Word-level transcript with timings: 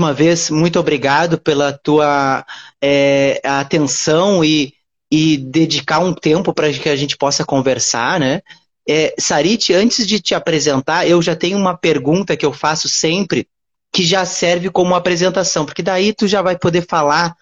uma 0.00 0.14
vez, 0.14 0.48
muito 0.48 0.80
obrigado 0.80 1.38
pela 1.38 1.72
tua 1.72 2.44
é, 2.82 3.40
atenção 3.44 4.42
e, 4.42 4.72
e 5.10 5.36
dedicar 5.36 5.98
um 5.98 6.14
tempo 6.14 6.54
para 6.54 6.72
que 6.72 6.88
a 6.88 6.96
gente 6.96 7.18
possa 7.18 7.44
conversar, 7.44 8.18
né? 8.18 8.40
É, 8.88 9.14
Sarit, 9.18 9.74
antes 9.74 10.06
de 10.06 10.18
te 10.18 10.34
apresentar, 10.34 11.06
eu 11.06 11.20
já 11.20 11.36
tenho 11.36 11.58
uma 11.58 11.76
pergunta 11.76 12.36
que 12.36 12.46
eu 12.46 12.52
faço 12.52 12.88
sempre, 12.88 13.46
que 13.92 14.02
já 14.02 14.24
serve 14.24 14.70
como 14.70 14.94
apresentação, 14.94 15.66
porque 15.66 15.82
daí 15.82 16.14
tu 16.14 16.26
já 16.26 16.40
vai 16.40 16.58
poder 16.58 16.86
falar 16.88 17.36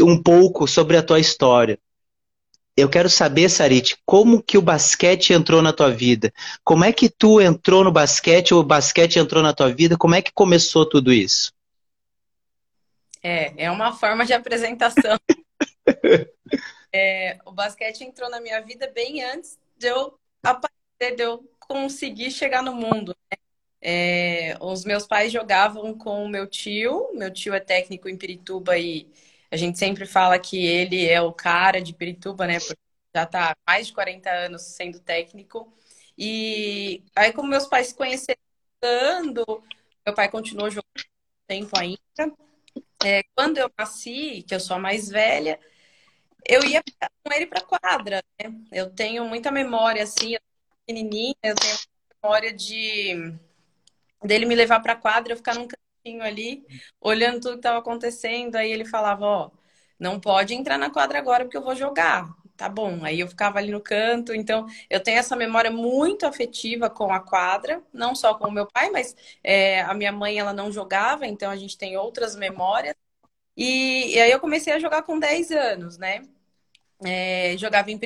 um 0.00 0.20
pouco 0.20 0.66
sobre 0.66 0.96
a 0.96 1.02
tua 1.02 1.20
história. 1.20 1.78
Eu 2.74 2.88
quero 2.88 3.10
saber, 3.10 3.50
Sarit, 3.50 3.98
como 4.06 4.42
que 4.42 4.56
o 4.56 4.62
basquete 4.62 5.34
entrou 5.34 5.60
na 5.60 5.74
tua 5.74 5.90
vida? 5.90 6.32
Como 6.64 6.84
é 6.84 6.92
que 6.92 7.10
tu 7.10 7.38
entrou 7.38 7.84
no 7.84 7.92
basquete, 7.92 8.54
ou 8.54 8.60
o 8.60 8.64
basquete 8.64 9.18
entrou 9.18 9.42
na 9.42 9.52
tua 9.52 9.70
vida? 9.70 9.98
Como 9.98 10.14
é 10.14 10.22
que 10.22 10.32
começou 10.32 10.88
tudo 10.88 11.12
isso? 11.12 11.52
É, 13.22 13.64
é 13.64 13.70
uma 13.70 13.92
forma 13.92 14.24
de 14.26 14.32
apresentação. 14.32 15.18
é, 16.92 17.38
o 17.46 17.52
basquete 17.52 18.02
entrou 18.02 18.28
na 18.28 18.40
minha 18.40 18.60
vida 18.60 18.88
bem 18.88 19.22
antes 19.22 19.58
de 19.76 19.86
eu 19.86 20.18
aparecer, 20.42 21.16
de 21.16 21.22
eu 21.22 21.48
conseguir 21.60 22.30
chegar 22.30 22.62
no 22.62 22.74
mundo. 22.74 23.16
Né? 23.30 23.38
É, 23.80 24.56
os 24.60 24.84
meus 24.84 25.06
pais 25.06 25.32
jogavam 25.32 25.96
com 25.96 26.24
o 26.24 26.28
meu 26.28 26.46
tio, 26.46 27.10
meu 27.14 27.32
tio 27.32 27.54
é 27.54 27.60
técnico 27.60 28.08
em 28.08 28.16
Pirituba 28.16 28.78
e 28.78 29.08
a 29.50 29.56
gente 29.56 29.78
sempre 29.78 30.06
fala 30.06 30.38
que 30.38 30.64
ele 30.64 31.08
é 31.08 31.20
o 31.20 31.32
cara 31.32 31.80
de 31.80 31.92
Pirituba, 31.92 32.46
né? 32.46 32.58
Porque 32.58 32.78
já 33.14 33.24
está 33.24 33.50
há 33.52 33.56
mais 33.66 33.88
de 33.88 33.92
40 33.92 34.30
anos 34.30 34.62
sendo 34.62 34.98
técnico. 35.00 35.72
E 36.16 37.02
aí, 37.14 37.32
como 37.32 37.48
meus 37.48 37.66
pais 37.66 37.88
se 37.88 37.94
conheceram, 37.94 38.36
meu 40.04 40.14
pai 40.14 40.30
continuou 40.30 40.70
jogando 40.70 41.04
tempo 41.46 41.78
ainda. 41.78 42.34
É, 43.04 43.22
quando 43.34 43.58
eu 43.58 43.70
nasci, 43.78 44.42
que 44.46 44.54
eu 44.54 44.60
sou 44.60 44.76
a 44.76 44.80
mais 44.80 45.08
velha, 45.08 45.58
eu 46.48 46.64
ia 46.64 46.82
com 47.24 47.32
ele 47.32 47.46
para 47.46 47.62
quadra. 47.62 48.22
Né? 48.40 48.52
Eu 48.72 48.90
tenho 48.94 49.24
muita 49.26 49.50
memória, 49.50 50.02
assim, 50.02 50.34
eu 50.34 50.40
pequenininha, 50.86 51.34
eu 51.42 51.54
tenho 51.56 51.78
memória 52.22 52.52
de 52.52 53.34
dele 54.24 54.46
me 54.46 54.54
levar 54.54 54.80
para 54.80 54.96
quadra, 54.96 55.32
eu 55.32 55.36
ficar 55.36 55.54
num 55.54 55.68
ali, 56.22 56.66
olhando 57.00 57.40
tudo 57.40 57.52
que 57.52 57.58
estava 57.58 57.78
acontecendo. 57.78 58.56
Aí 58.56 58.70
ele 58.72 58.84
falava: 58.84 59.24
Ó, 59.26 59.50
não 59.98 60.20
pode 60.20 60.54
entrar 60.54 60.78
na 60.78 60.90
quadra 60.90 61.18
agora 61.18 61.44
porque 61.44 61.56
eu 61.56 61.62
vou 61.64 61.74
jogar. 61.76 62.28
Tá 62.56 62.68
bom. 62.68 63.04
Aí 63.04 63.18
eu 63.20 63.28
ficava 63.28 63.58
ali 63.58 63.70
no 63.72 63.80
canto. 63.80 64.34
Então, 64.34 64.66
eu 64.88 65.02
tenho 65.02 65.18
essa 65.18 65.34
memória 65.34 65.70
muito 65.70 66.26
afetiva 66.26 66.88
com 66.90 67.12
a 67.12 67.18
quadra, 67.20 67.82
não 67.92 68.14
só 68.14 68.34
com 68.34 68.46
o 68.48 68.52
meu 68.52 68.66
pai, 68.66 68.90
mas 68.90 69.16
é, 69.42 69.80
a 69.82 69.94
minha 69.94 70.12
mãe 70.12 70.38
ela 70.38 70.52
não 70.52 70.70
jogava, 70.70 71.26
então 71.26 71.50
a 71.50 71.56
gente 71.56 71.76
tem 71.78 71.96
outras 71.96 72.36
memórias. 72.36 72.94
E, 73.56 74.14
e 74.16 74.20
aí 74.20 74.30
eu 74.32 74.40
comecei 74.40 74.72
a 74.74 74.80
jogar 74.80 75.02
com 75.04 75.18
10 75.18 75.50
anos, 75.52 75.98
né? 75.98 76.22
É, 77.04 77.56
jogava 77.58 77.90
em 77.90 77.98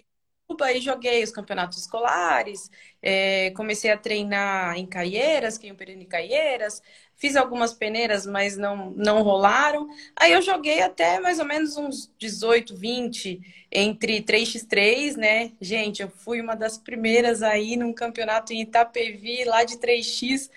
aí 0.63 0.81
joguei 0.81 1.23
os 1.23 1.31
campeonatos 1.33 1.79
escolares, 1.79 2.71
é, 3.03 3.51
comecei 3.53 3.91
a 3.91 3.99
treinar 3.99 4.77
em 4.77 4.87
Caieiras, 4.87 5.59
que 5.59 5.69
é 5.69 5.73
um 5.73 5.77
período 5.77 6.03
em 6.03 6.07
Caieiras, 6.07 6.81
fiz 7.17 7.35
algumas 7.37 7.75
peneiras, 7.75 8.27
mas 8.27 8.57
não, 8.57 8.91
não 8.93 9.23
rolaram. 9.23 9.89
Aí 10.15 10.33
eu 10.33 10.41
joguei 10.43 10.81
até 10.83 11.19
mais 11.19 11.39
ou 11.41 11.45
menos 11.45 11.77
uns 11.77 12.13
18, 12.19 12.77
20 12.77 13.41
entre 13.73 14.23
3x3, 14.23 15.17
né? 15.17 15.53
Gente, 15.61 16.03
eu 16.03 16.09
fui 16.09 16.41
uma 16.41 16.55
das 16.55 16.79
primeiras 16.79 17.43
aí 17.43 17.77
num 17.77 17.93
campeonato 17.93 18.53
em 18.53 18.63
Itapevi, 18.63 19.45
lá 19.45 19.65
de 19.65 19.79
3x, 19.79 20.51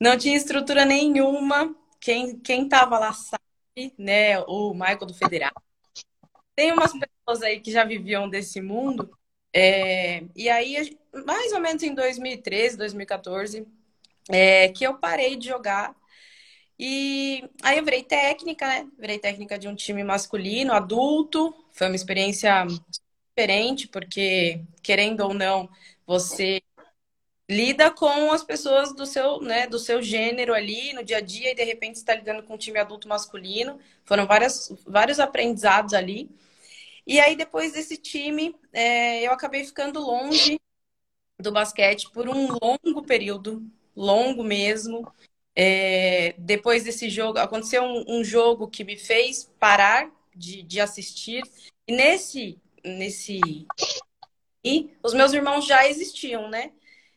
não 0.00 0.16
tinha 0.16 0.36
estrutura 0.36 0.84
nenhuma. 0.84 1.74
Quem, 2.00 2.38
quem 2.38 2.68
tava 2.68 2.98
lá 2.98 3.12
sabe, 3.12 3.92
né? 3.98 4.40
O 4.40 4.72
Michael 4.74 5.06
do 5.06 5.14
Federal. 5.14 5.52
Tem 6.54 6.72
umas 6.72 6.92
pessoas 6.92 7.42
aí 7.42 7.60
que 7.60 7.70
já 7.70 7.84
viviam 7.84 8.28
desse 8.28 8.60
mundo 8.60 9.10
é, 9.52 10.24
e 10.34 10.48
aí, 10.48 10.96
mais 11.24 11.52
ou 11.52 11.60
menos 11.60 11.82
em 11.82 11.94
2013, 11.94 12.76
2014, 12.76 13.66
é, 14.28 14.68
que 14.68 14.84
eu 14.84 14.98
parei 14.98 15.36
de 15.36 15.48
jogar. 15.48 15.94
E 16.78 17.48
aí 17.62 17.78
eu 17.78 17.84
virei 17.84 18.02
técnica, 18.02 18.66
né? 18.66 18.88
Virei 18.98 19.18
técnica 19.18 19.58
de 19.58 19.66
um 19.66 19.74
time 19.74 20.04
masculino, 20.04 20.72
adulto. 20.72 21.54
Foi 21.72 21.86
uma 21.86 21.96
experiência 21.96 22.66
diferente, 23.34 23.88
porque, 23.88 24.60
querendo 24.82 25.20
ou 25.20 25.32
não, 25.34 25.68
você 26.06 26.60
lida 27.48 27.90
com 27.90 28.32
as 28.32 28.42
pessoas 28.42 28.92
do 28.94 29.06
seu, 29.06 29.40
né, 29.40 29.66
do 29.66 29.78
seu 29.78 30.02
gênero 30.02 30.52
ali 30.52 30.92
no 30.92 31.04
dia 31.04 31.18
a 31.18 31.20
dia 31.20 31.52
e 31.52 31.54
de 31.54 31.62
repente 31.62 31.96
está 31.96 32.14
lidando 32.14 32.42
com 32.42 32.54
um 32.54 32.58
time 32.58 32.78
adulto 32.78 33.08
masculino. 33.08 33.78
Foram 34.04 34.26
várias, 34.26 34.72
vários 34.86 35.20
aprendizados 35.20 35.94
ali. 35.94 36.28
E 37.06 37.20
aí, 37.20 37.36
depois 37.36 37.72
desse 37.72 37.96
time, 37.96 38.54
é, 38.72 39.22
eu 39.22 39.32
acabei 39.32 39.64
ficando 39.64 40.00
longe 40.00 40.60
do 41.38 41.52
basquete 41.52 42.10
por 42.10 42.28
um 42.28 42.48
longo 42.48 43.02
período, 43.06 43.64
longo 43.94 44.42
mesmo. 44.42 45.06
É, 45.54 46.34
depois 46.36 46.84
desse 46.84 47.08
jogo, 47.08 47.38
aconteceu 47.38 47.82
um, 47.82 48.04
um, 48.18 48.24
jogo 48.24 48.68
que 48.68 48.84
me 48.84 48.96
fez 48.96 49.50
parar 49.58 50.10
de, 50.34 50.62
de 50.62 50.80
assistir. 50.80 51.42
E 51.86 51.94
nesse, 51.94 52.60
nesse. 52.84 53.66
E 54.64 54.90
os 55.02 55.14
meus 55.14 55.32
irmãos 55.32 55.64
já 55.64 55.86
existiam, 55.88 56.48
né? 56.50 56.72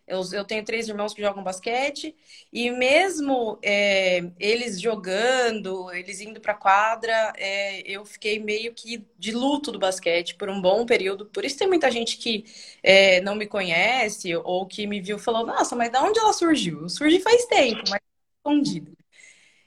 Eu, 0.10 0.22
eu 0.34 0.44
tenho 0.44 0.66
três 0.66 0.90
irmãos 0.90 1.14
que 1.14 1.22
jogam 1.22 1.44
basquete 1.44 2.16
e 2.52 2.72
mesmo 2.72 3.60
é, 3.62 4.32
eles 4.40 4.82
jogando, 4.82 5.92
eles 5.92 6.20
indo 6.20 6.42
para 6.42 6.54
quadra, 6.56 7.34
é, 7.38 7.82
eu 7.90 8.04
fiquei 8.04 8.40
meio 8.40 8.74
que 8.74 9.06
de 9.18 9.32
luto 9.32 9.72
do 9.72 9.80
basquete 9.80 10.36
por 10.36 10.50
um 10.50 10.60
bom 10.62 10.86
período. 10.86 11.26
Por 11.28 11.46
isso 11.46 11.58
tem 11.58 11.68
muita 11.68 11.92
gente 11.92 12.18
que 12.18 12.44
é, 12.84 13.22
não 13.22 13.36
me 13.36 13.48
conhece 13.48 14.36
ou 14.36 14.66
que 14.66 14.88
me 14.88 15.00
viu 15.00 15.18
e 15.18 15.20
falou: 15.20 15.46
Nossa, 15.46 15.76
mas 15.76 15.92
de 15.92 15.98
onde 16.00 16.20
ela 16.20 16.34
surgiu? 16.34 16.90
Surgiu 16.90 17.22
faz 17.22 17.46
tempo, 17.46 17.84
mas 17.90 18.02
escondida. 18.38 18.92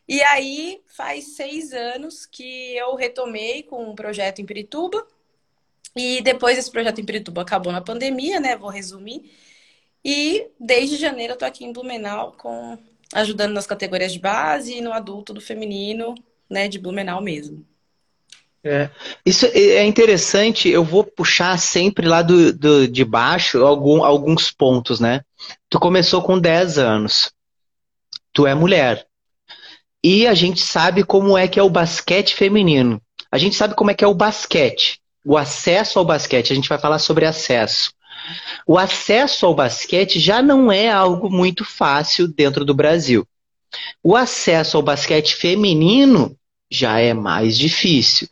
E 0.08 0.20
aí 0.22 0.82
faz 0.86 1.36
seis 1.36 1.72
anos 1.72 2.26
que 2.26 2.76
eu 2.76 2.94
retomei 2.96 3.62
com 3.62 3.90
um 3.90 3.94
projeto 3.94 4.40
em 4.40 4.46
Pirituba. 4.46 5.06
E 5.96 6.22
depois 6.22 6.58
esse 6.58 6.70
projeto 6.70 7.00
em 7.00 7.04
Pirituba 7.04 7.42
acabou 7.42 7.72
na 7.72 7.80
pandemia, 7.80 8.40
né? 8.40 8.56
Vou 8.56 8.70
resumir. 8.70 9.30
E 10.04 10.48
desde 10.58 10.96
janeiro 10.96 11.34
eu 11.34 11.36
tô 11.38 11.44
aqui 11.44 11.64
em 11.64 11.72
Blumenau 11.72 12.34
com 12.36 12.78
ajudando 13.12 13.52
nas 13.52 13.66
categorias 13.66 14.12
de 14.12 14.18
base 14.18 14.78
e 14.78 14.80
no 14.80 14.92
adulto 14.92 15.34
do 15.34 15.40
feminino, 15.40 16.14
né, 16.48 16.66
de 16.66 16.78
Blumenau 16.78 17.20
mesmo. 17.20 17.64
É, 18.64 18.90
isso 19.26 19.44
é 19.46 19.84
interessante, 19.84 20.68
eu 20.68 20.84
vou 20.84 21.02
puxar 21.02 21.58
sempre 21.58 22.06
lá 22.06 22.22
do, 22.22 22.52
do, 22.52 22.86
de 22.86 23.04
baixo 23.04 23.64
algum, 23.64 24.04
alguns 24.04 24.52
pontos, 24.52 25.00
né? 25.00 25.22
Tu 25.68 25.80
começou 25.80 26.22
com 26.22 26.38
10 26.38 26.78
anos, 26.78 27.32
tu 28.32 28.46
é 28.46 28.54
mulher, 28.54 29.04
e 30.02 30.28
a 30.28 30.34
gente 30.34 30.60
sabe 30.60 31.02
como 31.02 31.36
é 31.36 31.48
que 31.48 31.58
é 31.58 31.62
o 31.62 31.70
basquete 31.70 32.36
feminino. 32.36 33.02
A 33.32 33.38
gente 33.38 33.56
sabe 33.56 33.74
como 33.74 33.90
é 33.90 33.94
que 33.94 34.04
é 34.04 34.06
o 34.06 34.14
basquete, 34.14 35.00
o 35.24 35.36
acesso 35.36 35.98
ao 35.98 36.04
basquete, 36.04 36.52
a 36.52 36.56
gente 36.56 36.68
vai 36.68 36.78
falar 36.78 37.00
sobre 37.00 37.24
acesso. 37.24 37.92
O 38.66 38.78
acesso 38.78 39.46
ao 39.46 39.54
basquete 39.54 40.20
já 40.20 40.42
não 40.42 40.70
é 40.70 40.90
algo 40.90 41.30
muito 41.30 41.64
fácil 41.64 42.28
dentro 42.28 42.64
do 42.64 42.74
Brasil. 42.74 43.26
O 44.02 44.16
acesso 44.16 44.76
ao 44.76 44.82
basquete 44.82 45.34
feminino 45.34 46.36
já 46.70 46.98
é 46.98 47.12
mais 47.12 47.58
difícil. 47.58 48.28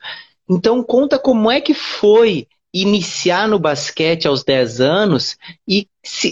Então, 0.49 0.83
conta 0.83 1.19
como 1.19 1.51
é 1.51 1.61
que 1.61 1.75
foi 1.75 2.47
iniciar 2.73 3.49
no 3.49 3.59
basquete 3.59 4.29
aos 4.29 4.45
10 4.45 4.81
anos 4.81 5.37
e, 5.67 5.89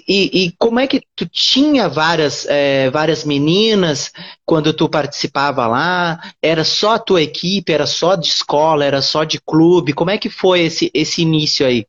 e, 0.09 0.45
e 0.45 0.55
como 0.57 0.79
é 0.79 0.87
que 0.87 1.03
tu 1.17 1.27
tinha 1.27 1.89
várias, 1.89 2.47
é, 2.47 2.91
várias 2.91 3.25
meninas 3.25 4.13
quando 4.47 4.73
tu 4.73 4.89
participava 4.89 5.67
lá? 5.67 6.33
Era 6.41 6.65
só 6.65 6.95
a 6.95 6.99
tua 6.99 7.23
equipe? 7.23 7.73
Era 7.73 7.87
só 7.87 8.15
de 8.15 8.29
escola? 8.29 8.85
Era 8.85 9.03
só 9.03 9.25
de 9.25 9.41
clube? 9.41 9.93
Como 9.93 10.11
é 10.11 10.19
que 10.19 10.31
foi 10.31 10.63
esse, 10.63 10.91
esse 10.95 11.23
início 11.23 11.67
aí? 11.67 11.87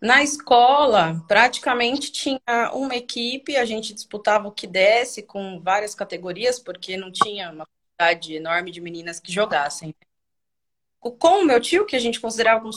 Na 0.00 0.22
escola, 0.22 1.24
praticamente 1.26 2.12
tinha 2.12 2.70
uma 2.72 2.94
equipe, 2.96 3.56
a 3.56 3.64
gente 3.64 3.94
disputava 3.94 4.48
o 4.48 4.52
que 4.52 4.66
desse 4.66 5.22
com 5.22 5.60
várias 5.60 5.94
categorias, 5.94 6.58
porque 6.58 6.96
não 6.96 7.10
tinha 7.10 7.50
uma 7.50 7.66
quantidade 7.66 8.34
enorme 8.34 8.70
de 8.70 8.80
meninas 8.80 9.20
que 9.20 9.32
jogassem. 9.32 9.94
Com 11.00 11.42
o 11.42 11.44
meu 11.44 11.60
tio, 11.60 11.86
que 11.86 11.96
a 11.96 11.98
gente 11.98 12.20
considerava 12.20 12.60
como 12.60 12.72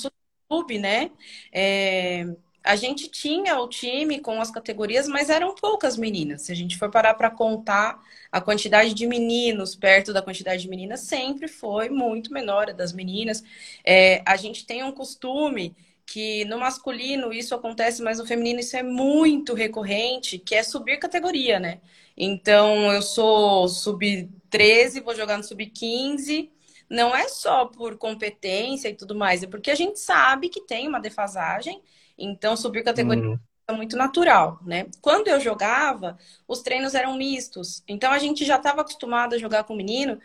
clube, 0.49 0.77
né? 0.79 1.11
É, 1.51 2.25
a 2.67 2.75
gente 2.75 3.07
tinha 3.09 3.59
o 3.59 3.67
time 3.67 4.19
com 4.19 4.41
as 4.41 4.51
categorias, 4.51 5.07
mas 5.07 5.29
eram 5.29 5.55
poucas 5.55 5.97
meninas. 5.97 6.43
Se 6.43 6.51
a 6.51 6.55
gente 6.55 6.77
for 6.77 6.91
parar 6.91 7.13
para 7.13 7.31
contar 7.31 8.01
a 8.31 8.41
quantidade 8.41 8.93
de 8.93 9.07
meninos 9.07 9.75
perto 9.75 10.11
da 10.11 10.21
quantidade 10.21 10.63
de 10.63 10.69
meninas, 10.69 11.01
sempre 11.01 11.47
foi 11.47 11.89
muito 11.89 12.33
menor 12.33 12.73
das 12.73 12.91
meninas. 12.91 13.43
É, 13.85 14.21
a 14.25 14.35
gente 14.35 14.65
tem 14.65 14.83
um 14.83 14.91
costume 14.91 15.75
que 16.07 16.45
no 16.45 16.57
masculino 16.57 17.33
isso 17.33 17.53
acontece, 17.53 18.01
mas 18.01 18.17
no 18.17 18.25
feminino 18.25 18.61
isso 18.61 18.77
é 18.77 18.81
muito 18.81 19.53
recorrente, 19.53 20.39
que 20.39 20.55
é 20.55 20.63
subir 20.63 20.97
categoria, 20.97 21.59
né? 21.59 21.81
Então, 22.15 22.91
eu 22.91 23.01
sou 23.01 23.67
sub 23.67 24.29
sub-13, 24.49 25.03
vou 25.03 25.13
jogar 25.13 25.37
no 25.37 25.43
sub-15. 25.43 26.49
Não 26.89 27.13
é 27.13 27.27
só 27.27 27.65
por 27.65 27.97
competência 27.97 28.87
e 28.87 28.95
tudo 28.95 29.13
mais, 29.13 29.43
é 29.43 29.47
porque 29.47 29.69
a 29.69 29.75
gente 29.75 29.99
sabe 29.99 30.47
que 30.47 30.61
tem 30.61 30.87
uma 30.87 31.01
defasagem, 31.01 31.81
então 32.17 32.55
subir 32.55 32.83
categoria 32.83 33.27
uhum. 33.31 33.39
é 33.67 33.73
muito 33.73 33.97
natural, 33.97 34.59
né? 34.65 34.87
Quando 35.01 35.27
eu 35.27 35.41
jogava, 35.41 36.17
os 36.47 36.61
treinos 36.61 36.95
eram 36.95 37.17
mistos, 37.17 37.83
então 37.85 38.09
a 38.11 38.19
gente 38.19 38.45
já 38.45 38.55
estava 38.55 38.79
acostumado 38.79 39.35
a 39.35 39.37
jogar 39.37 39.65
com 39.65 39.75
menino, 39.75 40.17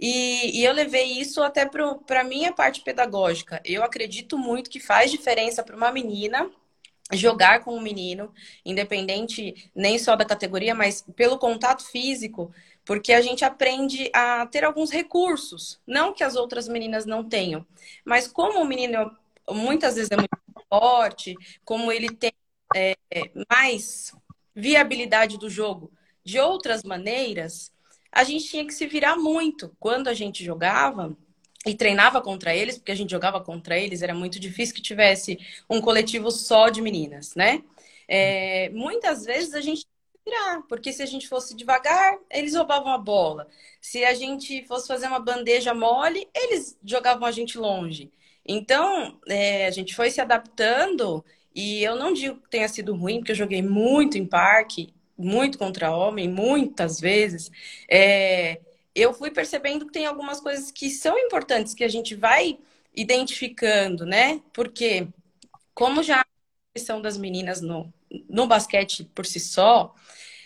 e, 0.00 0.60
e 0.60 0.64
eu 0.64 0.72
levei 0.72 1.20
isso 1.20 1.42
até 1.42 1.66
para 1.66 2.20
a 2.20 2.24
minha 2.24 2.52
parte 2.52 2.80
pedagógica. 2.80 3.60
Eu 3.64 3.84
acredito 3.84 4.38
muito 4.38 4.70
que 4.70 4.80
faz 4.80 5.10
diferença 5.10 5.62
para 5.62 5.76
uma 5.76 5.92
menina 5.92 6.50
jogar 7.12 7.64
com 7.64 7.76
um 7.76 7.80
menino, 7.80 8.32
independente 8.64 9.70
nem 9.74 9.98
só 9.98 10.16
da 10.16 10.24
categoria, 10.24 10.74
mas 10.74 11.04
pelo 11.16 11.38
contato 11.38 11.84
físico, 11.84 12.52
porque 12.84 13.12
a 13.12 13.20
gente 13.20 13.44
aprende 13.44 14.10
a 14.14 14.46
ter 14.46 14.64
alguns 14.64 14.90
recursos, 14.90 15.80
não 15.86 16.14
que 16.14 16.24
as 16.24 16.36
outras 16.36 16.68
meninas 16.68 17.04
não 17.04 17.28
tenham, 17.28 17.66
mas 18.04 18.28
como 18.28 18.60
o 18.60 18.64
menino 18.64 19.10
muitas 19.50 19.96
vezes 19.96 20.10
é 20.10 20.16
muito 20.16 20.30
forte, 20.68 21.34
como 21.64 21.90
ele 21.90 22.08
tem 22.14 22.32
é, 22.74 22.96
mais 23.50 24.14
viabilidade 24.54 25.36
do 25.36 25.50
jogo 25.50 25.92
de 26.24 26.38
outras 26.38 26.84
maneiras, 26.84 27.72
a 28.12 28.24
gente 28.24 28.46
tinha 28.46 28.66
que 28.66 28.74
se 28.74 28.86
virar 28.86 29.16
muito. 29.16 29.74
Quando 29.78 30.08
a 30.08 30.14
gente 30.14 30.44
jogava, 30.44 31.16
e 31.66 31.74
treinava 31.74 32.22
contra 32.22 32.54
eles, 32.54 32.78
porque 32.78 32.92
a 32.92 32.94
gente 32.94 33.10
jogava 33.10 33.40
contra 33.40 33.78
eles, 33.78 34.02
era 34.02 34.14
muito 34.14 34.40
difícil 34.40 34.74
que 34.74 34.82
tivesse 34.82 35.38
um 35.68 35.80
coletivo 35.80 36.30
só 36.30 36.68
de 36.70 36.80
meninas, 36.80 37.34
né? 37.34 37.62
É, 38.08 38.70
muitas 38.70 39.24
vezes 39.24 39.54
a 39.54 39.60
gente 39.60 39.86
virar, 40.24 40.62
porque 40.68 40.92
se 40.92 41.02
a 41.02 41.06
gente 41.06 41.28
fosse 41.28 41.54
devagar, 41.54 42.18
eles 42.30 42.54
roubavam 42.54 42.92
a 42.92 42.98
bola. 42.98 43.46
Se 43.80 44.04
a 44.04 44.14
gente 44.14 44.64
fosse 44.66 44.88
fazer 44.88 45.06
uma 45.06 45.20
bandeja 45.20 45.74
mole, 45.74 46.28
eles 46.34 46.78
jogavam 46.84 47.26
a 47.26 47.32
gente 47.32 47.58
longe. 47.58 48.10
Então, 48.44 49.18
é, 49.28 49.66
a 49.66 49.70
gente 49.70 49.94
foi 49.94 50.10
se 50.10 50.20
adaptando 50.20 51.24
e 51.54 51.82
eu 51.82 51.96
não 51.96 52.12
digo 52.12 52.40
que 52.40 52.48
tenha 52.50 52.68
sido 52.68 52.94
ruim, 52.94 53.18
porque 53.18 53.32
eu 53.32 53.36
joguei 53.36 53.62
muito 53.62 54.16
em 54.16 54.26
parque, 54.26 54.94
muito 55.20 55.58
contra 55.58 55.94
homem, 55.94 56.28
muitas 56.28 57.00
vezes. 57.00 57.50
É, 57.88 58.60
eu 58.94 59.12
fui 59.14 59.30
percebendo 59.30 59.86
que 59.86 59.92
tem 59.92 60.06
algumas 60.06 60.40
coisas 60.40 60.70
que 60.70 60.90
são 60.90 61.18
importantes, 61.18 61.74
que 61.74 61.84
a 61.84 61.88
gente 61.88 62.14
vai 62.14 62.58
identificando, 62.94 64.04
né? 64.04 64.40
Porque, 64.52 65.08
como 65.74 66.02
já 66.02 66.20
a 66.20 66.26
questão 66.74 67.00
das 67.00 67.16
meninas 67.18 67.60
no, 67.60 67.92
no 68.28 68.46
basquete 68.46 69.04
por 69.14 69.26
si 69.26 69.40
só, 69.40 69.94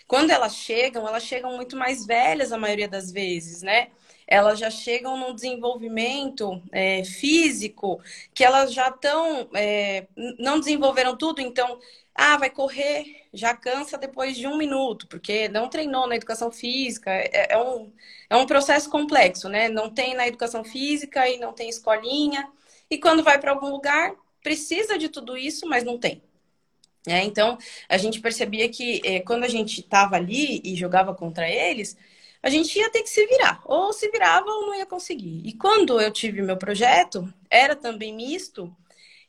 quando 0.07 0.31
elas 0.31 0.55
chegam, 0.55 1.07
elas 1.07 1.23
chegam 1.23 1.55
muito 1.55 1.75
mais 1.75 2.05
velhas 2.05 2.51
a 2.51 2.57
maioria 2.57 2.87
das 2.87 3.11
vezes, 3.11 3.61
né? 3.61 3.89
Elas 4.27 4.59
já 4.59 4.71
chegam 4.71 5.17
num 5.17 5.35
desenvolvimento 5.35 6.61
é, 6.71 7.03
físico 7.03 8.01
que 8.33 8.43
elas 8.43 8.73
já 8.73 8.89
estão, 8.89 9.49
é, 9.53 10.07
não 10.39 10.59
desenvolveram 10.59 11.15
tudo, 11.15 11.41
então 11.41 11.79
ah, 12.15 12.37
vai 12.37 12.49
correr, 12.49 13.27
já 13.33 13.53
cansa 13.55 13.97
depois 13.97 14.37
de 14.37 14.47
um 14.47 14.57
minuto, 14.57 15.05
porque 15.07 15.49
não 15.49 15.69
treinou 15.69 16.07
na 16.07 16.15
educação 16.15 16.49
física. 16.49 17.11
É, 17.11 17.53
é, 17.53 17.57
um, 17.61 17.91
é 18.29 18.35
um 18.37 18.45
processo 18.45 18.89
complexo, 18.89 19.49
né? 19.49 19.67
Não 19.67 19.89
tem 19.89 20.15
na 20.15 20.25
educação 20.27 20.63
física 20.63 21.27
e 21.29 21.37
não 21.37 21.51
tem 21.53 21.69
escolinha. 21.69 22.47
E 22.89 22.97
quando 22.97 23.23
vai 23.23 23.39
para 23.39 23.51
algum 23.51 23.69
lugar, 23.69 24.15
precisa 24.41 24.97
de 24.97 25.09
tudo 25.09 25.35
isso, 25.37 25.67
mas 25.67 25.83
não 25.83 25.99
tem. 25.99 26.23
É, 27.07 27.21
então, 27.23 27.57
a 27.89 27.97
gente 27.97 28.19
percebia 28.21 28.69
que 28.69 29.01
é, 29.03 29.19
quando 29.19 29.43
a 29.43 29.47
gente 29.49 29.81
estava 29.81 30.15
ali 30.15 30.61
e 30.63 30.75
jogava 30.75 31.13
contra 31.13 31.49
eles, 31.49 31.97
a 32.41 32.49
gente 32.49 32.77
ia 32.79 32.89
ter 32.91 33.03
que 33.03 33.09
se 33.09 33.25
virar. 33.27 33.61
Ou 33.65 33.91
se 33.93 34.09
virava 34.09 34.49
ou 34.49 34.67
não 34.67 34.75
ia 34.75 34.85
conseguir. 34.85 35.41
E 35.45 35.53
quando 35.53 35.99
eu 35.99 36.11
tive 36.11 36.41
meu 36.41 36.57
projeto, 36.57 37.31
era 37.49 37.75
também 37.75 38.13
misto. 38.13 38.75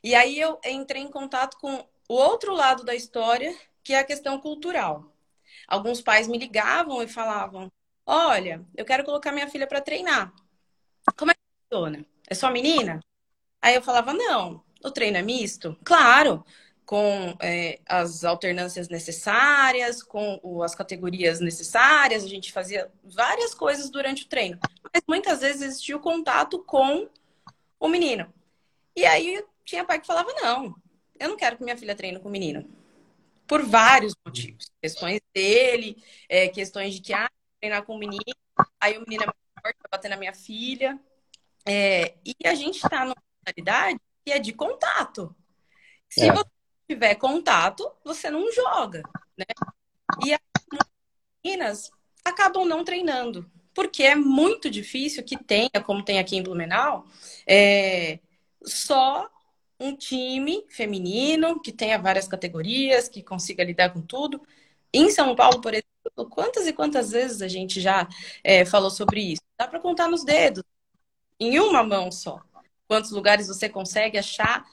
E 0.03 0.15
aí 0.15 0.39
eu 0.39 0.59
entrei 0.65 1.01
em 1.01 1.09
contato 1.11 1.57
com 1.59 1.83
o 2.07 2.15
outro 2.15 2.53
lado 2.53 2.83
da 2.83 2.95
história, 2.95 3.55
que 3.83 3.93
é 3.93 3.99
a 3.99 4.03
questão 4.03 4.39
cultural. 4.39 5.13
Alguns 5.67 6.01
pais 6.01 6.27
me 6.27 6.37
ligavam 6.37 7.01
e 7.01 7.07
falavam: 7.07 7.71
Olha, 8.05 8.65
eu 8.75 8.85
quero 8.85 9.03
colocar 9.03 9.31
minha 9.31 9.49
filha 9.49 9.67
para 9.67 9.81
treinar. 9.81 10.33
Como 11.15 11.31
é 11.31 11.33
que 11.33 11.39
funciona? 11.69 12.05
É 12.27 12.35
só 12.35 12.49
menina? 12.49 12.99
Aí 13.61 13.75
eu 13.75 13.81
falava: 13.81 14.13
Não, 14.13 14.63
o 14.83 14.91
treino 14.91 15.17
é 15.17 15.21
misto? 15.21 15.77
Claro, 15.83 16.45
com 16.85 17.35
é, 17.41 17.81
as 17.85 18.23
alternâncias 18.23 18.87
necessárias, 18.87 20.01
com 20.01 20.39
o, 20.41 20.63
as 20.63 20.73
categorias 20.73 21.41
necessárias, 21.41 22.23
a 22.23 22.29
gente 22.29 22.53
fazia 22.53 22.89
várias 23.03 23.53
coisas 23.53 23.89
durante 23.89 24.23
o 24.23 24.29
treino. 24.29 24.57
Mas 24.93 25.03
muitas 25.05 25.41
vezes 25.41 25.61
existia 25.61 25.97
o 25.97 26.01
contato 26.01 26.63
com 26.63 27.09
o 27.77 27.89
menino. 27.89 28.33
E 28.95 29.05
aí 29.05 29.43
tinha 29.65 29.83
pai 29.83 29.99
que 29.99 30.07
falava: 30.07 30.31
Não, 30.41 30.73
eu 31.19 31.29
não 31.29 31.37
quero 31.37 31.57
que 31.57 31.63
minha 31.63 31.77
filha 31.77 31.95
treine 31.95 32.19
com 32.19 32.29
menino. 32.29 32.67
Por 33.47 33.63
vários 33.63 34.13
motivos. 34.25 34.71
Questões 34.81 35.21
dele, 35.33 36.03
é, 36.27 36.49
questões 36.49 36.93
de 36.93 37.01
que, 37.01 37.13
ah, 37.13 37.29
treinar 37.59 37.83
com 37.83 37.95
o 37.95 37.99
menino, 37.99 38.23
aí 38.79 38.97
o 38.97 39.01
menino 39.01 39.23
é 39.23 39.25
mais 39.25 39.37
forte, 39.61 39.77
vai 39.81 39.89
bater 39.91 40.09
na 40.09 40.17
minha 40.17 40.33
filha. 40.33 40.99
É, 41.65 42.15
e 42.25 42.35
a 42.45 42.55
gente 42.55 42.75
está 42.75 43.03
numa 43.03 43.15
realidade 43.45 43.99
que 44.25 44.31
é 44.31 44.39
de 44.39 44.53
contato. 44.53 45.35
Se 46.09 46.27
é. 46.27 46.33
você 46.33 46.49
tiver 46.89 47.15
contato, 47.15 47.89
você 48.03 48.29
não 48.29 48.51
joga, 48.51 49.01
né? 49.37 49.45
E 50.25 50.33
as 50.33 50.39
meninas 51.43 51.89
acabam 52.23 52.65
não 52.65 52.83
treinando. 52.83 53.49
Porque 53.73 54.03
é 54.03 54.15
muito 54.15 54.69
difícil 54.69 55.23
que 55.23 55.37
tenha, 55.37 55.69
como 55.85 56.03
tem 56.03 56.19
aqui 56.19 56.35
em 56.35 56.43
Blumenau, 56.43 57.05
é, 57.45 58.19
só 58.63 59.29
um 59.79 59.95
time 59.95 60.65
feminino 60.69 61.59
que 61.61 61.71
tenha 61.71 61.97
várias 61.99 62.27
categorias, 62.27 63.07
que 63.07 63.21
consiga 63.21 63.63
lidar 63.63 63.93
com 63.93 64.01
tudo. 64.01 64.41
Em 64.93 65.09
São 65.09 65.35
Paulo, 65.35 65.61
por 65.61 65.73
exemplo, 65.73 66.29
quantas 66.29 66.67
e 66.67 66.73
quantas 66.73 67.11
vezes 67.11 67.41
a 67.41 67.47
gente 67.47 67.79
já 67.79 68.07
é, 68.43 68.65
falou 68.65 68.89
sobre 68.89 69.21
isso? 69.33 69.41
Dá 69.57 69.67
para 69.67 69.79
contar 69.79 70.07
nos 70.07 70.23
dedos, 70.23 70.63
em 71.39 71.59
uma 71.59 71.83
mão 71.83 72.11
só. 72.11 72.41
Quantos 72.87 73.11
lugares 73.11 73.47
você 73.47 73.69
consegue 73.69 74.17
achar 74.17 74.65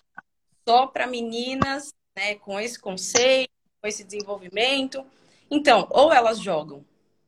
só 0.67 0.87
para 0.87 1.07
meninas, 1.07 1.93
né, 2.17 2.37
com 2.37 2.59
esse 2.59 2.79
conceito, 2.79 3.51
com 3.81 3.89
esse 3.89 4.05
desenvolvimento? 4.05 5.05
Então, 5.51 5.87
ou 5.91 6.13
elas 6.13 6.39
jogam 6.39 6.85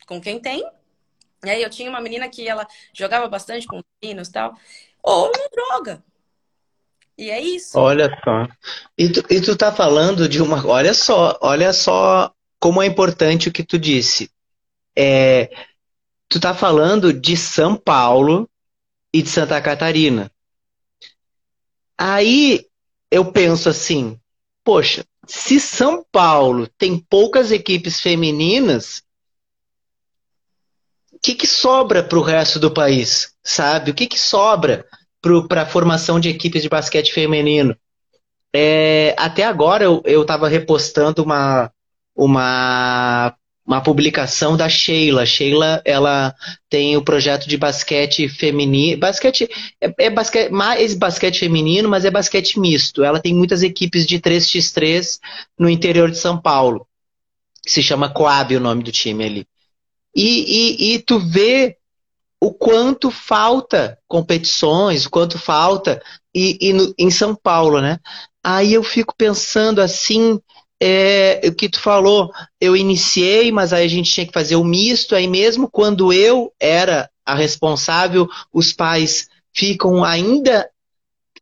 com 0.06 0.20
quem 0.20 0.40
tem, 0.40 0.64
e 1.44 1.50
aí 1.50 1.62
eu 1.62 1.68
tinha 1.70 1.90
uma 1.90 2.00
menina 2.00 2.28
que 2.28 2.48
ela 2.48 2.66
jogava 2.92 3.28
bastante 3.28 3.66
com 3.66 3.78
os 3.78 3.84
meninos 4.02 4.28
e 4.28 4.32
tal, 4.32 4.56
ou 5.02 5.30
não 5.30 5.48
joga, 5.54 6.04
e 7.18 7.30
é 7.30 7.40
isso. 7.40 7.78
Olha 7.78 8.10
só. 8.22 8.46
E 8.96 9.08
tu, 9.08 9.24
e 9.30 9.40
tu 9.40 9.56
tá 9.56 9.72
falando 9.72 10.28
de 10.28 10.42
uma. 10.42 10.66
Olha 10.66 10.92
só, 10.92 11.38
olha 11.40 11.72
só 11.72 12.32
como 12.60 12.82
é 12.82 12.86
importante 12.86 13.48
o 13.48 13.52
que 13.52 13.64
tu 13.64 13.78
disse. 13.78 14.30
É, 14.94 15.50
tu 16.28 16.38
tá 16.38 16.54
falando 16.54 17.12
de 17.12 17.36
São 17.36 17.76
Paulo 17.76 18.48
e 19.12 19.22
de 19.22 19.28
Santa 19.28 19.60
Catarina. 19.60 20.30
Aí 21.96 22.66
eu 23.10 23.32
penso 23.32 23.68
assim, 23.68 24.20
poxa, 24.62 25.04
se 25.26 25.58
São 25.58 26.04
Paulo 26.12 26.66
tem 26.78 26.98
poucas 26.98 27.50
equipes 27.50 28.00
femininas, 28.00 29.02
o 31.12 31.18
que, 31.18 31.34
que 31.34 31.46
sobra 31.46 32.04
para 32.04 32.18
o 32.18 32.22
resto 32.22 32.58
do 32.58 32.70
país? 32.70 33.34
Sabe? 33.42 33.90
O 33.90 33.94
que, 33.94 34.06
que 34.06 34.18
sobra? 34.18 34.86
Para 35.48 35.62
a 35.62 35.66
formação 35.66 36.18
de 36.18 36.28
equipes 36.28 36.62
de 36.62 36.68
basquete 36.68 37.12
feminino. 37.12 37.76
É, 38.54 39.14
até 39.18 39.44
agora 39.44 39.84
eu 39.84 40.22
estava 40.22 40.48
repostando 40.48 41.22
uma, 41.22 41.70
uma, 42.14 43.34
uma 43.66 43.82
publicação 43.82 44.56
da 44.56 44.68
Sheila. 44.68 45.26
Sheila 45.26 45.82
ela 45.84 46.34
tem 46.70 46.96
o 46.96 47.02
projeto 47.02 47.48
de 47.48 47.56
basquete 47.56 48.28
feminino. 48.28 48.98
Basquete 48.98 49.48
é, 49.80 50.06
é 50.06 50.10
basquete, 50.10 50.50
mais 50.50 50.94
basquete 50.94 51.40
feminino, 51.40 51.88
mas 51.88 52.04
é 52.04 52.10
basquete 52.10 52.58
misto. 52.58 53.04
Ela 53.04 53.20
tem 53.20 53.34
muitas 53.34 53.62
equipes 53.62 54.06
de 54.06 54.18
3x3 54.18 55.18
no 55.58 55.68
interior 55.68 56.10
de 56.10 56.16
São 56.16 56.40
Paulo. 56.40 56.86
Se 57.66 57.82
chama 57.82 58.08
Coab 58.08 58.56
o 58.56 58.60
nome 58.60 58.82
do 58.82 58.92
time 58.92 59.24
ali. 59.24 59.46
E, 60.14 60.22
e, 60.22 60.94
e 60.94 60.98
tu 61.00 61.18
vê 61.18 61.75
o 62.46 62.54
quanto 62.54 63.10
falta 63.10 63.98
competições, 64.06 65.04
o 65.04 65.10
quanto 65.10 65.36
falta 65.36 66.00
e, 66.32 66.56
e 66.60 66.72
no, 66.72 66.94
em 66.96 67.10
São 67.10 67.34
Paulo, 67.34 67.80
né? 67.80 67.98
Aí 68.44 68.72
eu 68.72 68.84
fico 68.84 69.12
pensando 69.16 69.80
assim, 69.80 70.40
é, 70.80 71.40
o 71.44 71.52
que 71.52 71.68
tu 71.68 71.80
falou, 71.80 72.30
eu 72.60 72.76
iniciei, 72.76 73.50
mas 73.50 73.72
aí 73.72 73.84
a 73.84 73.88
gente 73.88 74.12
tinha 74.12 74.26
que 74.26 74.32
fazer 74.32 74.54
o 74.54 74.62
misto, 74.62 75.16
aí 75.16 75.26
mesmo 75.26 75.68
quando 75.68 76.12
eu 76.12 76.52
era 76.60 77.10
a 77.24 77.34
responsável, 77.34 78.28
os 78.52 78.72
pais 78.72 79.28
ficam 79.52 80.04
ainda 80.04 80.70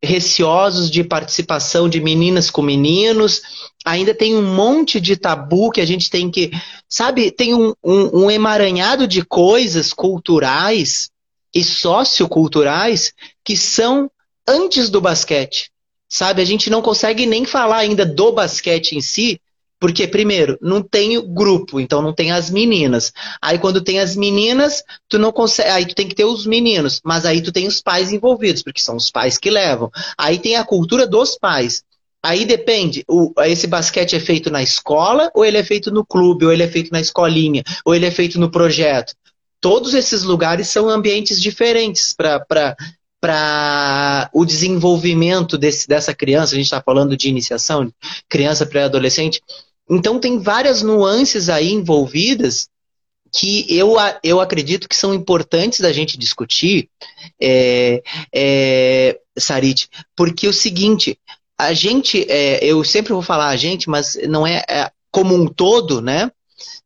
receosos 0.04 0.90
de 0.90 1.02
participação 1.02 1.88
de 1.88 2.00
meninas 2.00 2.50
com 2.50 2.62
meninos, 2.62 3.42
ainda 3.84 4.14
tem 4.14 4.34
um 4.34 4.54
monte 4.54 5.00
de 5.00 5.16
tabu 5.16 5.70
que 5.70 5.80
a 5.80 5.86
gente 5.86 6.08
tem 6.10 6.30
que. 6.30 6.50
Sabe, 6.88 7.30
tem 7.30 7.54
um, 7.54 7.74
um, 7.82 8.24
um 8.24 8.30
emaranhado 8.30 9.06
de 9.06 9.24
coisas 9.24 9.92
culturais 9.92 11.10
e 11.54 11.62
socioculturais 11.62 13.12
que 13.44 13.56
são 13.56 14.10
antes 14.46 14.90
do 14.90 15.00
basquete. 15.00 15.70
Sabe, 16.08 16.42
a 16.42 16.44
gente 16.44 16.70
não 16.70 16.82
consegue 16.82 17.26
nem 17.26 17.44
falar 17.44 17.78
ainda 17.78 18.06
do 18.06 18.30
basquete 18.32 18.92
em 18.92 19.00
si, 19.00 19.40
porque, 19.80 20.06
primeiro, 20.06 20.58
não 20.62 20.82
tem 20.82 21.20
grupo, 21.32 21.78
então 21.80 22.00
não 22.00 22.12
tem 22.12 22.32
as 22.32 22.50
meninas. 22.50 23.12
Aí 23.40 23.58
quando 23.58 23.82
tem 23.82 24.00
as 24.00 24.16
meninas, 24.16 24.82
tu 25.08 25.18
não 25.18 25.32
consegue. 25.32 25.70
Aí 25.70 25.86
tu 25.86 25.94
tem 25.94 26.08
que 26.08 26.14
ter 26.14 26.24
os 26.24 26.46
meninos, 26.46 27.00
mas 27.04 27.26
aí 27.26 27.42
tu 27.42 27.52
tem 27.52 27.66
os 27.66 27.82
pais 27.82 28.12
envolvidos, 28.12 28.62
porque 28.62 28.80
são 28.80 28.96
os 28.96 29.10
pais 29.10 29.36
que 29.36 29.50
levam. 29.50 29.90
Aí 30.16 30.38
tem 30.38 30.56
a 30.56 30.64
cultura 30.64 31.06
dos 31.06 31.36
pais. 31.36 31.82
Aí 32.22 32.46
depende, 32.46 33.04
o, 33.06 33.34
esse 33.44 33.66
basquete 33.66 34.16
é 34.16 34.20
feito 34.20 34.50
na 34.50 34.62
escola, 34.62 35.30
ou 35.34 35.44
ele 35.44 35.58
é 35.58 35.62
feito 35.62 35.90
no 35.90 36.06
clube, 36.06 36.46
ou 36.46 36.52
ele 36.52 36.62
é 36.62 36.68
feito 36.68 36.90
na 36.90 37.00
escolinha, 37.00 37.62
ou 37.84 37.94
ele 37.94 38.06
é 38.06 38.10
feito 38.10 38.40
no 38.40 38.50
projeto. 38.50 39.12
Todos 39.60 39.92
esses 39.92 40.22
lugares 40.22 40.68
são 40.68 40.88
ambientes 40.88 41.38
diferentes 41.38 42.14
para 42.14 42.74
o 44.32 44.44
desenvolvimento 44.44 45.56
desse, 45.56 45.88
dessa 45.88 46.14
criança. 46.14 46.54
A 46.54 46.56
gente 46.56 46.66
está 46.66 46.80
falando 46.80 47.16
de 47.16 47.28
iniciação, 47.28 47.92
criança 48.28 48.66
pré-adolescente. 48.66 49.42
Então 49.88 50.18
tem 50.18 50.38
várias 50.38 50.82
nuances 50.82 51.48
aí 51.48 51.72
envolvidas 51.72 52.68
que 53.32 53.66
eu, 53.68 53.96
eu 54.22 54.40
acredito 54.40 54.88
que 54.88 54.94
são 54.94 55.12
importantes 55.12 55.80
da 55.80 55.92
gente 55.92 56.16
discutir, 56.16 56.88
é, 57.40 58.00
é, 58.32 59.18
Sarit, 59.36 59.88
porque 60.14 60.46
é 60.46 60.50
o 60.50 60.52
seguinte, 60.52 61.18
a 61.58 61.72
gente, 61.72 62.24
é, 62.30 62.64
eu 62.64 62.84
sempre 62.84 63.12
vou 63.12 63.22
falar 63.22 63.48
a 63.48 63.56
gente, 63.56 63.90
mas 63.90 64.16
não 64.28 64.46
é, 64.46 64.64
é 64.68 64.90
como 65.10 65.34
um 65.34 65.46
todo, 65.46 66.00
né? 66.00 66.30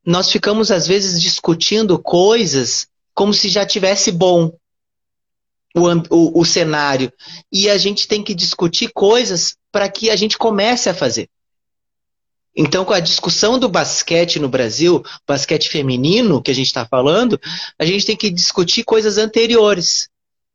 Nós 0.04 0.30
ficamos 0.30 0.70
às 0.70 0.86
vezes 0.86 1.20
discutindo 1.20 1.98
coisas 1.98 2.88
como 3.14 3.34
se 3.34 3.48
já 3.48 3.66
tivesse 3.66 4.10
bom 4.10 4.52
o, 5.74 5.86
o, 6.10 6.40
o 6.40 6.44
cenário. 6.44 7.12
E 7.52 7.68
a 7.68 7.78
gente 7.78 8.06
tem 8.08 8.22
que 8.22 8.34
discutir 8.34 8.90
coisas 8.92 9.56
para 9.70 9.88
que 9.88 10.10
a 10.10 10.16
gente 10.16 10.38
comece 10.38 10.88
a 10.88 10.94
fazer. 10.94 11.28
Então, 12.56 12.84
com 12.84 12.92
a 12.92 13.00
discussão 13.00 13.56
do 13.56 13.68
basquete 13.68 14.40
no 14.40 14.48
Brasil, 14.48 15.02
basquete 15.26 15.68
feminino 15.68 16.42
que 16.42 16.50
a 16.50 16.54
gente 16.54 16.66
está 16.66 16.84
falando, 16.84 17.40
a 17.78 17.84
gente 17.84 18.04
tem 18.04 18.16
que 18.16 18.30
discutir 18.30 18.82
coisas 18.82 19.16
anteriores, 19.16 20.08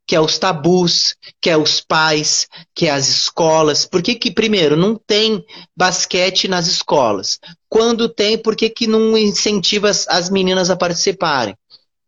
que 0.05 0.15
é 0.15 0.19
os 0.19 0.37
tabus, 0.37 1.15
que 1.39 1.49
é 1.49 1.55
os 1.55 1.79
pais, 1.79 2.49
que 2.75 2.87
é 2.87 2.91
as 2.91 3.07
escolas. 3.07 3.85
Por 3.85 4.01
que, 4.01 4.15
que 4.15 4.31
primeiro, 4.31 4.75
não 4.75 4.95
tem 4.95 5.45
basquete 5.75 6.47
nas 6.49 6.67
escolas? 6.67 7.39
Quando 7.69 8.09
tem, 8.09 8.37
por 8.37 8.55
que, 8.55 8.69
que 8.69 8.85
não 8.85 9.17
incentiva 9.17 9.89
as, 9.89 10.05
as 10.09 10.29
meninas 10.29 10.69
a 10.69 10.75
participarem? 10.75 11.55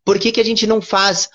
Por 0.04 0.18
que, 0.18 0.30
que 0.30 0.40
a 0.40 0.44
gente 0.44 0.66
não 0.66 0.82
faz? 0.82 1.28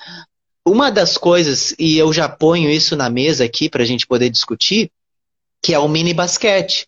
Uma 0.66 0.92
das 0.92 1.18
coisas, 1.18 1.74
e 1.80 1.98
eu 1.98 2.14
já 2.14 2.30
ponho 2.30 2.70
isso 2.70 2.96
na 2.96 3.10
mesa 3.10 3.44
aqui 3.44 3.68
para 3.68 3.82
a 3.82 3.86
gente 3.86 4.06
poder 4.06 4.30
discutir, 4.30 4.92
que 5.62 5.74
é 5.74 5.80
o 5.80 5.88
mini 5.88 6.14
basquete. 6.14 6.88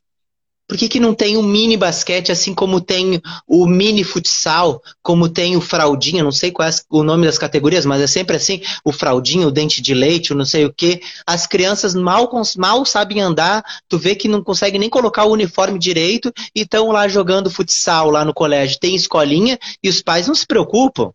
Por 0.68 0.78
que, 0.78 0.88
que 0.88 1.00
não 1.00 1.14
tem 1.14 1.38
o 1.38 1.44
mini 1.44 1.76
basquete, 1.76 2.32
assim 2.32 2.54
como 2.54 2.80
tem 2.80 3.22
o 3.48 3.66
mini 3.66 4.04
futsal, 4.04 4.82
como 5.02 5.28
tem 5.28 5.58
o 5.58 5.62
fraldinha, 5.62 6.24
não 6.24 6.32
sei 6.32 6.52
qual 6.52 6.70
é 6.70 6.72
o 6.90 7.04
nome 7.04 7.26
das 7.26 7.38
categorias, 7.38 7.86
mas 7.86 8.02
é 8.02 8.08
sempre 8.08 8.38
assim, 8.38 8.62
o 8.86 8.92
fraldinha, 8.92 9.48
o 9.48 9.52
dente 9.52 9.82
de 9.82 9.94
leite, 9.94 10.32
o 10.32 10.36
não 10.36 10.46
sei 10.46 10.66
o 10.66 10.74
quê. 10.74 11.02
As 11.28 11.46
crianças 11.46 11.94
mal, 11.94 12.32
mal 12.56 12.86
sabem 12.86 13.22
andar, 13.22 13.64
tu 13.90 13.98
vê 13.98 14.16
que 14.16 14.28
não 14.28 14.44
conseguem 14.44 14.80
nem 14.80 14.90
colocar 14.90 15.26
o 15.26 15.32
uniforme 15.32 15.78
direito 15.78 16.32
e 16.56 16.62
estão 16.62 16.92
lá 16.92 17.08
jogando 17.08 17.52
futsal 17.52 18.10
lá 18.10 18.24
no 18.24 18.34
colégio. 18.34 18.80
Tem 18.80 18.96
escolinha 18.96 19.60
e 19.84 19.90
os 19.90 20.02
pais 20.02 20.28
não 20.28 20.36
se 20.36 20.46
preocupam. 20.46 21.12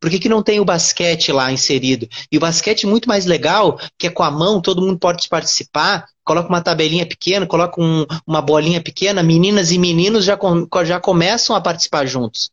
Por 0.00 0.10
que, 0.10 0.20
que 0.20 0.28
não 0.28 0.42
tem 0.42 0.60
o 0.60 0.64
basquete 0.64 1.32
lá 1.32 1.50
inserido? 1.50 2.08
E 2.30 2.36
o 2.36 2.40
basquete 2.40 2.84
é 2.84 2.88
muito 2.88 3.08
mais 3.08 3.26
legal, 3.26 3.78
que 3.98 4.06
é 4.06 4.10
com 4.10 4.22
a 4.22 4.30
mão, 4.30 4.60
todo 4.60 4.82
mundo 4.82 4.98
pode 4.98 5.28
participar. 5.28 6.08
Coloca 6.24 6.48
uma 6.48 6.60
tabelinha 6.60 7.06
pequena, 7.06 7.46
coloca 7.46 7.80
um, 7.80 8.06
uma 8.26 8.40
bolinha 8.40 8.80
pequena, 8.80 9.22
meninas 9.22 9.72
e 9.72 9.78
meninos 9.78 10.24
já, 10.24 10.38
já 10.84 11.00
começam 11.00 11.56
a 11.56 11.60
participar 11.60 12.06
juntos. 12.06 12.46
O 12.46 12.50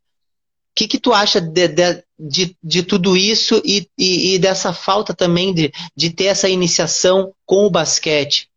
que, 0.74 0.88
que 0.88 0.98
tu 0.98 1.12
acha 1.12 1.40
de, 1.40 1.68
de, 1.68 2.04
de, 2.18 2.56
de 2.62 2.82
tudo 2.82 3.16
isso 3.16 3.62
e, 3.64 3.88
e, 3.96 4.34
e, 4.34 4.38
dessa 4.38 4.72
falta 4.72 5.14
também 5.14 5.54
de, 5.54 5.72
de 5.94 6.10
ter 6.10 6.26
essa 6.26 6.48
iniciação 6.48 7.32
com 7.46 7.64
o 7.64 7.70
basquete? 7.70 8.50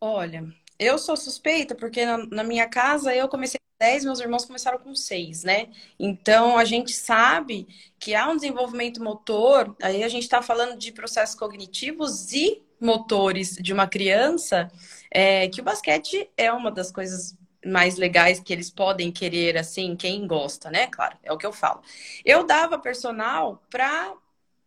Olha, 0.00 0.44
eu 0.78 0.98
sou 0.98 1.16
suspeita 1.16 1.74
porque 1.74 2.04
na, 2.04 2.18
na 2.26 2.42
minha 2.42 2.68
casa 2.68 3.14
eu 3.14 3.28
comecei 3.28 3.61
10, 3.82 4.04
meus 4.04 4.20
irmãos 4.20 4.44
começaram 4.44 4.78
com 4.78 4.94
6, 4.94 5.42
né? 5.42 5.68
Então 5.98 6.56
a 6.56 6.64
gente 6.64 6.92
sabe 6.92 7.66
que 7.98 8.14
há 8.14 8.28
um 8.28 8.36
desenvolvimento 8.36 9.02
motor, 9.02 9.74
aí 9.82 10.04
a 10.04 10.08
gente 10.08 10.22
está 10.22 10.40
falando 10.40 10.78
de 10.78 10.92
processos 10.92 11.34
cognitivos 11.34 12.32
e 12.32 12.62
motores 12.80 13.56
de 13.56 13.72
uma 13.72 13.88
criança, 13.88 14.70
é, 15.10 15.48
que 15.48 15.60
o 15.60 15.64
basquete 15.64 16.30
é 16.36 16.52
uma 16.52 16.70
das 16.70 16.92
coisas 16.92 17.36
mais 17.66 17.96
legais 17.96 18.38
que 18.38 18.52
eles 18.52 18.70
podem 18.70 19.10
querer, 19.10 19.58
assim, 19.58 19.96
quem 19.96 20.28
gosta, 20.28 20.70
né? 20.70 20.86
Claro, 20.86 21.18
é 21.20 21.32
o 21.32 21.36
que 21.36 21.46
eu 21.46 21.52
falo. 21.52 21.82
Eu 22.24 22.44
dava 22.46 22.78
personal 22.78 23.64
para 23.68 24.14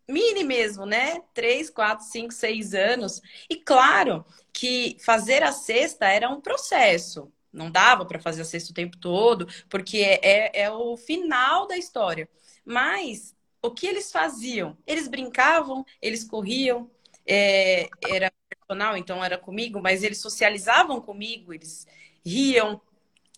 mini 0.09 0.43
mesmo, 0.43 0.85
né? 0.85 1.21
Três, 1.33 1.69
quatro, 1.69 2.05
cinco, 2.05 2.33
seis 2.33 2.73
anos. 2.73 3.21
E 3.49 3.55
claro 3.55 4.25
que 4.51 4.97
fazer 4.99 5.41
a 5.41 5.53
cesta 5.53 6.05
era 6.05 6.29
um 6.29 6.41
processo. 6.41 7.31
Não 7.55 7.71
dava 7.71 8.05
para 8.05 8.19
fazer 8.19 8.41
a 8.41 8.45
cesta 8.45 8.71
o 8.71 8.75
tempo 8.75 8.97
todo, 8.97 9.47
porque 9.69 9.97
é, 9.99 10.19
é, 10.21 10.61
é 10.63 10.71
o 10.71 10.97
final 10.97 11.67
da 11.67 11.77
história. 11.77 12.29
Mas 12.65 13.35
o 13.61 13.71
que 13.71 13.87
eles 13.87 14.11
faziam? 14.11 14.77
Eles 14.85 15.07
brincavam, 15.07 15.85
eles 16.01 16.23
corriam, 16.23 16.89
é, 17.25 17.87
era 18.07 18.31
personal, 18.49 18.97
então 18.97 19.23
era 19.23 19.37
comigo, 19.37 19.81
mas 19.81 20.03
eles 20.03 20.19
socializavam 20.19 21.01
comigo, 21.01 21.53
eles 21.53 21.87
riam. 22.25 22.81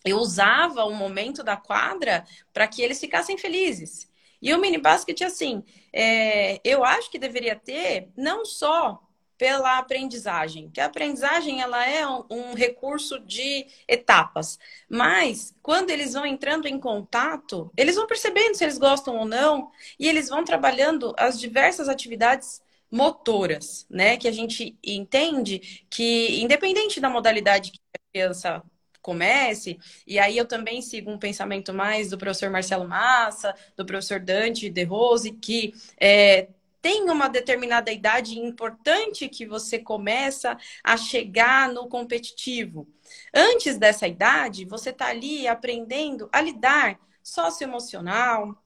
Eu 0.04 0.18
usava 0.18 0.84
o 0.84 0.94
momento 0.94 1.42
da 1.42 1.56
quadra 1.56 2.26
para 2.52 2.68
que 2.68 2.82
eles 2.82 3.00
ficassem 3.00 3.38
felizes. 3.38 4.08
E 4.40 4.54
o 4.54 4.60
mini 4.60 4.78
basket, 4.78 5.20
assim, 5.22 5.64
é, 5.92 6.60
eu 6.64 6.84
acho 6.84 7.10
que 7.10 7.18
deveria 7.18 7.56
ter 7.56 8.10
não 8.16 8.44
só 8.44 9.02
pela 9.38 9.78
aprendizagem, 9.78 10.68
que 10.68 10.80
a 10.80 10.86
aprendizagem 10.86 11.62
ela 11.62 11.88
é 11.88 12.06
um, 12.06 12.24
um, 12.28 12.54
recurso 12.54 13.20
de 13.20 13.66
etapas, 13.86 14.58
mas 14.88 15.54
quando 15.62 15.90
eles 15.90 16.12
vão 16.12 16.26
entrando 16.26 16.66
em 16.66 16.78
contato, 16.78 17.72
eles 17.76 17.94
vão 17.94 18.06
percebendo 18.06 18.56
se 18.56 18.64
eles 18.64 18.76
gostam 18.76 19.16
ou 19.16 19.24
não 19.24 19.70
e 19.98 20.08
eles 20.08 20.28
vão 20.28 20.44
trabalhando 20.44 21.14
as 21.16 21.38
diversas 21.38 21.88
atividades 21.88 22.60
motoras, 22.90 23.86
né? 23.88 24.16
Que 24.16 24.26
a 24.28 24.32
gente 24.32 24.76
entende 24.82 25.84
que 25.88 26.40
independente 26.42 27.00
da 27.00 27.08
modalidade 27.08 27.70
que 27.70 27.78
a 27.94 28.12
criança 28.12 28.62
comece, 29.00 29.78
e 30.06 30.18
aí 30.18 30.36
eu 30.36 30.44
também 30.46 30.82
sigo 30.82 31.10
um 31.10 31.18
pensamento 31.18 31.72
mais 31.72 32.10
do 32.10 32.18
professor 32.18 32.50
Marcelo 32.50 32.86
Massa, 32.86 33.54
do 33.76 33.86
professor 33.86 34.20
Dante 34.20 34.68
De 34.68 34.84
Rose, 34.84 35.32
que 35.32 35.72
é, 35.98 36.48
tem 36.80 37.10
uma 37.10 37.28
determinada 37.28 37.90
idade 37.90 38.38
importante 38.38 39.28
que 39.28 39.46
você 39.46 39.78
começa 39.78 40.56
a 40.82 40.96
chegar 40.96 41.72
no 41.72 41.88
competitivo. 41.88 42.88
Antes 43.34 43.76
dessa 43.78 44.06
idade, 44.06 44.64
você 44.64 44.90
está 44.90 45.06
ali 45.06 45.46
aprendendo 45.48 46.28
a 46.32 46.40
lidar 46.40 46.98
socioemocional, 47.22 48.56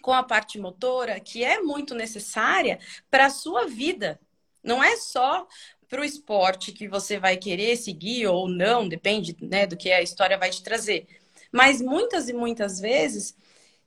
com 0.00 0.12
a 0.12 0.22
parte 0.22 0.58
motora, 0.58 1.20
que 1.20 1.44
é 1.44 1.60
muito 1.60 1.94
necessária 1.94 2.78
para 3.10 3.26
a 3.26 3.30
sua 3.30 3.66
vida. 3.66 4.18
Não 4.62 4.82
é 4.82 4.96
só 4.96 5.46
para 5.88 6.00
o 6.00 6.04
esporte 6.04 6.72
que 6.72 6.88
você 6.88 7.18
vai 7.18 7.36
querer 7.36 7.76
seguir 7.76 8.26
ou 8.26 8.48
não, 8.48 8.88
depende 8.88 9.36
né, 9.40 9.66
do 9.66 9.76
que 9.76 9.90
a 9.90 10.02
história 10.02 10.38
vai 10.38 10.50
te 10.50 10.62
trazer. 10.62 11.06
Mas 11.52 11.80
muitas 11.80 12.28
e 12.28 12.32
muitas 12.32 12.78
vezes 12.78 13.36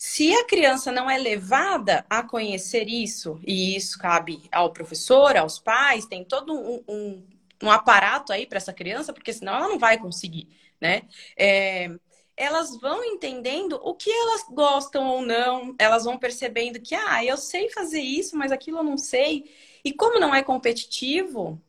se 0.06 0.34
a 0.34 0.44
criança 0.44 0.92
não 0.92 1.10
é 1.10 1.18
levada 1.18 2.06
a 2.10 2.22
conhecer 2.22 2.90
isso, 2.90 3.40
e 3.48 3.74
isso 3.74 3.98
cabe 3.98 4.50
ao 4.52 4.74
professor, 4.74 5.38
aos 5.38 5.60
pais, 5.60 6.06
tem 6.06 6.26
todo 6.26 6.54
um, 6.54 6.84
um, 6.90 7.28
um 7.64 7.72
aparato 7.72 8.34
aí 8.34 8.46
para 8.46 8.58
essa 8.58 8.74
criança, 8.74 9.14
porque 9.14 9.32
senão 9.32 9.56
ela 9.56 9.70
não 9.70 9.80
vai 9.80 9.98
conseguir, 9.98 10.50
né? 10.80 11.04
É, 11.38 11.90
elas 12.36 12.78
vão 12.82 13.02
entendendo 13.02 13.80
o 13.82 13.96
que 13.96 14.12
elas 14.12 14.44
gostam 14.50 15.08
ou 15.08 15.22
não, 15.22 15.74
elas 15.80 16.04
vão 16.04 16.18
percebendo 16.20 16.82
que, 16.82 16.94
ah, 16.96 17.24
eu 17.24 17.38
sei 17.38 17.70
fazer 17.70 18.02
isso, 18.02 18.36
mas 18.36 18.52
aquilo 18.52 18.80
eu 18.80 18.84
não 18.84 18.98
sei. 18.98 19.50
E 19.86 19.94
como 19.94 20.20
não 20.20 20.36
é 20.36 20.44
competitivo, 20.44 21.62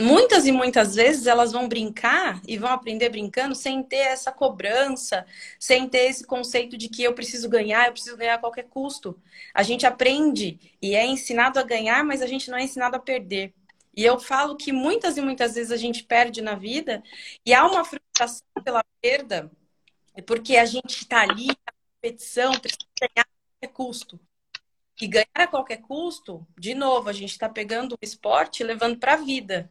muitas 0.00 0.46
e 0.46 0.52
muitas 0.52 0.94
vezes 0.94 1.26
elas 1.26 1.52
vão 1.52 1.68
brincar 1.68 2.40
e 2.46 2.56
vão 2.58 2.70
aprender 2.70 3.08
brincando 3.08 3.54
sem 3.54 3.82
ter 3.82 3.96
essa 3.96 4.30
cobrança, 4.32 5.26
sem 5.58 5.88
ter 5.88 6.10
esse 6.10 6.24
conceito 6.24 6.76
de 6.76 6.88
que 6.88 7.02
eu 7.02 7.14
preciso 7.14 7.48
ganhar, 7.48 7.86
eu 7.86 7.92
preciso 7.92 8.16
ganhar 8.16 8.34
a 8.34 8.38
qualquer 8.38 8.64
custo. 8.64 9.20
A 9.52 9.62
gente 9.62 9.86
aprende 9.86 10.58
e 10.80 10.94
é 10.94 11.04
ensinado 11.04 11.58
a 11.58 11.62
ganhar, 11.62 12.04
mas 12.04 12.22
a 12.22 12.26
gente 12.26 12.50
não 12.50 12.58
é 12.58 12.62
ensinado 12.62 12.96
a 12.96 13.00
perder. 13.00 13.54
E 13.96 14.04
eu 14.04 14.18
falo 14.18 14.56
que 14.56 14.72
muitas 14.72 15.16
e 15.16 15.20
muitas 15.20 15.54
vezes 15.54 15.70
a 15.70 15.76
gente 15.76 16.02
perde 16.02 16.42
na 16.42 16.54
vida 16.54 17.02
e 17.46 17.54
há 17.54 17.64
uma 17.66 17.84
frustração 17.84 18.46
pela 18.64 18.84
perda, 19.00 19.50
porque 20.26 20.56
a 20.56 20.64
gente 20.64 21.02
está 21.02 21.22
ali 21.22 21.46
na 21.46 21.72
competição, 21.94 22.52
precisa 22.52 22.86
ganhar 23.00 23.24
a 23.24 23.60
qualquer 23.60 23.74
custo. 23.74 24.20
E 25.00 25.08
ganhar 25.08 25.26
a 25.34 25.46
qualquer 25.46 25.78
custo, 25.78 26.46
de 26.58 26.74
novo, 26.74 27.08
a 27.08 27.12
gente 27.12 27.30
está 27.30 27.48
pegando 27.48 27.94
o 27.94 27.98
esporte 28.00 28.60
e 28.62 28.66
levando 28.66 28.98
para 28.98 29.14
a 29.14 29.16
vida. 29.16 29.70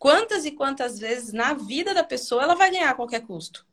Quantas 0.00 0.46
e 0.46 0.50
quantas 0.50 0.98
vezes 0.98 1.30
na 1.30 1.52
vida 1.52 1.92
da 1.92 2.02
pessoa 2.02 2.42
ela 2.42 2.54
vai 2.54 2.70
ganhar 2.70 2.88
a 2.88 2.94
qualquer 2.94 3.20
custo? 3.20 3.66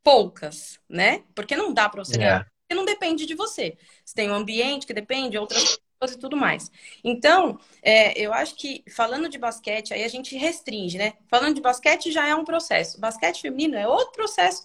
Poucas, 0.00 0.78
né? 0.88 1.24
Porque 1.34 1.56
não 1.56 1.74
dá 1.74 1.88
para 1.88 2.04
você 2.04 2.16
ganhar. 2.16 2.42
É. 2.42 2.44
Porque 2.44 2.74
não 2.76 2.84
depende 2.84 3.26
de 3.26 3.34
você. 3.34 3.76
Você 4.04 4.14
tem 4.14 4.30
um 4.30 4.34
ambiente 4.34 4.86
que 4.86 4.94
depende, 4.94 5.36
outras 5.36 5.76
e 6.08 6.16
tudo 6.16 6.36
mais. 6.36 6.70
Então, 7.02 7.58
é, 7.82 8.16
eu 8.16 8.32
acho 8.32 8.54
que 8.54 8.84
falando 8.88 9.28
de 9.28 9.38
basquete, 9.38 9.92
aí 9.92 10.04
a 10.04 10.08
gente 10.08 10.36
restringe, 10.36 10.96
né? 10.96 11.14
Falando 11.26 11.56
de 11.56 11.60
basquete 11.60 12.12
já 12.12 12.28
é 12.28 12.34
um 12.34 12.44
processo. 12.44 13.00
Basquete 13.00 13.42
feminino 13.42 13.76
é 13.76 13.88
outro 13.88 14.12
processo 14.12 14.64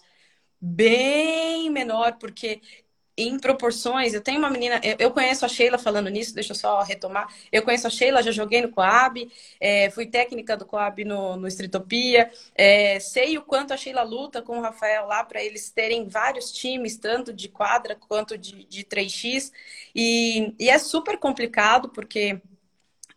bem 0.62 1.68
menor, 1.72 2.20
porque 2.20 2.62
em 3.18 3.40
proporções, 3.40 4.14
eu 4.14 4.22
tenho 4.22 4.40
uma 4.40 4.50
menina, 4.50 4.82
eu, 5.00 5.10
conheço 5.12 5.46
a 5.46 5.48
Sheila 5.48 5.78
falando 5.78 6.10
nisso, 6.10 6.36
deixa 6.36 6.52
eu 6.52 6.56
só 6.56 6.82
retomar. 6.82 7.34
Eu 7.52 7.64
conheço 7.64 7.88
a 7.88 7.90
Sheila, 7.90 8.22
já 8.22 8.32
joguei 8.32 8.62
no 8.62 8.70
Coab, 8.70 9.32
é, 9.60 9.90
fui 9.90 10.06
técnica 10.06 10.58
do 10.58 10.66
Coab 10.66 11.04
no, 11.06 11.38
no 11.38 11.48
Estritopia, 11.48 12.30
é, 12.54 13.00
sei 13.00 13.38
o 13.38 13.42
quanto 13.42 13.74
a 13.74 13.78
Sheila 13.78 14.04
luta 14.04 14.42
com 14.42 14.58
o 14.58 14.62
Rafael 14.62 15.06
lá 15.06 15.24
para 15.24 15.42
eles 15.42 15.70
terem 15.70 16.10
vários 16.10 16.52
times, 16.52 16.98
tanto 16.98 17.32
de 17.32 17.48
quadra 17.48 17.96
quanto 17.96 18.38
de, 18.38 18.66
de 18.66 18.84
3x, 18.84 19.52
e, 19.96 20.54
e 20.60 20.70
é 20.70 20.78
super 20.78 21.18
complicado, 21.18 21.90
porque 21.90 22.42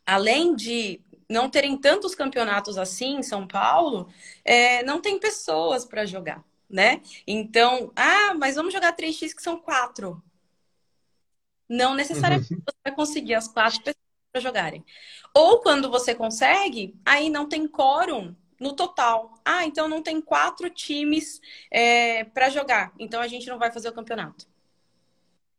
além 0.07 0.55
de 0.55 1.01
não 1.29 1.51
terem 1.51 1.77
tantos 1.77 2.15
campeonatos 2.15 2.79
assim 2.79 3.19
em 3.19 3.23
São 3.23 3.47
Paulo, 3.47 4.09
é, 4.45 4.83
não 4.85 5.01
tem 5.01 5.19
pessoas 5.19 5.85
para 5.85 6.07
jogar 6.07 6.43
né? 6.69 7.01
Então, 7.27 7.93
ah, 7.97 8.35
mas 8.35 8.57
vamos 8.57 8.73
jogar 8.73 8.95
3x 8.95 9.35
que 9.35 9.43
são 9.43 9.59
quatro. 9.59 10.23
Não 11.69 11.95
necessariamente 11.95 12.53
uhum. 12.55 12.61
você 12.61 12.77
vai 12.85 12.95
conseguir 12.95 13.35
as 13.35 13.49
quatro 13.49 13.81
pessoas 13.81 14.05
para 14.33 14.41
jogarem. 14.41 14.85
Ou 15.35 15.61
quando 15.61 15.91
você 15.91 16.15
consegue, 16.15 16.95
aí 17.05 17.31
não 17.31 17.49
tem 17.49 17.67
quórum 17.67 18.35
no 18.61 18.73
total. 18.75 19.35
Ah, 19.45 19.65
então 19.65 19.89
não 19.89 20.03
tem 20.03 20.21
quatro 20.21 20.69
times 20.71 21.41
é, 21.71 22.25
para 22.25 22.51
jogar. 22.51 22.93
Então 22.99 23.21
a 23.21 23.29
gente 23.29 23.47
não 23.49 23.59
vai 23.59 23.71
fazer 23.71 23.89
o 23.89 23.93
campeonato. 23.93 24.47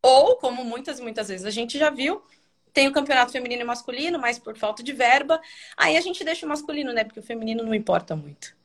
Ou, 0.02 0.38
como 0.38 0.64
muitas 0.64 1.00
e 1.00 1.02
muitas 1.02 1.28
vezes 1.28 1.46
a 1.46 1.50
gente 1.50 1.78
já 1.78 1.90
viu, 1.90 2.24
tem 2.74 2.88
o 2.88 2.94
campeonato 2.94 3.32
feminino 3.32 3.62
e 3.62 3.66
masculino, 3.66 4.18
mas 4.18 4.40
por 4.40 4.58
falta 4.58 4.82
de 4.82 4.94
verba, 4.94 5.42
aí 5.76 5.98
a 5.98 6.02
gente 6.02 6.24
deixa 6.24 6.46
o 6.46 6.50
masculino, 6.50 6.94
né? 6.94 7.04
Porque 7.04 7.20
o 7.20 7.24
feminino 7.24 7.64
não 7.64 7.74
importa 7.74 8.16
muito. 8.16 8.56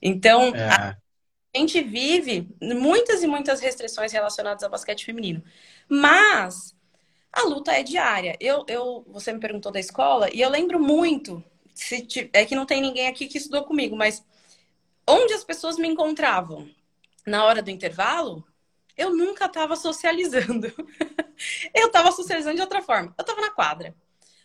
Então, 0.00 0.52
é 0.54 0.68
a 0.68 0.96
gente 1.58 1.82
vive 1.82 2.48
muitas 2.60 3.22
e 3.22 3.26
muitas 3.26 3.60
restrições 3.60 4.12
relacionadas 4.12 4.62
ao 4.62 4.70
basquete 4.70 5.04
feminino. 5.04 5.42
Mas 5.88 6.74
a 7.30 7.42
luta 7.42 7.72
é 7.72 7.82
diária. 7.82 8.36
Eu, 8.40 8.64
eu, 8.68 9.04
você 9.08 9.32
me 9.32 9.40
perguntou 9.40 9.70
da 9.70 9.80
escola, 9.80 10.28
e 10.32 10.40
eu 10.40 10.48
lembro 10.48 10.80
muito, 10.80 11.44
é 12.32 12.44
que 12.44 12.54
não 12.54 12.66
tem 12.66 12.80
ninguém 12.80 13.06
aqui 13.06 13.26
que 13.26 13.38
estudou 13.38 13.64
comigo, 13.64 13.96
mas 13.96 14.24
onde 15.06 15.34
as 15.34 15.44
pessoas 15.44 15.76
me 15.76 15.88
encontravam 15.88 16.68
na 17.26 17.44
hora 17.44 17.62
do 17.62 17.70
intervalo, 17.70 18.44
eu 18.96 19.14
nunca 19.14 19.46
estava 19.46 19.76
socializando. 19.76 20.68
eu 21.74 21.86
estava 21.86 22.12
socializando 22.12 22.56
de 22.56 22.62
outra 22.62 22.82
forma. 22.82 23.14
Eu 23.16 23.22
estava 23.22 23.40
na 23.40 23.50
quadra. 23.50 23.94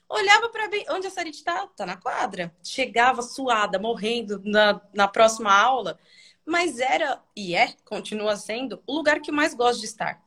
Olhava 0.10 0.50
para 0.50 0.70
onde 0.92 1.08
a 1.08 1.10
Sarit 1.10 1.36
está? 1.36 1.68
Tá 1.68 1.86
na 1.86 1.98
quadra. 1.98 2.56
Chegava 2.64 3.22
suada, 3.22 3.78
morrendo 3.78 4.42
na, 4.46 4.82
na 4.94 5.08
próxima 5.08 5.54
aula 5.54 6.00
mas 6.48 6.80
era 6.80 7.22
e 7.36 7.56
é, 7.56 7.74
continua 7.86 8.36
sendo, 8.38 8.82
o 8.88 8.94
lugar 8.94 9.20
que 9.22 9.32
mais 9.32 9.54
gosto 9.54 9.82
de 9.82 9.86
estar. 9.86 10.24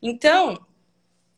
Então, 0.00 0.64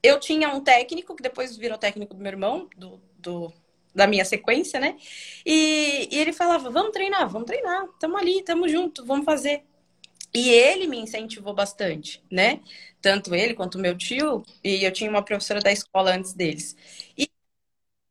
eu 0.02 0.21
tinha 0.21 0.55
um 0.55 0.61
técnico, 0.61 1.16
que 1.16 1.23
depois 1.23 1.57
virou 1.57 1.78
técnico 1.78 2.14
do 2.14 2.23
meu 2.23 2.33
irmão, 2.33 2.69
do, 2.76 3.00
do 3.19 3.52
da 3.95 4.07
minha 4.07 4.26
sequência, 4.26 4.78
né? 4.78 4.97
E, 5.45 6.09
e, 6.12 6.18
ele 6.18 6.33
falava: 6.33 6.70
vamos 6.70 6.92
treinar, 6.92 7.29
vamos 7.29 7.46
treinar, 7.46 7.88
tamo 7.99 8.16
ali, 8.18 8.42
tamo 8.42 8.68
junto, 8.68 9.05
vamos 9.05 9.25
fazer. 9.25 9.64
E 10.35 10.51
ele 10.51 10.87
me 10.87 10.99
incentivou 10.99 11.55
bastante, 11.55 12.22
né? 12.31 12.61
Tanto 13.01 13.35
ele 13.35 13.55
quanto 13.55 13.79
meu 13.79 13.96
tio, 13.96 14.44
e 14.62 14.85
eu 14.85 14.92
tinha 14.92 15.09
uma 15.09 15.25
professora 15.25 15.61
da 15.61 15.72
escola 15.72 16.14
antes 16.14 16.35
deles. 16.35 16.77
E 17.16 17.29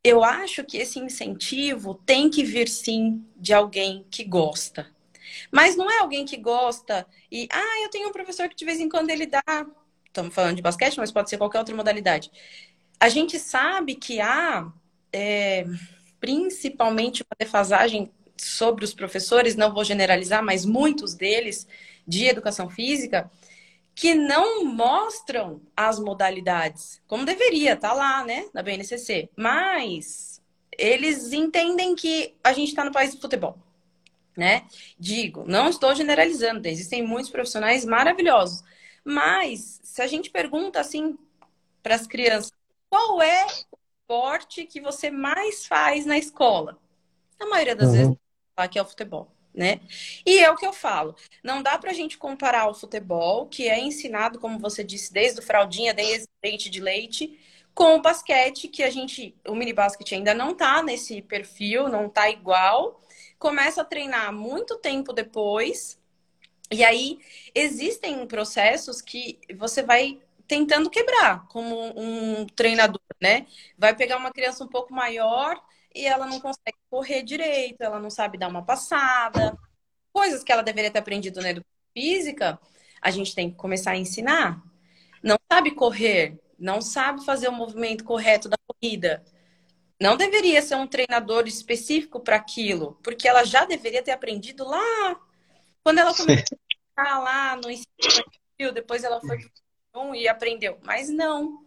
eu 0.04 0.24
acho 0.24 0.64
que 0.64 0.78
esse 0.78 1.00
incentivo 1.00 1.96
tem 2.06 2.30
que 2.30 2.44
vir 2.44 2.68
sim 2.70 3.26
de 3.38 3.54
alguém 3.54 4.06
que 4.10 4.24
gosta, 4.24 4.95
mas 5.52 5.76
não 5.76 5.90
é 5.90 6.00
alguém 6.00 6.26
que 6.26 6.38
gosta 6.38 7.06
e, 7.32 7.48
ah, 7.52 7.82
eu 7.84 7.90
tenho 7.90 8.10
um 8.10 8.12
professor 8.12 8.48
que 8.48 8.56
de 8.56 8.66
vez 8.66 8.80
em 8.80 8.90
quando 8.90 9.10
ele 9.10 9.26
dá. 9.26 9.44
Estamos 10.08 10.34
falando 10.34 10.56
de 10.56 10.62
basquete, 10.62 10.98
mas 10.98 11.12
pode 11.12 11.30
ser 11.30 11.38
qualquer 11.38 11.60
outra 11.60 11.76
modalidade. 11.76 12.32
A 13.00 13.10
gente 13.10 13.38
sabe 13.38 13.96
que 13.96 14.22
há, 14.22 14.72
é, 15.12 15.66
principalmente, 16.20 17.24
uma 17.24 17.36
defasagem 17.38 18.12
sobre 18.38 18.86
os 18.86 18.94
professores, 18.94 19.56
não 19.56 19.74
vou 19.74 19.84
generalizar, 19.84 20.44
mas 20.44 20.66
muitos 20.66 21.14
deles 21.14 21.68
de 22.08 22.26
educação 22.26 22.70
física, 22.70 23.30
que 23.94 24.14
não 24.14 24.66
mostram 24.66 25.62
as 25.76 26.00
modalidades, 26.00 27.02
como 27.08 27.26
deveria, 27.26 27.76
tá 27.76 27.94
lá, 27.94 28.24
né, 28.24 28.46
na 28.54 28.62
BNCC. 28.62 29.30
Mas 29.36 30.42
eles 30.78 31.32
entendem 31.32 31.96
que 31.96 32.36
a 32.44 32.54
gente 32.54 32.70
está 32.70 32.84
no 32.84 32.92
país 32.92 33.16
do 33.16 33.22
futebol 33.22 33.65
né? 34.36 34.66
Digo, 35.00 35.46
não 35.48 35.70
estou 35.70 35.94
generalizando, 35.96 36.68
existem 36.68 37.02
muitos 37.02 37.32
profissionais 37.32 37.86
maravilhosos, 37.86 38.64
mas 39.04 39.80
se 39.84 40.02
a 40.02 40.08
gente 40.08 40.30
pergunta 40.30 40.80
assim 40.80 41.18
para 41.82 41.96
as 41.96 42.08
crianças, 42.08 42.52
qual 42.90 43.22
é 43.22 43.46
o 43.46 43.78
esporte 44.02 44.66
que 44.66 44.82
você 44.82 45.12
mais 45.12 45.66
faz 45.66 46.06
na 46.06 46.18
escola? 46.18 46.80
A 47.40 47.46
maioria 47.46 47.76
das 47.76 47.90
uhum. 47.90 47.94
vezes 47.94 48.16
fala 48.56 48.68
que 48.68 48.80
é 48.80 48.82
o 48.82 48.86
futebol. 48.86 49.32
Né? 49.54 49.80
E 50.26 50.40
é 50.40 50.52
o 50.52 50.58
que 50.58 50.66
eu 50.66 50.74
falo. 50.74 51.16
Não 51.42 51.64
dá 51.64 51.78
para 51.78 51.92
a 51.92 51.94
gente 51.94 52.18
comparar 52.18 52.68
o 52.68 52.74
futebol, 52.74 53.48
que 53.48 53.70
é 53.70 53.80
ensinado, 53.80 54.38
como 54.38 54.60
você 54.60 54.84
disse, 54.84 55.14
desde 55.14 55.40
o 55.40 55.44
fraldinha, 55.44 55.94
desde 55.94 56.28
leite 56.44 56.70
de 56.70 56.82
leite, 56.82 57.40
com 57.74 57.96
o 57.96 58.02
basquete, 58.02 58.68
que 58.68 58.84
a 58.84 58.90
gente, 58.90 59.34
o 59.48 59.56
mini 59.56 59.72
basquete 59.72 60.16
ainda 60.16 60.34
não 60.34 60.54
tá 60.54 60.84
nesse 60.84 61.22
perfil, 61.22 61.88
não 61.88 62.10
tá 62.10 62.30
igual, 62.30 63.02
começa 63.46 63.84
a 63.84 63.86
treinar 63.86 64.34
muito 64.34 64.76
tempo 64.80 65.14
depois. 65.14 66.00
E 66.72 66.84
aí 66.84 67.20
existem 67.54 68.26
processos 68.26 69.04
que 69.04 69.40
você 69.56 69.84
vai 69.84 70.20
tentando 70.48 70.90
quebrar 70.90 71.48
como 71.48 71.94
um 71.96 72.48
treinador, 72.48 73.00
né? 73.22 73.46
Vai 73.78 73.96
pegar 73.96 74.18
uma 74.18 74.32
criança 74.32 74.64
um 74.64 74.68
pouco 74.68 74.92
maior 74.92 75.62
e 75.94 76.08
ela 76.08 76.26
não 76.26 76.40
consegue 76.40 76.76
correr 76.90 77.22
direito, 77.22 77.82
ela 77.82 78.00
não 78.00 78.10
sabe 78.10 78.36
dar 78.36 78.48
uma 78.48 78.66
passada, 78.66 79.56
coisas 80.12 80.44
que 80.44 80.52
ela 80.52 80.64
deveria 80.64 80.90
ter 80.90 80.98
aprendido 80.98 81.40
na 81.40 81.52
educação 81.52 81.76
física, 81.94 82.60
a 83.00 83.12
gente 83.12 83.36
tem 83.36 83.52
que 83.52 83.58
começar 83.58 83.92
a 83.92 83.98
ensinar. 83.98 84.60
Não 85.22 85.38
sabe 85.52 85.70
correr, 85.70 86.40
não 86.58 86.82
sabe 86.82 87.24
fazer 87.24 87.48
o 87.48 87.54
movimento 87.54 88.04
correto 88.04 88.50
da 88.50 88.58
corrida, 88.66 89.24
não 90.00 90.18
deveria 90.18 90.62
ser 90.62 90.76
um 90.76 90.88
treinador 90.88 91.48
específico 91.48 92.20
para 92.20 92.36
aquilo, 92.36 93.00
porque 93.04 93.28
ela 93.28 93.44
já 93.44 93.66
deveria 93.66 94.04
ter 94.04 94.12
aprendido 94.12 94.66
lá 94.66 95.20
quando 95.84 96.00
ela 96.00 96.14
começou 96.16 96.58
a 96.98 97.20
lá 97.20 97.56
no 97.58 97.70
ensino, 97.70 98.74
depois 98.74 99.04
ela 99.04 99.22
foi 99.22 99.38
para 99.38 100.18
e 100.18 100.28
aprendeu. 100.28 100.78
Mas 100.84 101.10
não, 101.10 101.64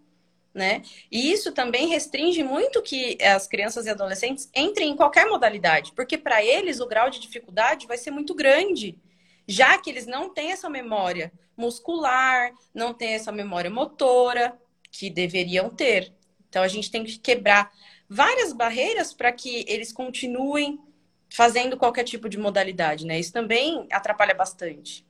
né? 0.52 0.82
E 1.10 1.32
isso 1.32 1.52
também 1.52 1.88
restringe 1.88 2.42
muito 2.42 2.82
que 2.82 3.16
as 3.22 3.46
crianças 3.46 3.86
e 3.86 3.90
adolescentes 3.90 4.50
entrem 4.54 4.90
em 4.90 4.96
qualquer 4.96 5.26
modalidade, 5.26 5.92
porque 5.92 6.18
para 6.18 6.44
eles 6.44 6.80
o 6.80 6.86
grau 6.86 7.08
de 7.08 7.20
dificuldade 7.20 7.86
vai 7.86 7.96
ser 7.96 8.10
muito 8.10 8.34
grande, 8.34 8.98
já 9.46 9.78
que 9.78 9.88
eles 9.88 10.06
não 10.06 10.28
têm 10.32 10.52
essa 10.52 10.68
memória 10.68 11.32
muscular, 11.56 12.52
não 12.74 12.92
têm 12.92 13.14
essa 13.14 13.32
memória 13.32 13.70
motora 13.70 14.58
que 14.90 15.08
deveriam 15.08 15.70
ter. 15.70 16.12
Então 16.48 16.62
a 16.62 16.68
gente 16.68 16.90
tem 16.90 17.04
que 17.04 17.18
quebrar 17.18 17.70
várias 18.08 18.52
barreiras 18.52 19.12
para 19.12 19.32
que 19.32 19.64
eles 19.68 19.92
continuem 19.92 20.78
fazendo 21.30 21.76
qualquer 21.76 22.04
tipo 22.04 22.28
de 22.28 22.38
modalidade, 22.38 23.04
né? 23.04 23.20
Isso 23.20 23.32
também 23.32 23.86
atrapalha 23.92 24.34
bastante. 24.34 25.06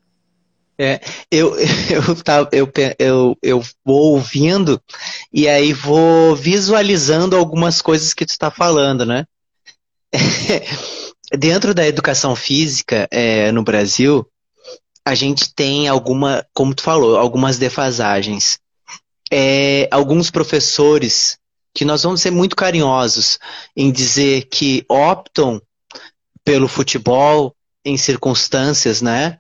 É, 0.80 1.00
eu, 1.30 1.54
eu, 1.90 2.22
tá, 2.22 2.48
eu, 2.52 2.70
eu, 2.98 3.36
eu 3.42 3.62
vou 3.84 4.14
ouvindo 4.14 4.80
e 5.32 5.48
aí 5.48 5.72
vou 5.72 6.34
visualizando 6.36 7.36
algumas 7.36 7.82
coisas 7.82 8.14
que 8.14 8.26
tu 8.26 8.30
está 8.30 8.50
falando, 8.50 9.04
né? 9.06 9.24
Dentro 11.36 11.74
da 11.74 11.86
educação 11.86 12.34
física 12.34 13.06
é, 13.10 13.52
no 13.52 13.62
Brasil, 13.62 14.26
a 15.04 15.14
gente 15.14 15.52
tem 15.54 15.86
alguma, 15.86 16.46
como 16.54 16.74
tu 16.74 16.82
falou, 16.82 17.16
algumas 17.16 17.58
defasagens. 17.58 18.58
É, 19.30 19.86
alguns 19.90 20.30
professores 20.30 21.38
que 21.78 21.84
nós 21.84 22.02
vamos 22.02 22.20
ser 22.20 22.32
muito 22.32 22.56
carinhosos 22.56 23.38
em 23.76 23.92
dizer 23.92 24.48
que 24.50 24.84
optam 24.88 25.62
pelo 26.44 26.66
futebol 26.66 27.54
em 27.84 27.96
circunstâncias, 27.96 29.00
né? 29.00 29.38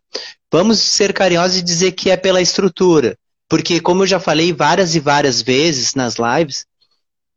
Vamos 0.48 0.78
ser 0.78 1.12
carinhosos 1.12 1.56
e 1.56 1.62
dizer 1.62 1.90
que 1.92 2.10
é 2.10 2.16
pela 2.16 2.40
estrutura. 2.40 3.18
Porque, 3.48 3.80
como 3.80 4.04
eu 4.04 4.06
já 4.06 4.20
falei 4.20 4.52
várias 4.52 4.94
e 4.94 5.00
várias 5.00 5.42
vezes 5.42 5.96
nas 5.96 6.14
lives, 6.14 6.64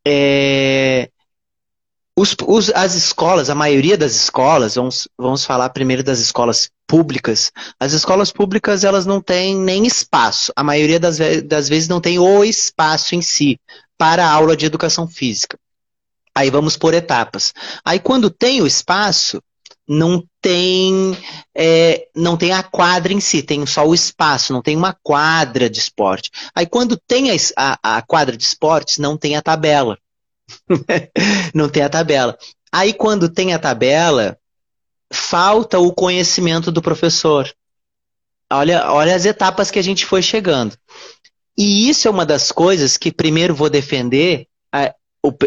é, 0.06 1.10
os, 2.16 2.36
os, 2.46 2.70
as 2.70 2.94
escolas, 2.94 3.50
a 3.50 3.56
maioria 3.56 3.98
das 3.98 4.14
escolas, 4.14 4.76
vamos, 4.76 5.08
vamos 5.18 5.44
falar 5.44 5.70
primeiro 5.70 6.04
das 6.04 6.20
escolas 6.20 6.70
públicas. 6.86 7.52
As 7.80 7.94
escolas 7.94 8.32
públicas, 8.32 8.84
elas 8.84 9.08
não 9.08 9.20
têm 9.20 9.58
nem 9.58 9.88
espaço. 9.88 10.54
A 10.56 10.64
maioria 10.64 11.00
das, 11.00 11.18
das 11.44 11.68
vezes 11.68 11.90
não 11.90 12.00
tem 12.00 12.20
o 12.20 12.44
espaço 12.44 13.16
em 13.16 13.22
si 13.24 13.60
para 14.02 14.26
a 14.26 14.32
aula 14.32 14.58
de 14.58 14.66
educação 14.66 15.08
física. 15.08 15.60
Aí 16.34 16.50
vamos 16.50 16.76
por 16.76 16.92
etapas. 16.92 17.54
Aí 17.86 18.00
quando 18.00 18.32
tem 18.32 18.60
o 18.60 18.66
espaço, 18.66 19.40
não 19.88 20.24
tem 20.42 21.16
é, 21.54 22.08
não 22.16 22.36
tem 22.36 22.52
a 22.52 22.64
quadra 22.64 23.14
em 23.14 23.20
si, 23.20 23.44
tem 23.44 23.64
só 23.64 23.88
o 23.88 23.94
espaço, 23.94 24.54
não 24.54 24.62
tem 24.64 24.76
uma 24.76 24.98
quadra 25.04 25.70
de 25.70 25.78
esporte. 25.78 26.32
Aí 26.56 26.66
quando 26.66 26.98
tem 26.98 27.30
a, 27.30 27.36
a, 27.56 27.98
a 27.98 28.02
quadra 28.02 28.36
de 28.36 28.44
esportes, 28.44 28.98
não 28.98 29.16
tem 29.16 29.36
a 29.36 29.42
tabela. 29.44 30.00
não 31.54 31.70
tem 31.70 31.84
a 31.84 31.90
tabela. 31.90 32.36
Aí 32.72 32.94
quando 32.94 33.30
tem 33.30 33.54
a 33.54 33.60
tabela, 33.60 34.36
falta 35.14 35.78
o 35.78 35.94
conhecimento 35.94 36.72
do 36.72 36.82
professor. 36.82 37.54
Olha, 38.52 38.92
olha 38.92 39.16
as 39.16 39.26
etapas 39.26 39.70
que 39.70 39.78
a 39.78 39.84
gente 39.84 40.08
foi 40.08 40.24
chegando. 40.24 40.76
E 41.62 41.88
isso 41.88 42.08
é 42.08 42.12
uma 42.12 42.26
das 42.26 42.52
coisas 42.52 42.97
que 42.97 43.12
primeiro 43.12 43.54
vou 43.54 43.69
defender 43.69 44.47
a, 44.74 44.95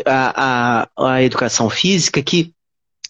a, 0.06 0.86
a, 0.96 1.12
a 1.12 1.22
educação 1.24 1.68
física, 1.68 2.22
que 2.22 2.54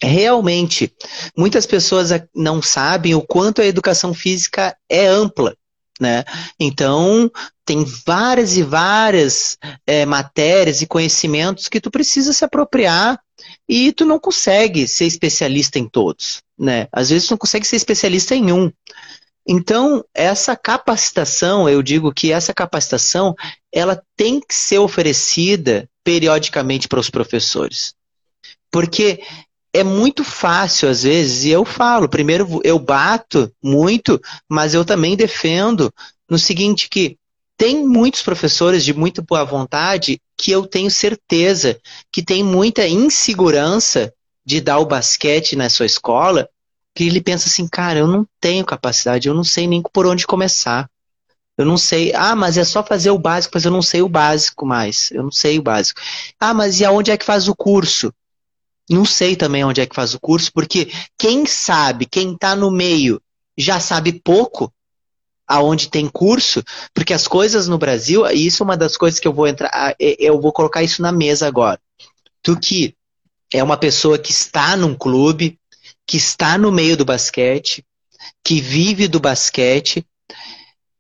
realmente 0.03 0.91
muitas 1.37 1.67
pessoas 1.67 2.09
não 2.35 2.63
sabem 2.63 3.15
o 3.15 3.21
quanto 3.21 3.61
a 3.61 3.67
educação 3.67 4.15
física 4.15 4.75
é 4.89 5.07
ampla. 5.07 5.55
Né? 6.01 6.25
Então, 6.59 7.31
tem 7.63 7.85
várias 7.85 8.57
e 8.57 8.63
várias 8.63 9.59
é, 9.87 10.07
matérias 10.07 10.81
e 10.81 10.87
conhecimentos 10.87 11.69
que 11.69 11.83
tu 11.83 11.91
precisa 11.91 12.33
se 12.33 12.43
apropriar 12.43 13.21
e 13.69 13.93
tu 13.93 14.07
não 14.07 14.19
consegue 14.19 14.89
ser 14.89 15.05
especialista 15.05 15.79
em 15.79 15.87
todos. 15.87 16.43
Né? 16.59 16.89
Às 16.91 17.11
vezes 17.11 17.29
tu 17.29 17.33
não 17.33 17.39
consegue 17.39 17.67
ser 17.67 17.77
especialista 17.77 18.35
em 18.35 18.51
um. 18.51 18.73
Então, 19.47 20.05
essa 20.15 20.57
capacitação, 20.57 21.69
eu 21.69 21.83
digo 21.83 22.13
que 22.13 22.33
essa 22.33 22.55
capacitação, 22.55 23.35
ela 23.73 24.03
tem 24.17 24.41
que 24.41 24.55
ser 24.55 24.79
oferecida 24.79 25.89
periodicamente 26.03 26.89
para 26.89 27.01
os 27.01 27.11
professores. 27.11 27.95
Porque 28.71 29.23
é 29.73 29.83
muito 29.83 30.25
fácil, 30.25 30.89
às 30.89 31.03
vezes, 31.03 31.45
e 31.45 31.51
eu 31.51 31.65
falo, 31.65 32.09
primeiro 32.09 32.61
eu 32.63 32.79
bato 32.79 33.53
muito, 33.63 34.21
mas 34.49 34.73
eu 34.73 34.85
também 34.85 35.17
defendo 35.17 35.93
no 36.31 36.39
seguinte 36.39 36.89
que 36.89 37.19
tem 37.57 37.87
muitos 37.87 38.23
professores 38.23 38.85
de 38.85 38.95
muito 38.95 39.23
boa 39.23 39.45
vontade 39.45 40.21
que 40.37 40.51
eu 40.51 40.67
tenho 40.67 40.91
certeza 40.91 41.79
que 42.13 42.23
tem 42.23 42.43
muita 42.43 42.87
insegurança 42.87 44.13
de 44.45 44.61
dar 44.61 44.79
o 44.79 44.87
basquete 44.87 45.57
na 45.57 45.69
sua 45.69 45.87
escola, 45.87 46.49
que 46.95 47.05
ele 47.05 47.21
pensa 47.21 47.49
assim, 47.49 47.67
cara, 47.67 47.99
eu 47.99 48.07
não 48.07 48.27
tenho 48.41 48.65
capacidade, 48.65 49.29
eu 49.29 49.35
não 49.35 49.45
sei 49.45 49.67
nem 49.67 49.83
por 49.83 50.07
onde 50.07 50.27
começar. 50.27 50.89
Eu 51.57 51.65
não 51.65 51.77
sei. 51.77 52.13
Ah, 52.15 52.35
mas 52.35 52.57
é 52.59 52.65
só 52.65 52.83
fazer 52.83 53.11
o 53.11 53.19
básico, 53.19 53.53
mas 53.55 53.65
eu 53.65 53.71
não 53.71 53.83
sei 53.83 54.03
o 54.03 54.09
básico 54.09 54.67
mais. 54.67 55.11
Eu 55.13 55.23
não 55.23 55.31
sei 55.31 55.59
o 55.59 55.63
básico. 55.63 56.01
Ah, 56.39 56.53
mas 56.53 56.81
e 56.81 56.85
aonde 56.85 57.11
é 57.11 57.17
que 57.17 57.25
faz 57.25 57.49
o 57.49 57.55
curso? 57.55 58.13
Não 58.91 59.05
sei 59.05 59.35
também 59.37 59.65
onde 59.65 59.81
é 59.81 59.87
que 59.87 59.95
faz 59.95 60.15
o 60.15 60.21
curso, 60.21 60.53
porque 60.53 60.93
quem 61.19 61.47
sabe, 61.47 62.07
quem 62.07 62.35
está 62.35 62.55
no 62.55 62.71
meio, 62.71 63.21
já 63.57 63.81
sabe 63.81 64.13
pouco 64.13 64.73
aonde 65.47 65.89
tem 65.89 66.09
curso, 66.09 66.63
porque 66.93 67.13
as 67.15 67.27
coisas 67.29 67.69
no 67.69 67.79
Brasil, 67.79 68.27
e 68.27 68.47
isso 68.47 68.63
é 68.63 68.65
uma 68.65 68.77
das 68.77 68.97
coisas 68.97 69.21
que 69.21 69.29
eu 69.29 69.33
vou 69.33 69.47
entrar, 69.47 69.71
ah, 69.73 69.95
eu 69.99 70.41
vou 70.41 70.53
colocar 70.53 70.83
isso 70.83 71.03
na 71.03 71.13
mesa 71.13 71.47
agora. 71.47 71.81
Tu 72.43 72.59
que 72.59 72.95
é 73.53 73.63
uma 73.63 73.77
pessoa 73.77 74.19
que 74.19 74.33
está 74.33 74.77
num 74.77 74.95
clube, 74.95 75.59
que 76.07 76.17
está 76.17 76.59
no 76.59 76.71
meio 76.71 76.97
do 76.97 77.05
basquete, 77.05 77.85
que 78.43 78.61
vive 78.61 79.09
do 79.09 79.21
basquete, 79.21 80.07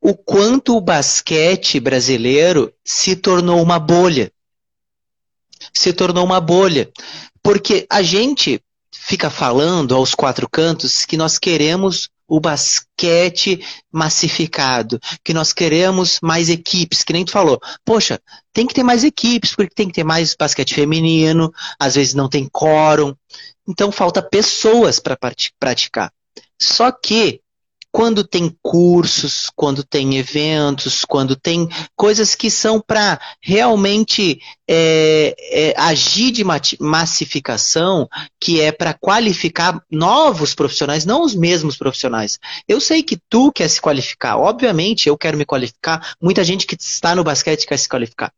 o 0.00 0.14
quanto 0.14 0.76
o 0.76 0.80
basquete 0.80 1.80
brasileiro 1.80 2.72
se 2.84 3.16
tornou 3.16 3.62
uma 3.62 3.78
bolha. 3.78 4.30
Se 5.72 5.92
tornou 5.92 6.24
uma 6.24 6.40
bolha. 6.40 6.90
Porque 7.42 7.86
a 7.88 8.02
gente 8.02 8.62
fica 8.92 9.30
falando 9.30 9.94
aos 9.94 10.14
quatro 10.14 10.48
cantos 10.48 11.04
que 11.04 11.16
nós 11.16 11.38
queremos 11.38 12.10
o 12.26 12.40
basquete 12.40 13.64
massificado, 13.92 14.98
que 15.22 15.34
nós 15.34 15.52
queremos 15.52 16.18
mais 16.22 16.48
equipes, 16.48 17.02
que 17.02 17.12
nem 17.12 17.24
tu 17.24 17.32
falou. 17.32 17.60
Poxa, 17.84 18.20
tem 18.52 18.66
que 18.66 18.74
ter 18.74 18.82
mais 18.82 19.04
equipes, 19.04 19.54
porque 19.54 19.74
tem 19.74 19.88
que 19.88 19.94
ter 19.94 20.04
mais 20.04 20.34
basquete 20.34 20.74
feminino, 20.74 21.52
às 21.78 21.94
vezes 21.94 22.14
não 22.14 22.28
tem 22.28 22.48
quórum, 22.48 23.14
então 23.68 23.92
falta 23.92 24.22
pessoas 24.22 24.98
para 24.98 25.18
praticar. 25.58 26.12
Só 26.60 26.90
que 26.90 27.40
quando 27.94 28.24
tem 28.24 28.52
cursos, 28.60 29.48
quando 29.54 29.84
tem 29.84 30.16
eventos, 30.16 31.04
quando 31.04 31.36
tem 31.36 31.68
coisas 31.94 32.34
que 32.34 32.50
são 32.50 32.80
para 32.80 33.20
realmente 33.40 34.40
é, 34.68 35.32
é, 35.38 35.74
agir 35.80 36.32
de 36.32 36.42
massificação, 36.80 38.08
que 38.40 38.60
é 38.60 38.72
para 38.72 38.94
qualificar 38.94 39.80
novos 39.88 40.56
profissionais, 40.56 41.04
não 41.04 41.22
os 41.22 41.36
mesmos 41.36 41.76
profissionais. 41.76 42.40
Eu 42.66 42.80
sei 42.80 43.00
que 43.00 43.16
tu 43.30 43.52
quer 43.52 43.68
se 43.68 43.80
qualificar, 43.80 44.38
obviamente 44.38 45.08
eu 45.08 45.16
quero 45.16 45.38
me 45.38 45.44
qualificar, 45.44 46.16
muita 46.20 46.42
gente 46.42 46.66
que 46.66 46.74
está 46.74 47.14
no 47.14 47.22
basquete 47.22 47.64
quer 47.64 47.78
se 47.78 47.88
qualificar. 47.88 48.32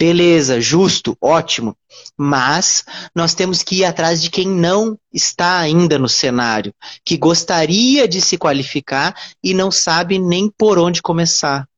Beleza, 0.00 0.58
justo, 0.62 1.14
ótimo. 1.20 1.76
Mas 2.16 2.86
nós 3.14 3.34
temos 3.34 3.62
que 3.62 3.80
ir 3.80 3.84
atrás 3.84 4.22
de 4.22 4.30
quem 4.30 4.48
não 4.48 4.98
está 5.12 5.58
ainda 5.58 5.98
no 5.98 6.08
cenário, 6.08 6.74
que 7.04 7.18
gostaria 7.18 8.08
de 8.08 8.18
se 8.18 8.38
qualificar 8.38 9.14
e 9.44 9.52
não 9.52 9.70
sabe 9.70 10.18
nem 10.18 10.48
por 10.48 10.78
onde 10.78 11.02
começar. 11.02 11.68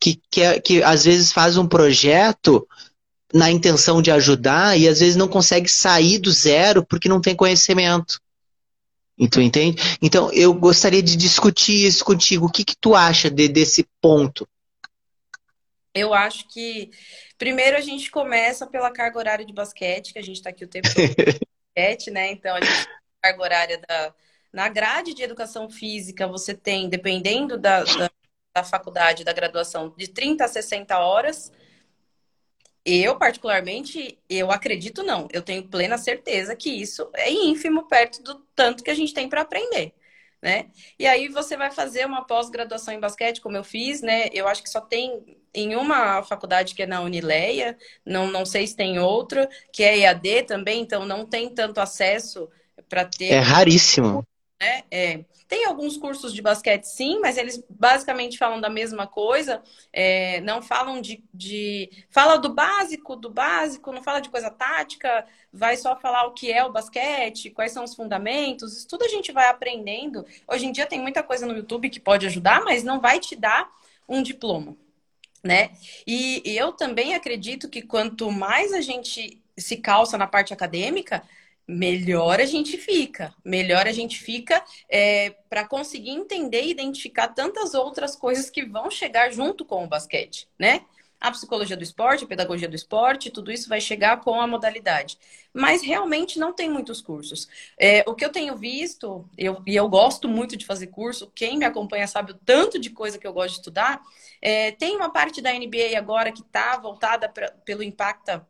Que, 0.00 0.18
que, 0.30 0.60
que 0.62 0.82
às 0.82 1.04
vezes 1.04 1.30
faz 1.30 1.58
um 1.58 1.66
projeto 1.66 2.66
na 3.34 3.50
intenção 3.50 4.00
de 4.00 4.10
ajudar 4.10 4.78
e 4.78 4.88
às 4.88 5.00
vezes 5.00 5.16
não 5.16 5.28
consegue 5.28 5.68
sair 5.68 6.18
do 6.18 6.32
zero 6.32 6.82
porque 6.86 7.06
não 7.06 7.20
tem 7.20 7.36
conhecimento. 7.36 8.18
Tu 9.30 9.42
entende? 9.42 9.82
Então, 10.00 10.32
eu 10.32 10.54
gostaria 10.54 11.02
de 11.02 11.14
discutir 11.16 11.86
isso 11.86 12.02
contigo. 12.02 12.46
O 12.46 12.50
que, 12.50 12.64
que 12.64 12.76
tu 12.80 12.94
acha 12.94 13.28
de, 13.28 13.46
desse 13.46 13.86
ponto? 14.00 14.48
Eu 15.92 16.14
acho 16.14 16.48
que 16.48 16.90
primeiro 17.38 17.76
a 17.76 17.80
gente 17.80 18.10
começa 18.10 18.66
pela 18.66 18.90
carga 18.90 19.18
horária 19.18 19.46
de 19.46 19.52
basquete, 19.52 20.12
que 20.12 20.18
a 20.18 20.22
gente 20.22 20.36
está 20.36 20.50
aqui 20.50 20.64
o 20.64 20.68
tempo 20.68 20.88
todo 20.92 21.06
basquete, 21.76 22.10
né? 22.10 22.32
Então 22.32 22.54
a 22.56 22.60
gente 22.60 22.88
carga 23.22 23.42
horária 23.42 23.80
da. 23.88 24.14
Na 24.52 24.68
grade 24.68 25.12
de 25.12 25.22
educação 25.22 25.68
física, 25.68 26.26
você 26.26 26.54
tem, 26.54 26.88
dependendo 26.88 27.58
da, 27.58 27.84
da, 27.84 28.10
da 28.56 28.64
faculdade, 28.64 29.22
da 29.22 29.32
graduação, 29.32 29.94
de 29.96 30.08
30 30.08 30.44
a 30.44 30.48
60 30.48 30.98
horas. 30.98 31.52
Eu, 32.84 33.18
particularmente, 33.18 34.18
eu 34.30 34.50
acredito 34.50 35.02
não. 35.02 35.28
Eu 35.30 35.42
tenho 35.42 35.68
plena 35.68 35.98
certeza 35.98 36.56
que 36.56 36.70
isso 36.70 37.10
é 37.14 37.30
ínfimo 37.30 37.86
perto 37.86 38.22
do 38.22 38.36
tanto 38.54 38.82
que 38.82 38.90
a 38.90 38.94
gente 38.94 39.12
tem 39.12 39.28
para 39.28 39.42
aprender 39.42 39.94
né? 40.42 40.66
E 40.98 41.06
aí 41.06 41.28
você 41.28 41.56
vai 41.56 41.70
fazer 41.70 42.06
uma 42.06 42.24
pós-graduação 42.24 42.94
em 42.94 43.00
basquete, 43.00 43.40
como 43.40 43.56
eu 43.56 43.64
fiz, 43.64 44.00
né? 44.00 44.28
Eu 44.32 44.46
acho 44.46 44.62
que 44.62 44.70
só 44.70 44.80
tem 44.80 45.38
em 45.54 45.74
uma 45.74 46.22
faculdade 46.22 46.74
que 46.74 46.82
é 46.82 46.86
na 46.86 47.00
Unileia, 47.00 47.76
não, 48.04 48.30
não 48.30 48.44
sei 48.44 48.66
se 48.66 48.76
tem 48.76 48.98
outra, 48.98 49.48
que 49.72 49.82
é 49.82 49.98
EAD 49.98 50.44
também, 50.44 50.82
então 50.82 51.04
não 51.04 51.26
tem 51.26 51.52
tanto 51.52 51.80
acesso 51.80 52.48
para 52.88 53.04
ter. 53.04 53.32
É 53.32 53.38
raríssimo. 53.38 54.24
Né? 54.60 54.82
É. 54.90 55.24
Tem 55.46 55.64
alguns 55.64 55.96
cursos 55.96 56.34
de 56.34 56.42
basquete, 56.42 56.84
sim, 56.84 57.20
mas 57.20 57.38
eles 57.38 57.64
basicamente 57.70 58.36
falam 58.36 58.60
da 58.60 58.68
mesma 58.68 59.06
coisa. 59.06 59.62
É, 59.92 60.40
não 60.40 60.60
falam 60.60 61.00
de, 61.00 61.22
de. 61.32 61.88
Fala 62.10 62.36
do 62.36 62.52
básico, 62.52 63.14
do 63.14 63.30
básico, 63.30 63.92
não 63.92 64.02
fala 64.02 64.20
de 64.20 64.28
coisa 64.28 64.50
tática, 64.50 65.24
vai 65.52 65.76
só 65.76 65.96
falar 65.96 66.26
o 66.26 66.32
que 66.32 66.52
é 66.52 66.64
o 66.64 66.72
basquete, 66.72 67.50
quais 67.50 67.72
são 67.72 67.84
os 67.84 67.94
fundamentos. 67.94 68.76
Isso 68.76 68.88
tudo 68.88 69.04
a 69.04 69.08
gente 69.08 69.30
vai 69.30 69.48
aprendendo. 69.48 70.26
Hoje 70.46 70.66
em 70.66 70.72
dia 70.72 70.86
tem 70.86 71.00
muita 71.00 71.22
coisa 71.22 71.46
no 71.46 71.56
YouTube 71.56 71.88
que 71.88 72.00
pode 72.00 72.26
ajudar, 72.26 72.62
mas 72.64 72.82
não 72.82 73.00
vai 73.00 73.20
te 73.20 73.36
dar 73.36 73.70
um 74.08 74.22
diploma. 74.22 74.76
Né? 75.42 75.70
E, 76.04 76.42
e 76.44 76.58
eu 76.58 76.72
também 76.72 77.14
acredito 77.14 77.68
que 77.68 77.80
quanto 77.80 78.30
mais 78.30 78.72
a 78.72 78.80
gente 78.80 79.40
se 79.56 79.76
calça 79.76 80.18
na 80.18 80.26
parte 80.26 80.52
acadêmica, 80.52 81.22
melhor 81.68 82.40
a 82.40 82.46
gente 82.46 82.78
fica. 82.78 83.34
Melhor 83.44 83.86
a 83.86 83.92
gente 83.92 84.18
fica 84.18 84.64
é, 84.88 85.30
para 85.50 85.68
conseguir 85.68 86.10
entender 86.10 86.62
e 86.62 86.70
identificar 86.70 87.28
tantas 87.28 87.74
outras 87.74 88.16
coisas 88.16 88.48
que 88.48 88.64
vão 88.64 88.90
chegar 88.90 89.30
junto 89.30 89.64
com 89.64 89.84
o 89.84 89.88
basquete, 89.88 90.48
né? 90.58 90.86
a 91.20 91.30
psicologia 91.30 91.76
do 91.76 91.82
esporte, 91.82 92.24
a 92.24 92.28
pedagogia 92.28 92.68
do 92.68 92.76
esporte, 92.76 93.30
tudo 93.30 93.50
isso 93.50 93.68
vai 93.68 93.80
chegar 93.80 94.20
com 94.20 94.40
a 94.40 94.46
modalidade. 94.46 95.18
Mas 95.52 95.82
realmente 95.82 96.38
não 96.38 96.52
tem 96.52 96.70
muitos 96.70 97.00
cursos. 97.00 97.48
É, 97.78 98.04
o 98.06 98.14
que 98.14 98.24
eu 98.24 98.30
tenho 98.30 98.56
visto, 98.56 99.28
eu, 99.36 99.60
e 99.66 99.74
eu 99.74 99.88
gosto 99.88 100.28
muito 100.28 100.56
de 100.56 100.64
fazer 100.64 100.88
curso, 100.88 101.30
quem 101.34 101.58
me 101.58 101.64
acompanha 101.64 102.06
sabe 102.06 102.32
o 102.32 102.38
tanto 102.38 102.78
de 102.78 102.90
coisa 102.90 103.18
que 103.18 103.26
eu 103.26 103.32
gosto 103.32 103.54
de 103.54 103.60
estudar. 103.60 104.00
É, 104.40 104.70
tem 104.72 104.94
uma 104.94 105.10
parte 105.10 105.40
da 105.40 105.52
NBA 105.52 105.98
agora 105.98 106.30
que 106.30 106.42
está 106.42 106.76
voltada 106.78 107.28
pra, 107.28 107.50
pelo 107.64 107.82
Impacta 107.82 108.46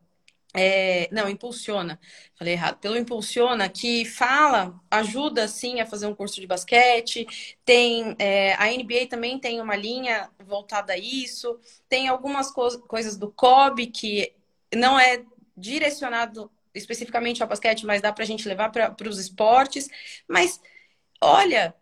é, 0.53 1.07
não, 1.11 1.29
impulsiona. 1.29 1.99
Falei 2.35 2.53
errado. 2.53 2.79
Pelo 2.79 2.97
impulsiona, 2.97 3.69
que 3.69 4.05
fala, 4.05 4.79
ajuda 4.89 5.47
sim 5.47 5.79
a 5.79 5.85
fazer 5.85 6.07
um 6.07 6.15
curso 6.15 6.41
de 6.41 6.47
basquete. 6.47 7.55
Tem 7.63 8.15
é, 8.17 8.53
a 8.55 8.65
NBA 8.67 9.07
também 9.09 9.39
tem 9.39 9.61
uma 9.61 9.75
linha 9.75 10.29
voltada 10.39 10.93
a 10.93 10.97
isso. 10.97 11.59
Tem 11.87 12.07
algumas 12.07 12.51
co 12.51 12.79
coisas 12.87 13.15
do 13.17 13.31
COB 13.31 13.87
que 13.87 14.33
não 14.73 14.99
é 14.99 15.23
direcionado 15.55 16.51
especificamente 16.73 17.41
ao 17.41 17.49
basquete, 17.49 17.85
mas 17.85 18.01
dá 18.01 18.11
para 18.13 18.23
a 18.23 18.27
gente 18.27 18.47
levar 18.47 18.69
para 18.71 19.09
os 19.09 19.19
esportes. 19.19 19.87
Mas 20.27 20.59
olha, 21.21 21.75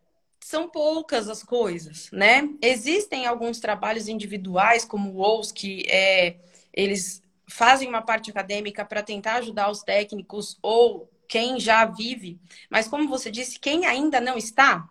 são 0.43 0.69
poucas 0.69 1.29
as 1.29 1.43
coisas, 1.43 2.09
né? 2.11 2.49
Existem 2.61 3.25
alguns 3.25 3.59
trabalhos 3.59 4.07
individuais, 4.07 4.83
como 4.85 5.11
o 5.11 5.17
WOS, 5.17 5.51
que 5.51 5.85
é, 5.89 6.37
eles 6.73 7.21
fazem 7.47 7.87
uma 7.87 8.01
parte 8.01 8.29
acadêmica 8.29 8.83
para 8.83 9.01
tentar 9.01 9.35
ajudar 9.35 9.69
os 9.69 9.81
técnicos 9.81 10.57
ou 10.61 11.09
quem 11.27 11.59
já 11.59 11.85
vive, 11.85 12.39
mas 12.69 12.87
como 12.87 13.07
você 13.07 13.29
disse, 13.29 13.59
quem 13.59 13.85
ainda 13.85 14.21
não 14.21 14.37
está, 14.37 14.87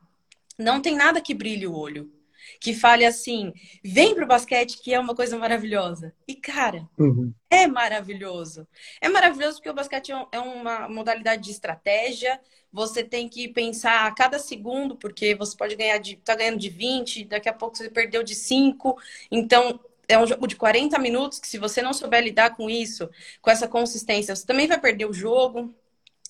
não 0.58 0.80
tem 0.80 0.94
nada 0.94 1.20
que 1.20 1.34
brilhe 1.34 1.66
o 1.66 1.74
olho. 1.74 2.12
Que 2.60 2.72
fale 2.72 3.04
assim, 3.04 3.52
vem 3.84 4.14
pro 4.14 4.26
basquete 4.26 4.80
que 4.80 4.94
é 4.94 5.00
uma 5.00 5.14
coisa 5.16 5.36
maravilhosa. 5.36 6.14
E, 6.28 6.34
cara, 6.34 6.88
uhum. 6.96 7.32
é 7.50 7.66
maravilhoso. 7.66 8.66
É 9.00 9.08
maravilhoso 9.08 9.56
porque 9.56 9.68
o 9.68 9.74
basquete 9.74 10.12
é, 10.12 10.26
é 10.32 10.38
uma 10.38 10.88
modalidade 10.88 11.42
de 11.42 11.50
estratégia. 11.50 12.40
Você 12.72 13.02
tem 13.02 13.28
que 13.28 13.48
pensar 13.48 14.06
a 14.06 14.14
cada 14.14 14.38
segundo, 14.38 14.96
porque 14.96 15.34
você 15.34 15.56
pode 15.56 15.74
ganhar 15.74 15.98
de. 15.98 16.16
tá 16.16 16.36
ganhando 16.36 16.58
de 16.58 16.68
20, 16.68 17.24
daqui 17.24 17.48
a 17.48 17.52
pouco 17.52 17.76
você 17.76 17.90
perdeu 17.90 18.22
de 18.22 18.34
5. 18.34 18.96
Então, 19.30 19.80
é 20.08 20.18
um 20.18 20.26
jogo 20.26 20.46
de 20.46 20.56
40 20.56 20.98
minutos 20.98 21.38
que 21.38 21.48
se 21.48 21.58
você 21.58 21.82
não 21.82 21.92
souber 21.92 22.22
lidar 22.22 22.56
com 22.56 22.68
isso, 22.70 23.08
com 23.40 23.50
essa 23.50 23.68
consistência, 23.68 24.34
você 24.34 24.46
também 24.46 24.66
vai 24.66 24.80
perder 24.80 25.06
o 25.06 25.12
jogo. 25.12 25.74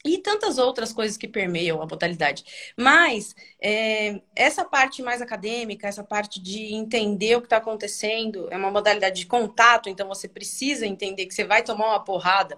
E 0.04 0.18
tantas 0.18 0.56
outras 0.56 0.92
coisas 0.92 1.16
que 1.16 1.26
permeiam 1.26 1.82
a 1.82 1.86
modalidade. 1.86 2.44
Mas 2.76 3.34
é, 3.60 4.20
essa 4.36 4.64
parte 4.64 5.02
mais 5.02 5.20
acadêmica, 5.20 5.88
essa 5.88 6.04
parte 6.04 6.40
de 6.40 6.72
entender 6.74 7.34
o 7.34 7.40
que 7.40 7.46
está 7.46 7.56
acontecendo, 7.56 8.46
é 8.52 8.56
uma 8.56 8.70
modalidade 8.70 9.18
de 9.20 9.26
contato, 9.26 9.88
então 9.88 10.06
você 10.06 10.28
precisa 10.28 10.86
entender 10.86 11.26
que 11.26 11.34
você 11.34 11.44
vai 11.44 11.62
tomar 11.62 11.88
uma 11.88 12.04
porrada. 12.04 12.56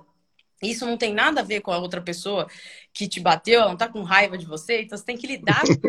Isso 0.62 0.84
não 0.84 0.98
tem 0.98 1.14
nada 1.14 1.40
a 1.40 1.44
ver 1.44 1.60
com 1.60 1.72
a 1.72 1.78
outra 1.78 2.02
pessoa 2.02 2.48
que 2.92 3.08
te 3.08 3.20
bateu, 3.20 3.60
ela 3.60 3.68
não 3.68 3.74
está 3.74 3.88
com 3.88 4.02
raiva 4.02 4.36
de 4.36 4.44
você, 4.44 4.82
então 4.82 4.98
você 4.98 5.04
tem 5.04 5.16
que 5.16 5.26
lidar 5.26 5.62
com 5.64 5.88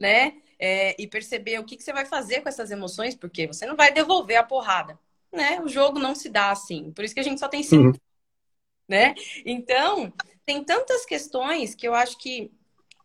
né? 0.00 0.34
É, 0.58 1.00
e 1.00 1.06
perceber 1.06 1.58
o 1.58 1.64
que, 1.64 1.76
que 1.76 1.82
você 1.82 1.92
vai 1.92 2.04
fazer 2.04 2.40
com 2.40 2.48
essas 2.48 2.70
emoções, 2.70 3.14
porque 3.14 3.46
você 3.46 3.66
não 3.66 3.76
vai 3.76 3.92
devolver 3.92 4.36
a 4.36 4.42
porrada. 4.42 4.98
Né? 5.32 5.60
O 5.60 5.68
jogo 5.68 5.98
não 5.98 6.14
se 6.14 6.28
dá 6.28 6.50
assim. 6.50 6.90
Por 6.92 7.04
isso 7.04 7.14
que 7.14 7.20
a 7.20 7.24
gente 7.24 7.38
só 7.38 7.48
tem 7.48 7.62
cinco. 7.62 7.88
Uhum. 7.88 7.94
Né? 8.88 9.14
Então, 9.44 10.12
tem 10.46 10.64
tantas 10.64 11.04
questões 11.04 11.74
que 11.74 11.86
eu 11.86 11.94
acho 11.94 12.16
que 12.18 12.50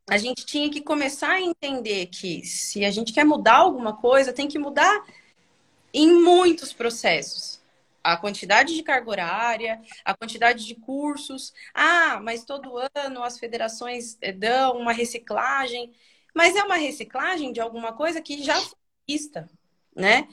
a 0.10 0.18
gente 0.18 0.46
tinha 0.46 0.70
que 0.70 0.82
começar 0.82 1.32
a 1.32 1.42
entender 1.42 2.08
que 2.08 2.46
se 2.46 2.84
a 2.84 2.92
gente 2.92 3.13
quer 3.13 3.26
mudar 3.26 3.58
alguma 3.58 3.96
coisa, 3.96 4.34
tem 4.34 4.48
que 4.48 4.60
mudar 4.60 5.06
em 5.94 6.12
muitos 6.12 6.74
processos. 6.74 7.62
A 8.04 8.18
quantidade 8.18 8.76
de 8.76 8.84
carga 8.84 9.10
horária, 9.10 9.82
a 10.04 10.13
quantidade 10.13 10.66
de 10.66 10.76
cursos. 10.76 11.54
Ah, 11.74 12.20
mas 12.22 12.44
todo 12.44 12.78
ano 12.96 13.24
as 13.24 13.39
federações 13.39 14.18
eh, 14.22 14.34
dão 14.34 14.78
uma 14.78 14.92
reciclagem. 14.92 15.94
Mas 16.34 16.56
é 16.56 16.63
uma 16.63 16.76
reciclagem 16.76 17.52
de 17.52 17.60
alguma 17.60 17.93
coisa 17.93 18.22
que 18.22 18.43
já 18.43 18.60
foi 18.60 18.78
vista, 19.08 19.50
né? 19.96 20.28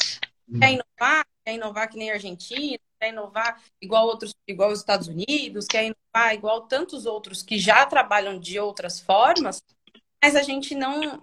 Quer 0.58 0.72
inovar, 0.72 1.26
quer 1.44 1.54
inovar 1.54 1.88
que 1.88 1.96
nem 1.98 2.10
a 2.10 2.14
Argentina, 2.14 2.78
quer 2.98 3.10
inovar 3.10 3.62
igual 3.80 4.06
outros, 4.06 4.34
igual 4.46 4.70
os 4.70 4.78
Estados 4.80 5.08
Unidos, 5.08 5.66
quer 5.66 5.84
inovar 5.84 6.34
igual 6.34 6.66
tantos 6.66 7.06
outros 7.06 7.42
que 7.42 7.58
já 7.58 7.86
trabalham 7.86 8.38
de 8.38 8.58
outras 8.58 9.00
formas, 9.00 9.62
mas 10.22 10.34
a 10.36 10.42
gente 10.42 10.74
não 10.74 11.22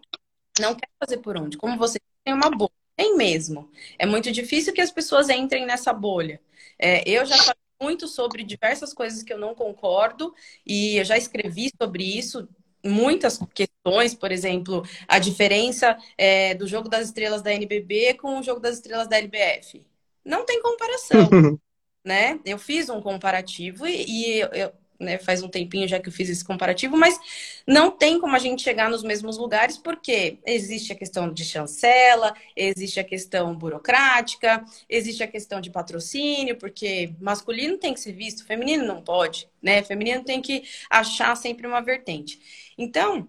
não 0.59 0.75
quer 0.75 0.89
fazer 0.99 1.17
por 1.17 1.37
onde. 1.37 1.57
Como 1.57 1.77
você 1.77 1.99
tem 2.23 2.33
uma 2.33 2.49
bolha, 2.49 2.71
tem 2.95 3.15
mesmo. 3.15 3.69
É 3.99 4.05
muito 4.05 4.31
difícil 4.31 4.73
que 4.73 4.81
as 4.81 4.91
pessoas 4.91 5.29
entrem 5.29 5.65
nessa 5.65 5.93
bolha. 5.93 6.41
É, 6.79 7.07
eu 7.07 7.25
já 7.25 7.37
falei 7.37 7.55
muito 7.81 8.07
sobre 8.07 8.43
diversas 8.43 8.93
coisas 8.93 9.21
que 9.21 9.31
eu 9.31 9.37
não 9.37 9.53
concordo 9.53 10.33
e 10.65 10.97
eu 10.97 11.05
já 11.05 11.17
escrevi 11.17 11.71
sobre 11.79 12.03
isso 12.03 12.47
muitas 12.83 13.39
questões, 13.53 14.13
por 14.13 14.31
exemplo, 14.31 14.83
a 15.07 15.19
diferença 15.19 15.97
é, 16.17 16.53
do 16.55 16.67
jogo 16.67 16.89
das 16.89 17.07
estrelas 17.07 17.41
da 17.41 17.53
NBB 17.53 18.15
com 18.15 18.39
o 18.39 18.43
jogo 18.43 18.59
das 18.59 18.75
estrelas 18.75 19.07
da 19.07 19.17
LBF. 19.17 19.85
Não 20.23 20.45
tem 20.45 20.61
comparação, 20.61 21.29
né? 22.03 22.39
Eu 22.45 22.57
fiz 22.57 22.89
um 22.89 23.01
comparativo 23.01 23.87
e, 23.87 24.05
e 24.05 24.39
eu, 24.39 24.71
né, 24.99 25.17
faz 25.17 25.43
um 25.43 25.47
tempinho 25.47 25.87
já 25.87 25.99
que 25.99 26.09
eu 26.09 26.13
fiz 26.13 26.29
esse 26.29 26.43
comparativo, 26.43 26.97
mas 26.97 27.19
não 27.65 27.91
tem 27.91 28.19
como 28.19 28.35
a 28.35 28.39
gente 28.39 28.61
chegar 28.61 28.89
nos 28.89 29.03
mesmos 29.03 29.37
lugares, 29.37 29.77
porque 29.77 30.39
existe 30.45 30.91
a 30.91 30.95
questão 30.95 31.31
de 31.31 31.43
chancela, 31.45 32.33
existe 32.55 32.99
a 32.99 33.03
questão 33.03 33.55
burocrática, 33.55 34.63
existe 34.89 35.23
a 35.23 35.27
questão 35.27 35.61
de 35.61 35.69
patrocínio, 35.69 36.57
porque 36.57 37.13
masculino 37.19 37.77
tem 37.77 37.93
que 37.93 37.99
ser 37.99 38.13
visto, 38.13 38.45
feminino 38.45 38.85
não 38.85 39.01
pode, 39.01 39.47
né? 39.61 39.83
Feminino 39.83 40.23
tem 40.23 40.41
que 40.41 40.63
achar 40.89 41.35
sempre 41.35 41.67
uma 41.67 41.81
vertente. 41.81 42.39
Então, 42.77 43.27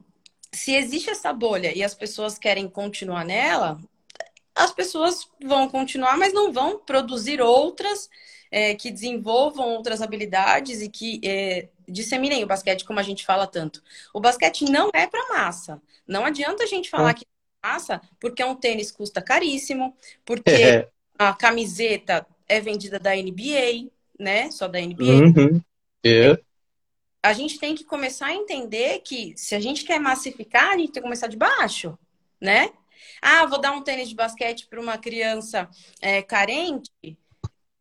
se 0.52 0.74
existe 0.74 1.10
essa 1.10 1.32
bolha 1.32 1.76
e 1.76 1.82
as 1.82 1.94
pessoas 1.94 2.38
querem 2.38 2.68
continuar 2.68 3.24
nela, 3.24 3.80
as 4.54 4.72
pessoas 4.72 5.28
vão 5.42 5.68
continuar, 5.68 6.16
mas 6.16 6.32
não 6.32 6.52
vão 6.52 6.78
produzir 6.78 7.40
outras 7.40 8.08
é, 8.50 8.74
que 8.74 8.90
desenvolvam 8.90 9.68
outras 9.68 10.02
habilidades 10.02 10.82
e 10.82 10.88
que 10.88 11.20
é, 11.22 11.68
disseminem 11.86 12.42
o 12.42 12.46
basquete, 12.46 12.84
como 12.84 12.98
a 12.98 13.02
gente 13.02 13.24
fala 13.24 13.46
tanto. 13.46 13.82
O 14.12 14.20
basquete 14.20 14.64
não 14.64 14.90
é 14.94 15.06
para 15.06 15.28
massa. 15.28 15.80
Não 16.06 16.24
adianta 16.24 16.64
a 16.64 16.66
gente 16.66 16.90
falar 16.90 17.10
é. 17.10 17.14
que 17.14 17.24
é 17.24 17.66
massa, 17.66 18.00
porque 18.18 18.42
um 18.42 18.54
tênis 18.54 18.90
custa 18.90 19.22
caríssimo, 19.22 19.96
porque 20.24 20.50
é. 20.50 20.88
a 21.18 21.32
camiseta 21.32 22.26
é 22.48 22.60
vendida 22.60 22.98
da 22.98 23.14
NBA, 23.14 23.90
né? 24.18 24.50
Só 24.50 24.66
da 24.66 24.80
NBA. 24.80 25.04
Uhum. 25.04 25.60
É. 26.04 26.38
A 27.22 27.32
gente 27.32 27.58
tem 27.58 27.74
que 27.74 27.84
começar 27.84 28.26
a 28.26 28.34
entender 28.34 29.00
que 29.00 29.34
se 29.36 29.54
a 29.54 29.60
gente 29.60 29.84
quer 29.84 29.98
massificar, 30.00 30.70
a 30.70 30.78
gente 30.78 30.92
tem 30.92 31.02
que 31.02 31.08
começar 31.08 31.26
de 31.26 31.36
baixo, 31.36 31.98
né? 32.40 32.72
Ah, 33.20 33.46
vou 33.46 33.60
dar 33.60 33.72
um 33.72 33.82
tênis 33.82 34.08
de 34.08 34.14
basquete 34.14 34.66
para 34.66 34.80
uma 34.80 34.98
criança 34.98 35.68
é, 36.00 36.22
carente 36.22 36.90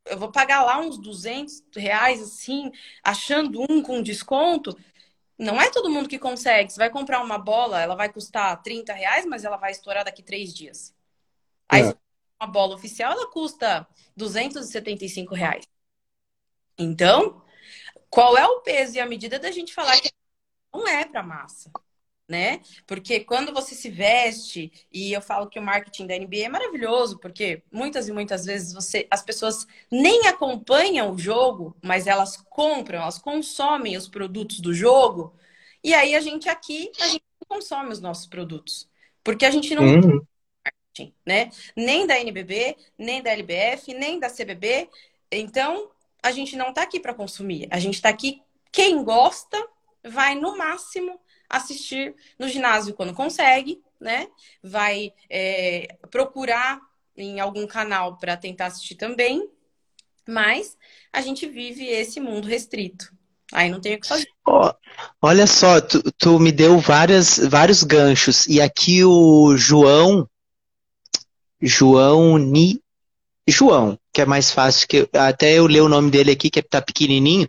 eu 0.10 0.18
vou 0.18 0.32
pagar 0.32 0.64
lá 0.64 0.80
uns 0.80 0.98
200 0.98 1.64
reais, 1.76 2.22
assim, 2.22 2.72
achando 3.04 3.62
um 3.70 3.82
com 3.82 4.02
desconto. 4.02 4.78
Não 5.38 5.62
é 5.62 5.70
todo 5.70 5.90
mundo 5.90 6.10
que 6.10 6.18
consegue. 6.20 6.72
Você 6.72 6.78
vai 6.78 6.90
comprar 6.90 7.24
uma 7.24 7.38
bola, 7.38 7.82
ela 7.82 7.96
vai 7.96 8.12
custar 8.12 8.62
30 8.62 8.94
reais, 8.94 9.26
mas 9.26 9.44
ela 9.44 9.58
vai 9.58 9.72
estourar 9.72 10.04
daqui 10.04 10.24
três 10.24 10.54
dias. 10.54 10.96
Aí, 11.70 11.84
é. 11.84 11.94
uma 12.42 12.52
bola 12.52 12.76
oficial, 12.76 13.12
ela 13.12 13.30
custa 13.30 13.88
275 14.16 15.36
reais. 15.36 15.66
Então, 16.78 17.42
qual 18.10 18.38
é 18.38 18.46
o 18.46 18.62
peso 18.62 18.96
e 18.96 19.00
a 19.00 19.06
medida 19.06 19.40
da 19.40 19.52
gente 19.52 19.74
falar 19.74 20.00
que 20.00 20.12
não 20.74 20.88
é 20.88 21.06
para 21.06 21.24
massa? 21.24 21.72
né? 22.28 22.62
Porque 22.86 23.22
quando 23.22 23.54
você 23.54 23.74
se 23.74 23.90
veste, 23.90 24.72
e 24.92 25.14
eu 25.14 25.22
falo 25.22 25.48
que 25.48 25.58
o 25.58 25.62
marketing 25.62 26.08
da 26.08 26.18
NBA 26.18 26.46
é 26.46 26.50
maravilhoso, 26.50 27.18
porque 27.20 27.64
muitas 27.72 28.10
e 28.10 28.12
muitas 28.12 28.46
vezes 28.46 28.74
você, 28.74 29.08
as 29.10 29.24
pessoas 29.24 29.66
nem 29.90 30.28
acompanham 30.28 31.12
o 31.12 31.18
jogo, 31.18 31.76
mas 31.82 32.06
elas 32.06 32.38
compram, 32.50 33.02
elas 33.02 33.18
consomem 33.18 33.96
os 33.96 34.10
produtos 34.10 34.60
do 34.60 34.74
jogo, 34.74 35.34
e 35.84 35.94
aí 35.94 36.16
a 36.16 36.22
gente 36.22 36.50
aqui, 36.50 36.92
a 37.00 37.08
gente 37.08 37.24
não 37.40 37.58
consome 37.58 37.92
os 37.92 38.02
nossos 38.02 38.28
produtos, 38.28 38.90
porque 39.24 39.46
a 39.46 39.52
gente 39.52 39.74
não 39.74 39.84
uhum. 39.84 40.22
marketing, 40.66 41.16
né? 41.26 41.50
Nem 41.76 42.06
da 42.06 42.20
NBB, 42.20 42.76
nem 42.98 43.22
da 43.22 43.32
LBF, 43.32 43.94
nem 43.94 44.20
da 44.20 44.30
CBB, 44.30 44.90
então 45.32 45.92
a 46.22 46.32
gente 46.32 46.56
não 46.56 46.70
está 46.70 46.84
aqui 46.84 47.00
para 47.00 47.14
consumir, 47.14 47.68
a 47.72 47.80
gente 47.80 47.96
está 47.96 48.10
aqui 48.10 48.42
quem 48.72 49.04
gosta 49.04 49.58
vai 50.04 50.36
no 50.36 50.58
máximo 50.58 51.20
assistir 51.50 52.16
no 52.38 52.48
ginásio 52.48 52.94
quando 52.94 53.14
consegue, 53.14 53.82
né? 54.00 54.28
Vai 54.62 55.14
é, 55.30 55.98
procurar 56.12 56.80
em 57.16 57.40
algum 57.40 57.66
canal 57.66 58.18
para 58.18 58.38
tentar 58.38 58.68
assistir 58.68 58.96
também, 58.96 59.50
mas 60.28 60.78
a 61.12 61.22
gente 61.22 61.48
vive 61.48 61.86
esse 61.86 62.20
mundo 62.20 62.48
restrito. 62.48 63.12
Aí 63.52 63.70
não 63.70 63.80
tem 63.80 63.96
o 63.96 64.00
que 64.00 64.08
fazer. 64.08 64.28
Oh, 64.46 64.74
olha 65.22 65.48
só, 65.48 65.80
tu, 65.80 66.04
tu, 66.18 66.38
me 66.40 66.52
deu 66.52 66.80
várias, 66.80 67.38
vários 67.38 67.82
ganchos. 67.82 68.46
E 68.46 68.62
aqui 68.62 69.06
o 69.06 69.56
João, 69.56 70.30
João 71.62 72.38
Ni, 72.38 72.82
João, 73.48 73.98
que 74.18 74.22
é 74.22 74.26
mais 74.26 74.50
fácil, 74.50 74.88
que 74.88 75.08
até 75.14 75.54
eu 75.54 75.68
ler 75.68 75.82
o 75.82 75.88
nome 75.88 76.10
dele 76.10 76.32
aqui, 76.32 76.50
que 76.50 76.60
tá 76.60 76.82
pequenininho. 76.82 77.48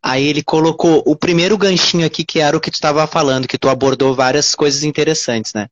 Aí 0.00 0.24
ele 0.24 0.40
colocou 0.40 1.02
o 1.04 1.16
primeiro 1.16 1.58
ganchinho 1.58 2.06
aqui, 2.06 2.24
que 2.24 2.38
era 2.38 2.56
o 2.56 2.60
que 2.60 2.70
tu 2.70 2.74
estava 2.74 3.04
falando, 3.08 3.48
que 3.48 3.58
tu 3.58 3.68
abordou 3.68 4.14
várias 4.14 4.54
coisas 4.54 4.84
interessantes, 4.84 5.52
né? 5.52 5.66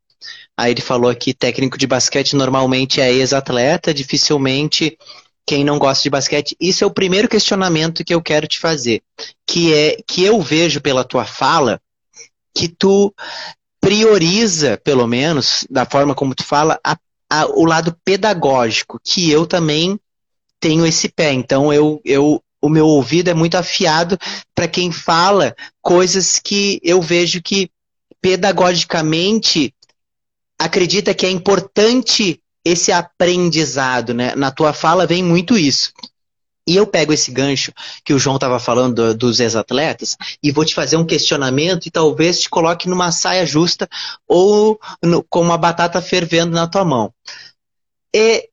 Aí 0.57 0.73
ele 0.73 0.81
falou 0.81 1.09
aqui, 1.09 1.33
técnico 1.33 1.79
de 1.79 1.87
basquete 1.87 2.35
normalmente 2.35 3.01
é 3.01 3.12
ex-atleta, 3.12 3.94
dificilmente 3.94 4.99
quem 5.47 5.62
não 5.62 5.79
gosta 5.79 6.03
de 6.03 6.11
basquete. 6.11 6.57
Isso 6.59 6.83
é 6.83 6.87
o 6.88 6.92
primeiro 6.92 7.29
questionamento 7.29 8.05
que 8.05 8.12
eu 8.12 8.20
quero 8.20 8.49
te 8.49 8.59
fazer, 8.59 9.03
que 9.47 9.73
é 9.73 9.99
que 10.05 10.25
eu 10.25 10.42
vejo 10.42 10.81
pela 10.81 11.05
tua 11.05 11.25
fala 11.25 11.81
que 12.53 12.66
tu 12.66 13.14
prioriza, 13.81 14.81
pelo 14.83 15.07
menos, 15.07 15.64
da 15.70 15.87
forma 15.87 16.12
como 16.12 16.35
tu 16.35 16.42
fala, 16.42 16.81
a 16.83 16.97
a, 17.31 17.47
o 17.47 17.64
lado 17.64 17.97
pedagógico, 18.05 19.01
que 19.03 19.31
eu 19.31 19.47
também 19.47 19.99
tenho 20.61 20.87
esse 20.87 21.09
pé. 21.09 21.33
Então, 21.33 21.73
eu, 21.73 22.01
eu, 22.05 22.43
o 22.61 22.69
meu 22.69 22.87
ouvido 22.87 23.29
é 23.29 23.35
muito 23.35 23.57
afiado 23.57 24.19
para 24.55 24.69
quem 24.69 24.90
fala 24.90 25.55
coisas 25.83 26.38
que 26.38 26.81
eu 26.83 27.03
vejo 27.03 27.43
que 27.43 27.71
pedagogicamente 28.21 29.75
acredita 30.59 31.12
que 31.12 31.27
é 31.27 31.31
importante 31.31 32.40
esse 32.64 32.90
aprendizado, 32.90 34.14
né? 34.14 34.35
Na 34.35 34.51
tua 34.51 34.73
fala 34.73 35.07
vem 35.07 35.23
muito 35.23 35.59
isso. 35.59 35.93
E 36.67 36.77
eu 36.77 36.87
pego 36.87 37.12
esse 37.12 37.31
gancho 37.31 37.73
que 38.03 38.14
o 38.14 38.19
João 38.19 38.37
estava 38.37 38.59
falando 38.59 38.95
do, 38.95 39.14
dos 39.14 39.40
ex-atletas 39.40 40.17
e 40.43 40.51
vou 40.51 40.64
te 40.64 40.75
fazer 40.75 40.97
um 40.97 41.05
questionamento 41.05 41.87
e 41.87 41.90
talvez 41.90 42.40
te 42.40 42.49
coloque 42.49 42.88
numa 42.88 43.12
saia 43.12 43.45
justa 43.45 43.87
ou 44.27 44.81
no, 45.03 45.23
com 45.25 45.43
uma 45.43 45.59
batata 45.59 46.01
fervendo 46.01 46.53
na 46.53 46.67
tua 46.67 46.85
mão. 46.85 47.12
É, 48.17 48.49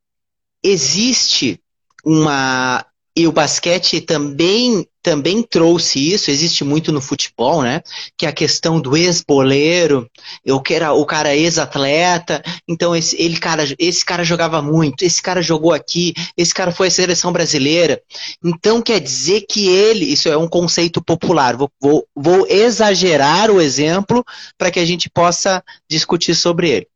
existe 0.62 1.61
uma 2.04 2.86
e 3.16 3.28
o 3.28 3.32
basquete 3.32 4.00
também, 4.00 4.88
também 5.04 5.44
trouxe 5.44 6.14
isso, 6.14 6.32
existe 6.32 6.64
muito 6.64 6.94
no 6.94 7.02
futebol, 7.02 7.62
né? 7.62 7.82
Que 8.18 8.26
é 8.26 8.30
a 8.30 8.34
questão 8.34 8.80
do 8.80 8.96
ex-boleiro, 8.96 10.10
eu 10.46 10.62
quero 10.62 10.94
o 10.96 11.06
cara 11.06 11.36
ex-atleta, 11.36 12.42
então 12.66 12.96
esse, 12.96 13.22
ele, 13.22 13.38
cara, 13.38 13.66
esse 13.78 14.06
cara 14.06 14.24
jogava 14.24 14.62
muito, 14.62 15.04
esse 15.04 15.22
cara 15.22 15.42
jogou 15.42 15.74
aqui, 15.74 16.14
esse 16.38 16.54
cara 16.54 16.72
foi 16.72 16.88
a 16.88 16.92
seleção 16.92 17.34
brasileira. 17.34 18.02
Então 18.42 18.82
quer 18.82 19.02
dizer 19.02 19.42
que 19.42 19.68
ele, 19.68 20.06
isso 20.06 20.30
é 20.30 20.38
um 20.38 20.48
conceito 20.48 21.04
popular, 21.04 21.58
vou, 21.58 21.70
vou, 21.82 22.08
vou 22.16 22.48
exagerar 22.48 23.52
o 23.52 23.60
exemplo 23.60 24.24
para 24.58 24.72
que 24.72 24.80
a 24.80 24.86
gente 24.86 25.10
possa 25.10 25.62
discutir 25.90 26.34
sobre 26.34 26.70
ele. 26.70 26.88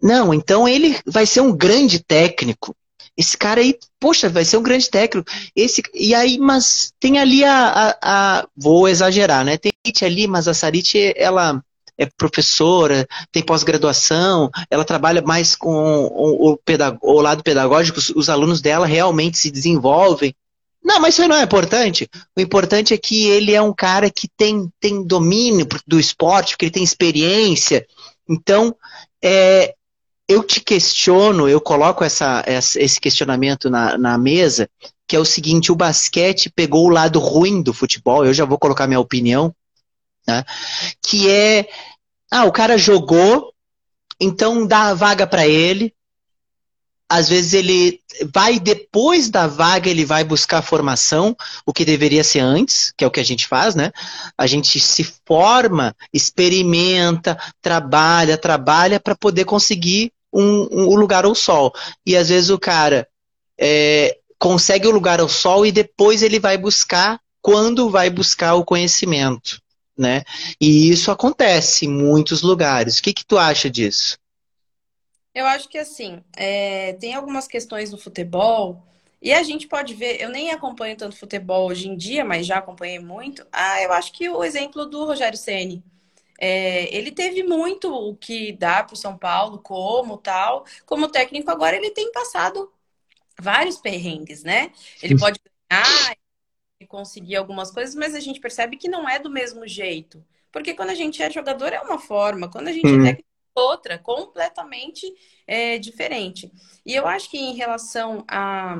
Não, 0.00 0.32
então 0.32 0.68
ele 0.68 0.96
vai 1.04 1.26
ser 1.26 1.40
um 1.40 1.56
grande 1.56 1.98
técnico 1.98 2.76
esse 3.16 3.36
cara 3.36 3.60
aí, 3.60 3.78
poxa, 3.98 4.28
vai 4.28 4.44
ser 4.44 4.58
um 4.58 4.62
grande 4.62 4.90
técnico. 4.90 5.30
Esse, 5.54 5.82
e 5.94 6.14
aí, 6.14 6.38
mas 6.38 6.92
tem 7.00 7.18
ali 7.18 7.44
a, 7.44 7.68
a, 7.68 7.96
a 8.02 8.48
vou 8.56 8.88
exagerar, 8.88 9.44
né? 9.44 9.56
Tem 9.56 9.72
ali, 10.02 10.26
mas 10.26 10.46
a 10.46 10.54
Sarit, 10.54 11.14
ela 11.16 11.62
é 11.98 12.06
professora, 12.06 13.08
tem 13.32 13.42
pós-graduação, 13.42 14.50
ela 14.70 14.84
trabalha 14.84 15.22
mais 15.22 15.56
com 15.56 15.70
o, 15.70 16.52
o, 16.52 16.58
o, 17.00 17.20
lado 17.20 17.42
pedagógico, 17.42 17.98
os, 17.98 18.10
os 18.10 18.28
alunos 18.28 18.60
dela 18.60 18.86
realmente 18.86 19.38
se 19.38 19.50
desenvolvem. 19.50 20.34
Não, 20.84 21.00
mas 21.00 21.14
isso 21.14 21.26
não 21.26 21.36
é 21.36 21.42
importante. 21.42 22.08
O 22.36 22.40
importante 22.40 22.94
é 22.94 22.98
que 22.98 23.26
ele 23.26 23.52
é 23.52 23.62
um 23.62 23.72
cara 23.72 24.10
que 24.10 24.28
tem, 24.36 24.70
tem 24.78 25.04
domínio 25.04 25.66
do 25.86 25.98
esporte, 25.98 26.56
que 26.56 26.66
ele 26.66 26.72
tem 26.72 26.84
experiência. 26.84 27.84
Então, 28.28 28.76
é, 29.22 29.74
eu 30.28 30.42
te 30.42 30.60
questiono, 30.60 31.48
eu 31.48 31.60
coloco 31.60 32.02
essa, 32.02 32.44
esse 32.46 33.00
questionamento 33.00 33.70
na, 33.70 33.96
na 33.96 34.18
mesa, 34.18 34.68
que 35.06 35.14
é 35.14 35.20
o 35.20 35.24
seguinte: 35.24 35.70
o 35.70 35.76
basquete 35.76 36.50
pegou 36.50 36.86
o 36.86 36.90
lado 36.90 37.18
ruim 37.18 37.62
do 37.62 37.72
futebol, 37.72 38.24
eu 38.24 38.34
já 38.34 38.44
vou 38.44 38.58
colocar 38.58 38.86
minha 38.86 39.00
opinião, 39.00 39.54
né? 40.26 40.44
que 41.00 41.30
é: 41.30 41.68
ah, 42.30 42.44
o 42.44 42.52
cara 42.52 42.76
jogou, 42.76 43.52
então 44.20 44.66
dá 44.66 44.88
a 44.88 44.94
vaga 44.94 45.26
para 45.26 45.46
ele. 45.46 45.94
Às 47.08 47.28
vezes 47.28 47.54
ele 47.54 48.00
vai 48.32 48.58
depois 48.58 49.30
da 49.30 49.46
vaga, 49.46 49.88
ele 49.88 50.04
vai 50.04 50.24
buscar 50.24 50.60
formação, 50.60 51.36
o 51.64 51.72
que 51.72 51.84
deveria 51.84 52.24
ser 52.24 52.40
antes, 52.40 52.92
que 52.96 53.04
é 53.04 53.06
o 53.06 53.10
que 53.12 53.20
a 53.20 53.24
gente 53.24 53.46
faz, 53.46 53.76
né? 53.76 53.92
A 54.36 54.44
gente 54.48 54.80
se 54.80 55.04
forma, 55.24 55.94
experimenta, 56.12 57.38
trabalha, 57.62 58.36
trabalha 58.36 58.98
para 58.98 59.14
poder 59.14 59.44
conseguir 59.44 60.12
um, 60.36 60.68
um, 60.70 60.88
o 60.88 60.96
lugar 60.96 61.24
ao 61.24 61.34
sol. 61.34 61.72
E 62.04 62.16
às 62.16 62.28
vezes 62.28 62.50
o 62.50 62.58
cara 62.58 63.08
é, 63.58 64.18
consegue 64.38 64.86
o 64.86 64.90
lugar 64.90 65.20
ao 65.20 65.28
sol 65.28 65.64
e 65.64 65.72
depois 65.72 66.22
ele 66.22 66.38
vai 66.38 66.58
buscar 66.58 67.20
quando 67.40 67.90
vai 67.90 68.10
buscar 68.10 68.54
o 68.54 68.64
conhecimento. 68.64 69.60
Né? 69.96 70.24
E 70.60 70.90
isso 70.90 71.10
acontece 71.10 71.86
em 71.86 71.88
muitos 71.88 72.42
lugares. 72.42 72.98
O 72.98 73.02
que, 73.02 73.14
que 73.14 73.24
tu 73.24 73.38
acha 73.38 73.70
disso? 73.70 74.18
Eu 75.34 75.46
acho 75.46 75.68
que 75.68 75.78
assim, 75.78 76.22
é, 76.36 76.94
tem 76.94 77.14
algumas 77.14 77.46
questões 77.46 77.90
no 77.90 77.98
futebol, 77.98 78.82
e 79.20 79.32
a 79.32 79.42
gente 79.42 79.66
pode 79.66 79.94
ver, 79.94 80.20
eu 80.20 80.28
nem 80.28 80.50
acompanho 80.50 80.96
tanto 80.96 81.16
futebol 81.16 81.68
hoje 81.68 81.88
em 81.88 81.96
dia, 81.96 82.24
mas 82.24 82.46
já 82.46 82.58
acompanhei 82.58 82.98
muito. 82.98 83.46
Ah, 83.50 83.82
eu 83.82 83.92
acho 83.92 84.12
que 84.12 84.28
o 84.28 84.44
exemplo 84.44 84.86
do 84.86 85.04
Rogério 85.04 85.38
Ceni 85.38 85.82
é, 86.38 86.94
ele 86.94 87.10
teve 87.10 87.42
muito 87.42 87.92
o 87.92 88.16
que 88.16 88.52
dá 88.52 88.82
para 88.82 88.94
o 88.94 88.96
São 88.96 89.16
Paulo, 89.16 89.58
como 89.58 90.18
tal. 90.18 90.64
Como 90.84 91.08
técnico, 91.08 91.50
agora 91.50 91.76
ele 91.76 91.90
tem 91.90 92.10
passado 92.12 92.70
vários 93.40 93.78
perrengues, 93.78 94.42
né? 94.42 94.72
Ele 95.02 95.18
pode 95.18 95.40
ganhar 95.70 96.16
e 96.80 96.86
conseguir 96.86 97.36
algumas 97.36 97.70
coisas, 97.70 97.94
mas 97.94 98.14
a 98.14 98.20
gente 98.20 98.40
percebe 98.40 98.76
que 98.76 98.88
não 98.88 99.08
é 99.08 99.18
do 99.18 99.30
mesmo 99.30 99.66
jeito. 99.66 100.24
Porque 100.52 100.74
quando 100.74 100.90
a 100.90 100.94
gente 100.94 101.22
é 101.22 101.30
jogador 101.30 101.72
é 101.72 101.80
uma 101.80 101.98
forma, 101.98 102.50
quando 102.50 102.68
a 102.68 102.72
gente 102.72 102.86
é 102.86 103.02
técnico 103.02 103.28
é 103.56 103.60
outra, 103.60 103.98
completamente 103.98 105.06
é, 105.46 105.78
diferente. 105.78 106.50
E 106.84 106.94
eu 106.94 107.06
acho 107.06 107.30
que 107.30 107.38
em 107.38 107.54
relação 107.54 108.24
a 108.28 108.78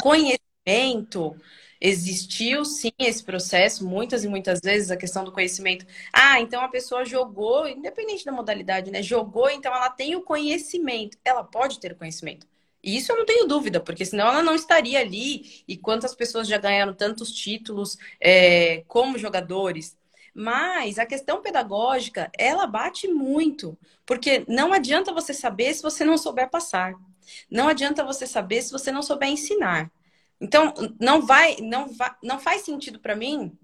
conhecimento, 0.00 1.36
Existiu 1.80 2.64
sim 2.64 2.92
esse 2.98 3.22
processo, 3.22 3.86
muitas 3.86 4.24
e 4.24 4.28
muitas 4.28 4.60
vezes, 4.60 4.90
a 4.90 4.96
questão 4.96 5.24
do 5.24 5.32
conhecimento. 5.32 5.86
Ah, 6.12 6.40
então 6.40 6.62
a 6.62 6.68
pessoa 6.68 7.04
jogou, 7.04 7.68
independente 7.68 8.24
da 8.24 8.32
modalidade, 8.32 8.90
né? 8.90 9.02
Jogou, 9.02 9.50
então 9.50 9.74
ela 9.74 9.90
tem 9.90 10.16
o 10.16 10.22
conhecimento. 10.22 11.18
Ela 11.24 11.44
pode 11.44 11.78
ter 11.80 11.94
conhecimento. 11.96 12.46
E 12.82 12.96
isso 12.96 13.12
eu 13.12 13.16
não 13.16 13.24
tenho 13.24 13.46
dúvida, 13.46 13.80
porque 13.80 14.04
senão 14.04 14.28
ela 14.28 14.42
não 14.42 14.54
estaria 14.54 15.00
ali. 15.00 15.64
E 15.66 15.76
quantas 15.76 16.14
pessoas 16.14 16.46
já 16.46 16.58
ganharam 16.58 16.92
tantos 16.94 17.32
títulos 17.32 17.96
é, 18.20 18.84
como 18.86 19.18
jogadores. 19.18 19.96
Mas 20.34 20.98
a 20.98 21.06
questão 21.06 21.40
pedagógica, 21.40 22.30
ela 22.36 22.66
bate 22.66 23.08
muito. 23.08 23.78
Porque 24.04 24.44
não 24.48 24.72
adianta 24.72 25.12
você 25.12 25.32
saber 25.32 25.72
se 25.74 25.82
você 25.82 26.04
não 26.04 26.18
souber 26.18 26.50
passar. 26.50 26.94
Não 27.50 27.68
adianta 27.68 28.04
você 28.04 28.26
saber 28.26 28.62
se 28.62 28.72
você 28.72 28.92
não 28.92 29.02
souber 29.02 29.28
ensinar. 29.28 29.90
Então, 30.44 30.74
não 31.00 31.22
vai, 31.22 31.56
não 31.62 31.90
vai, 31.90 32.14
não 32.22 32.38
faz 32.38 32.60
sentido 32.62 33.00
para 33.00 33.16
mim 33.16 33.56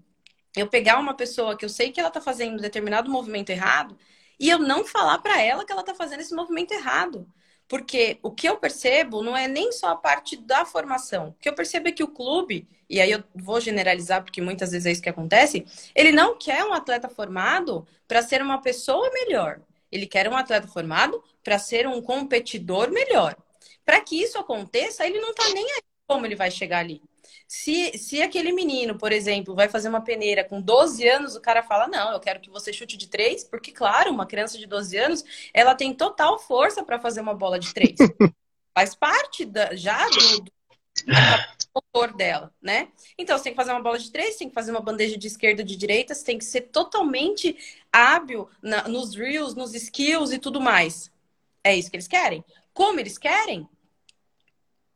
eu 0.55 0.67
pegar 0.67 0.97
uma 0.99 1.13
pessoa 1.13 1.55
que 1.55 1.63
eu 1.63 1.69
sei 1.69 1.91
que 1.91 1.99
ela 1.99 2.09
está 2.09 2.19
fazendo 2.19 2.55
um 2.55 2.57
determinado 2.57 3.07
movimento 3.09 3.51
errado 3.51 3.95
e 4.39 4.49
eu 4.49 4.57
não 4.57 4.83
falar 4.83 5.19
para 5.19 5.39
ela 5.39 5.63
que 5.63 5.71
ela 5.71 5.81
está 5.81 5.93
fazendo 5.93 6.21
esse 6.21 6.33
movimento 6.33 6.71
errado. 6.71 7.31
Porque 7.67 8.17
o 8.23 8.31
que 8.31 8.49
eu 8.49 8.57
percebo 8.57 9.21
não 9.21 9.37
é 9.37 9.47
nem 9.47 9.71
só 9.71 9.89
a 9.89 9.95
parte 9.95 10.35
da 10.35 10.65
formação. 10.65 11.29
O 11.29 11.33
que 11.33 11.47
eu 11.47 11.53
percebo 11.53 11.87
é 11.87 11.91
que 11.91 12.03
o 12.03 12.07
clube, 12.07 12.67
e 12.89 12.99
aí 12.99 13.11
eu 13.11 13.23
vou 13.35 13.61
generalizar 13.61 14.23
porque 14.23 14.41
muitas 14.41 14.71
vezes 14.71 14.87
é 14.87 14.91
isso 14.91 15.03
que 15.03 15.09
acontece, 15.09 15.63
ele 15.93 16.11
não 16.11 16.35
quer 16.35 16.65
um 16.65 16.73
atleta 16.73 17.07
formado 17.09 17.87
para 18.07 18.23
ser 18.23 18.41
uma 18.41 18.59
pessoa 18.59 19.07
melhor. 19.13 19.61
Ele 19.91 20.07
quer 20.07 20.27
um 20.27 20.35
atleta 20.35 20.67
formado 20.67 21.23
para 21.43 21.59
ser 21.59 21.87
um 21.87 22.01
competidor 22.01 22.89
melhor. 22.89 23.37
Para 23.85 24.01
que 24.01 24.19
isso 24.19 24.39
aconteça, 24.39 25.05
ele 25.05 25.19
não 25.19 25.29
está 25.29 25.47
nem 25.49 25.63
aí 25.63 25.90
como 26.11 26.25
ele 26.25 26.35
vai 26.35 26.51
chegar 26.51 26.79
ali. 26.79 27.01
Se, 27.47 27.97
se 27.97 28.21
aquele 28.21 28.51
menino, 28.51 28.97
por 28.97 29.13
exemplo, 29.13 29.55
vai 29.55 29.69
fazer 29.69 29.87
uma 29.87 30.01
peneira 30.01 30.43
com 30.43 30.61
12 30.61 31.07
anos, 31.07 31.37
o 31.37 31.41
cara 31.41 31.63
fala: 31.63 31.87
Não, 31.87 32.11
eu 32.11 32.19
quero 32.19 32.41
que 32.41 32.49
você 32.49 32.73
chute 32.73 32.97
de 32.97 33.07
três, 33.07 33.45
porque, 33.45 33.71
claro, 33.71 34.11
uma 34.11 34.25
criança 34.25 34.57
de 34.57 34.65
12 34.65 34.97
anos, 34.97 35.23
ela 35.53 35.73
tem 35.73 35.93
total 35.93 36.37
força 36.37 36.83
para 36.83 36.99
fazer 36.99 37.21
uma 37.21 37.33
bola 37.33 37.57
de 37.57 37.73
três. 37.73 37.95
Faz 38.75 38.93
parte 38.93 39.45
da, 39.45 39.73
já 39.73 40.05
do, 40.09 40.41
do 40.41 40.51
motor 41.75 42.13
dela, 42.13 42.53
né? 42.61 42.89
Então, 43.17 43.37
você 43.37 43.45
tem 43.45 43.53
que 43.53 43.57
fazer 43.57 43.71
uma 43.71 43.81
bola 43.81 43.99
de 43.99 44.11
três, 44.11 44.35
tem 44.35 44.49
que 44.49 44.55
fazer 44.55 44.71
uma 44.71 44.81
bandeja 44.81 45.17
de 45.17 45.27
esquerda 45.27 45.63
de 45.63 45.77
direita, 45.77 46.13
você 46.13 46.25
tem 46.25 46.37
que 46.37 46.45
ser 46.45 46.61
totalmente 46.61 47.57
hábil 47.91 48.49
na, 48.61 48.85
nos 48.87 49.15
reels, 49.15 49.55
nos 49.55 49.73
skills 49.73 50.33
e 50.33 50.39
tudo 50.39 50.59
mais. 50.59 51.09
É 51.63 51.73
isso 51.73 51.89
que 51.89 51.95
eles 51.95 52.07
querem. 52.07 52.43
Como 52.73 52.99
eles 52.99 53.17
querem? 53.17 53.67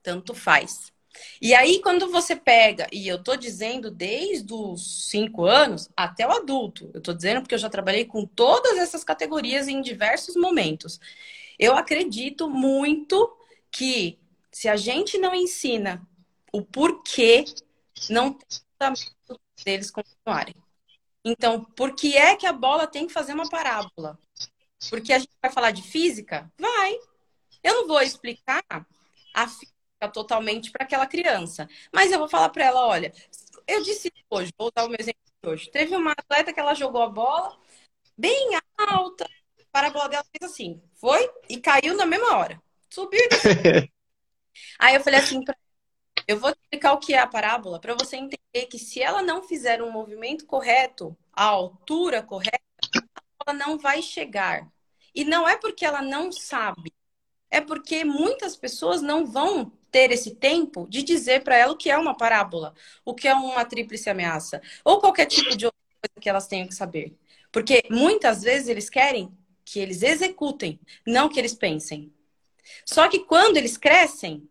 Tanto 0.01 0.34
faz. 0.34 0.94
E 1.41 1.53
aí, 1.53 1.82
quando 1.82 2.09
você 2.09 2.36
pega, 2.36 2.88
e 2.91 3.07
eu 3.07 3.22
tô 3.22 3.36
dizendo 3.36 3.91
desde 3.91 4.53
os 4.53 5.09
cinco 5.09 5.45
anos 5.45 5.89
até 5.95 6.28
o 6.28 6.32
adulto, 6.32 6.89
eu 6.93 7.01
tô 7.01 7.13
dizendo 7.13 7.41
porque 7.41 7.55
eu 7.55 7.59
já 7.59 7.70
trabalhei 7.70 8.05
com 8.05 8.26
todas 8.26 8.78
essas 8.78 9.03
categorias 9.03 9.68
em 9.68 9.82
diversos 9.82 10.36
momentos. 10.36 10.99
Eu 11.59 11.76
acredito 11.76 12.49
muito 12.49 13.36
que 13.72 14.18
se 14.51 14.68
a 14.70 14.76
gente 14.76 15.18
não 15.18 15.36
ensina 15.36 16.01
o 16.51 16.61
porquê, 16.61 17.45
não 18.09 18.34
tem 18.34 18.95
deles 19.63 19.91
continuarem. 19.91 20.55
Então, 21.24 21.63
por 21.63 21.95
que 21.95 22.16
é 22.16 22.36
que 22.36 22.45
a 22.45 22.53
bola 22.53 22.88
tem 22.88 23.07
que 23.07 23.13
fazer 23.13 23.34
uma 23.34 23.49
parábola? 23.49 24.18
Porque 24.89 25.11
a 25.11 25.20
gente 25.20 25.32
vai 25.41 25.51
falar 25.51 25.72
de 25.72 25.82
física? 25.82 26.51
Vai. 26.57 26.97
Eu 27.63 27.74
não 27.82 27.88
vou 27.88 28.01
explicar 28.01 28.63
a 29.34 29.47
física 29.47 29.74
totalmente 30.11 30.71
para 30.71 30.83
aquela 30.83 31.07
criança, 31.07 31.67
mas 31.93 32.11
eu 32.11 32.19
vou 32.19 32.27
falar 32.27 32.49
para 32.49 32.65
ela, 32.65 32.85
olha, 32.85 33.13
eu 33.67 33.81
disse 33.81 34.11
hoje, 34.29 34.51
vou 34.57 34.71
dar 34.75 34.85
o 34.85 34.89
meu 34.89 34.97
exemplo 34.99 35.21
de 35.41 35.49
hoje. 35.49 35.71
Teve 35.71 35.95
uma 35.95 36.11
atleta 36.11 36.53
que 36.53 36.59
ela 36.59 36.73
jogou 36.73 37.01
a 37.01 37.09
bola 37.09 37.57
bem 38.17 38.49
alta, 38.77 39.25
a 39.25 39.65
parábola 39.71 40.09
dela 40.09 40.25
fez 40.37 40.51
assim, 40.51 40.81
foi 40.95 41.29
e 41.49 41.59
caiu 41.59 41.95
na 41.95 42.05
mesma 42.05 42.37
hora. 42.37 42.61
Subiu 42.89 43.19
e 43.19 43.29
desceu. 43.29 43.51
Aí 44.79 44.95
eu 44.95 45.01
falei 45.01 45.19
assim 45.19 45.43
para 45.43 45.55
eu 46.27 46.39
vou 46.39 46.49
explicar 46.49 46.93
o 46.93 46.97
que 46.97 47.13
é 47.13 47.19
a 47.19 47.27
parábola 47.27 47.79
para 47.79 47.93
você 47.93 48.15
entender 48.15 48.65
que 48.69 48.79
se 48.79 49.01
ela 49.01 49.21
não 49.21 49.43
fizer 49.43 49.81
um 49.81 49.91
movimento 49.91 50.45
correto, 50.45 51.15
a 51.31 51.43
altura 51.43 52.23
correta, 52.23 52.59
ela 53.45 53.55
não 53.55 53.77
vai 53.77 54.01
chegar. 54.01 54.67
E 55.13 55.23
não 55.23 55.47
é 55.47 55.55
porque 55.55 55.85
ela 55.85 56.01
não 56.01 56.31
sabe, 56.31 56.91
é 57.49 57.61
porque 57.61 58.03
muitas 58.03 58.55
pessoas 58.55 59.01
não 59.01 59.25
vão 59.25 59.71
ter 59.95 60.11
esse 60.11 60.35
tempo 60.35 60.85
de 60.89 61.01
dizer 61.01 61.41
para 61.41 61.55
ela 61.55 61.71
o 61.71 61.77
que 61.77 61.89
é 61.89 61.97
uma 61.97 62.13
parábola, 62.13 62.73
o 63.05 63.15
que 63.15 63.29
é 63.29 63.33
uma 63.33 63.63
tríplice 63.63 64.09
ameaça, 64.09 64.61
ou 64.83 64.99
qualquer 64.99 65.25
tipo 65.25 65.55
de 65.55 65.67
outra 65.67 65.79
coisa 66.01 66.19
que 66.19 66.27
elas 66.27 66.47
tenham 66.47 66.67
que 66.67 66.75
saber. 66.75 67.17
Porque 67.49 67.81
muitas 67.89 68.43
vezes 68.43 68.67
eles 68.67 68.89
querem 68.89 69.31
que 69.63 69.79
eles 69.79 70.03
executem, 70.03 70.81
não 71.07 71.29
que 71.29 71.39
eles 71.39 71.53
pensem. 71.53 72.13
Só 72.85 73.07
que 73.07 73.19
quando 73.19 73.55
eles 73.55 73.77
crescem, 73.77 74.49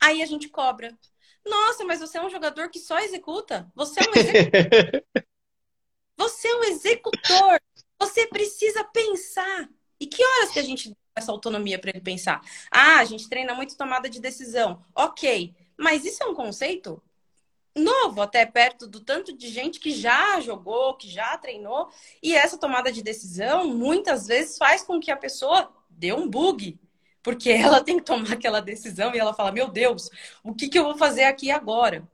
aí 0.00 0.22
a 0.22 0.26
gente 0.26 0.48
cobra. 0.48 0.96
Nossa, 1.44 1.84
mas 1.84 1.98
você 1.98 2.18
é 2.18 2.24
um 2.24 2.30
jogador 2.30 2.70
que 2.70 2.78
só 2.78 3.00
executa? 3.00 3.68
Você 3.74 3.98
é 3.98 4.08
um 4.08 4.14
executor. 4.14 5.02
você 6.16 6.46
é 6.46 6.54
um 6.54 6.62
executor. 6.62 7.60
Você 7.98 8.28
precisa 8.28 8.84
pensar. 8.84 9.68
E 9.98 10.06
que 10.06 10.24
horas 10.24 10.52
que 10.52 10.60
a 10.60 10.62
gente 10.62 10.96
essa 11.16 11.32
autonomia 11.32 11.78
para 11.78 11.90
ele 11.90 12.00
pensar? 12.00 12.40
Ah, 12.70 12.98
a 12.98 13.04
gente 13.04 13.28
treina 13.28 13.54
muito 13.54 13.76
tomada 13.76 14.08
de 14.08 14.20
decisão. 14.20 14.82
Ok, 14.94 15.54
mas 15.76 16.04
isso 16.04 16.22
é 16.22 16.26
um 16.26 16.34
conceito 16.34 17.02
novo, 17.74 18.22
até 18.22 18.46
perto 18.46 18.86
do 18.86 19.00
tanto 19.00 19.36
de 19.36 19.48
gente 19.48 19.78
que 19.78 19.90
já 19.90 20.40
jogou, 20.40 20.94
que 20.96 21.08
já 21.08 21.36
treinou. 21.38 21.90
E 22.22 22.34
essa 22.34 22.58
tomada 22.58 22.92
de 22.92 23.02
decisão 23.02 23.66
muitas 23.66 24.26
vezes 24.26 24.56
faz 24.56 24.82
com 24.82 25.00
que 25.00 25.10
a 25.10 25.16
pessoa 25.16 25.70
dê 25.90 26.12
um 26.12 26.28
bug. 26.28 26.78
Porque 27.22 27.50
ela 27.52 27.82
tem 27.82 27.96
que 27.98 28.04
tomar 28.04 28.32
aquela 28.32 28.60
decisão 28.60 29.14
e 29.14 29.18
ela 29.18 29.34
fala: 29.34 29.52
Meu 29.52 29.68
Deus, 29.68 30.10
o 30.44 30.54
que, 30.54 30.68
que 30.68 30.78
eu 30.78 30.84
vou 30.84 30.96
fazer 30.96 31.24
aqui 31.24 31.50
agora? 31.50 32.06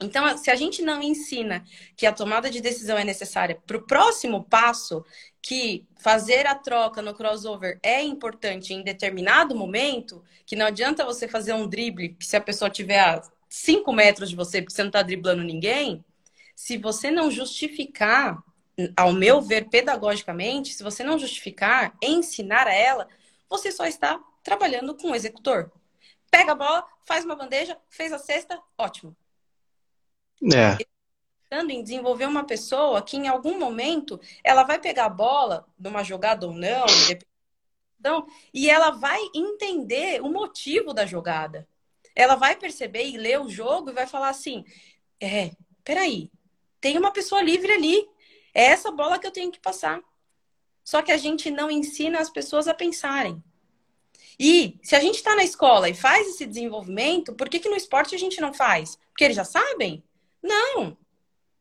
Então, 0.00 0.36
se 0.36 0.50
a 0.50 0.56
gente 0.56 0.82
não 0.82 1.00
ensina 1.00 1.64
que 1.96 2.06
a 2.06 2.12
tomada 2.12 2.50
de 2.50 2.60
decisão 2.60 2.98
é 2.98 3.04
necessária 3.04 3.60
para 3.64 3.76
o 3.76 3.86
próximo 3.86 4.42
passo, 4.42 5.04
que 5.42 5.84
fazer 5.98 6.46
a 6.46 6.54
troca 6.54 7.02
no 7.02 7.12
crossover 7.12 7.80
é 7.82 8.00
importante 8.00 8.72
em 8.72 8.82
determinado 8.82 9.56
momento, 9.56 10.22
que 10.46 10.54
não 10.54 10.66
adianta 10.66 11.04
você 11.04 11.26
fazer 11.26 11.52
um 11.52 11.66
drible 11.66 12.10
que 12.10 12.24
se 12.24 12.36
a 12.36 12.40
pessoa 12.40 12.70
tiver 12.70 13.00
a 13.00 13.20
5 13.48 13.92
metros 13.92 14.30
de 14.30 14.36
você, 14.36 14.62
porque 14.62 14.72
você 14.74 14.82
não 14.82 14.88
está 14.88 15.02
driblando 15.02 15.42
ninguém, 15.42 16.04
se 16.54 16.78
você 16.78 17.10
não 17.10 17.30
justificar, 17.30 18.42
ao 18.96 19.12
meu 19.12 19.42
ver, 19.42 19.68
pedagogicamente, 19.68 20.72
se 20.72 20.82
você 20.82 21.02
não 21.02 21.18
justificar, 21.18 21.94
ensinar 22.00 22.68
a 22.68 22.72
ela, 22.72 23.08
você 23.48 23.72
só 23.72 23.84
está 23.84 24.20
trabalhando 24.42 24.94
com 24.96 25.10
o 25.10 25.14
executor. 25.14 25.70
Pega 26.30 26.52
a 26.52 26.54
bola, 26.54 26.86
faz 27.04 27.24
uma 27.24 27.36
bandeja, 27.36 27.76
fez 27.90 28.12
a 28.12 28.18
cesta, 28.18 28.60
ótimo. 28.78 29.14
É. 30.42 30.91
Em 31.60 31.82
desenvolver 31.82 32.26
uma 32.26 32.44
pessoa 32.44 33.02
que 33.02 33.16
em 33.16 33.28
algum 33.28 33.58
momento 33.58 34.18
ela 34.42 34.62
vai 34.62 34.78
pegar 34.78 35.06
a 35.06 35.10
bola 35.10 35.66
numa 35.78 36.02
jogada 36.02 36.46
ou 36.46 36.54
não, 36.54 36.86
então, 38.02 38.26
e 38.52 38.68
ela 38.68 38.90
vai 38.90 39.20
entender 39.32 40.20
o 40.20 40.28
motivo 40.28 40.92
da 40.92 41.06
jogada. 41.06 41.68
Ela 42.16 42.34
vai 42.34 42.56
perceber 42.56 43.04
e 43.04 43.16
ler 43.16 43.40
o 43.40 43.48
jogo 43.48 43.90
e 43.90 43.94
vai 43.94 44.08
falar 44.08 44.28
assim: 44.28 44.64
é, 45.20 45.52
peraí, 45.84 46.28
tem 46.80 46.98
uma 46.98 47.12
pessoa 47.12 47.40
livre 47.40 47.70
ali. 47.70 48.04
É 48.52 48.64
essa 48.64 48.90
bola 48.90 49.20
que 49.20 49.26
eu 49.26 49.30
tenho 49.30 49.52
que 49.52 49.60
passar. 49.60 50.00
Só 50.82 51.00
que 51.00 51.12
a 51.12 51.16
gente 51.16 51.48
não 51.48 51.70
ensina 51.70 52.18
as 52.18 52.28
pessoas 52.28 52.66
a 52.66 52.74
pensarem. 52.74 53.40
E 54.36 54.80
se 54.82 54.96
a 54.96 55.00
gente 55.00 55.16
está 55.16 55.36
na 55.36 55.44
escola 55.44 55.88
e 55.88 55.94
faz 55.94 56.26
esse 56.26 56.44
desenvolvimento, 56.44 57.34
por 57.34 57.48
que, 57.48 57.60
que 57.60 57.68
no 57.68 57.76
esporte 57.76 58.16
a 58.16 58.18
gente 58.18 58.40
não 58.40 58.52
faz? 58.52 58.98
Porque 59.10 59.22
eles 59.22 59.36
já 59.36 59.44
sabem? 59.44 60.02
Não. 60.42 60.96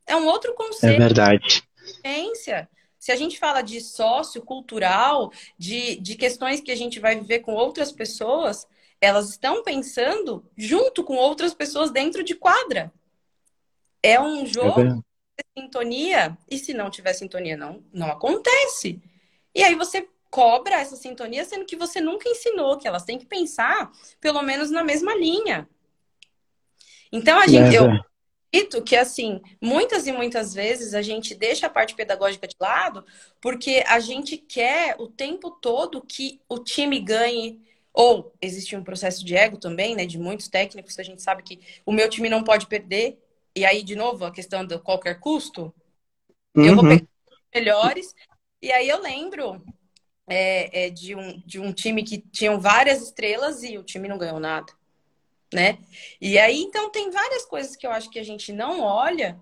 É 0.05 0.15
um 0.15 0.25
outro 0.25 0.53
conceito. 0.53 0.95
É 0.95 0.99
verdade. 0.99 1.63
Se 2.99 3.11
a 3.11 3.15
gente 3.15 3.39
fala 3.39 3.61
de 3.61 3.81
sócio 3.81 4.41
cultural, 4.43 5.31
de, 5.57 5.95
de 5.97 6.15
questões 6.15 6.61
que 6.61 6.71
a 6.71 6.75
gente 6.75 6.99
vai 6.99 7.15
viver 7.15 7.39
com 7.39 7.53
outras 7.53 7.91
pessoas, 7.91 8.67
elas 9.01 9.31
estão 9.31 9.63
pensando 9.63 10.45
junto 10.55 11.03
com 11.03 11.15
outras 11.15 11.53
pessoas 11.53 11.89
dentro 11.89 12.23
de 12.23 12.35
quadra. 12.35 12.93
É 14.03 14.19
um 14.19 14.45
jogo 14.45 14.81
é 14.81 14.83
de 14.85 15.01
sintonia, 15.57 16.37
e 16.49 16.59
se 16.59 16.73
não 16.73 16.91
tiver 16.91 17.13
sintonia, 17.13 17.57
não, 17.57 17.83
não 17.91 18.11
acontece. 18.11 19.01
E 19.55 19.63
aí 19.63 19.73
você 19.73 20.07
cobra 20.29 20.75
essa 20.75 20.95
sintonia, 20.95 21.43
sendo 21.43 21.65
que 21.65 21.75
você 21.75 21.99
nunca 21.99 22.29
ensinou 22.29 22.77
que 22.77 22.87
elas 22.87 23.03
têm 23.03 23.17
que 23.17 23.25
pensar 23.25 23.91
pelo 24.19 24.43
menos 24.43 24.69
na 24.69 24.83
mesma 24.83 25.15
linha. 25.15 25.67
Então 27.11 27.39
a 27.39 27.47
gente, 27.47 27.75
é, 27.75 27.79
eu, 27.79 27.89
acredito 28.51 28.83
que, 28.83 28.95
assim, 28.95 29.41
muitas 29.61 30.05
e 30.07 30.11
muitas 30.11 30.53
vezes 30.53 30.93
a 30.93 31.01
gente 31.01 31.33
deixa 31.33 31.67
a 31.67 31.69
parte 31.69 31.95
pedagógica 31.95 32.47
de 32.47 32.55
lado 32.59 33.05
porque 33.39 33.83
a 33.87 33.99
gente 33.99 34.37
quer 34.37 34.95
o 34.99 35.07
tempo 35.07 35.49
todo 35.51 36.01
que 36.01 36.39
o 36.49 36.59
time 36.59 36.99
ganhe. 36.99 37.61
Ou 37.93 38.33
existe 38.41 38.73
um 38.75 38.83
processo 38.83 39.25
de 39.25 39.35
ego 39.35 39.57
também, 39.57 39.95
né? 39.95 40.05
De 40.05 40.17
muitos 40.17 40.47
técnicos, 40.47 40.97
a 40.97 41.03
gente 41.03 41.21
sabe 41.21 41.43
que 41.43 41.59
o 41.85 41.91
meu 41.91 42.09
time 42.09 42.29
não 42.29 42.41
pode 42.41 42.67
perder. 42.67 43.21
E 43.53 43.65
aí, 43.65 43.83
de 43.83 43.97
novo, 43.97 44.23
a 44.23 44.31
questão 44.31 44.65
do 44.65 44.79
qualquer 44.79 45.19
custo. 45.19 45.73
Uhum. 46.55 46.65
Eu 46.65 46.75
vou 46.75 46.85
uhum. 46.85 46.97
pegar 46.97 47.07
melhores. 47.53 48.15
E 48.61 48.71
aí 48.71 48.87
eu 48.87 49.01
lembro 49.01 49.61
é, 50.25 50.85
é, 50.85 50.89
de, 50.89 51.15
um, 51.15 51.41
de 51.45 51.59
um 51.59 51.73
time 51.73 52.01
que 52.03 52.19
tinham 52.19 52.61
várias 52.61 53.01
estrelas 53.01 53.61
e 53.61 53.77
o 53.77 53.83
time 53.83 54.07
não 54.07 54.17
ganhou 54.17 54.39
nada 54.39 54.71
né? 55.53 55.77
E 56.19 56.37
aí, 56.37 56.61
então, 56.61 56.89
tem 56.89 57.09
várias 57.11 57.45
coisas 57.45 57.75
que 57.75 57.85
eu 57.85 57.91
acho 57.91 58.09
que 58.09 58.19
a 58.19 58.23
gente 58.23 58.51
não 58.53 58.81
olha, 58.81 59.41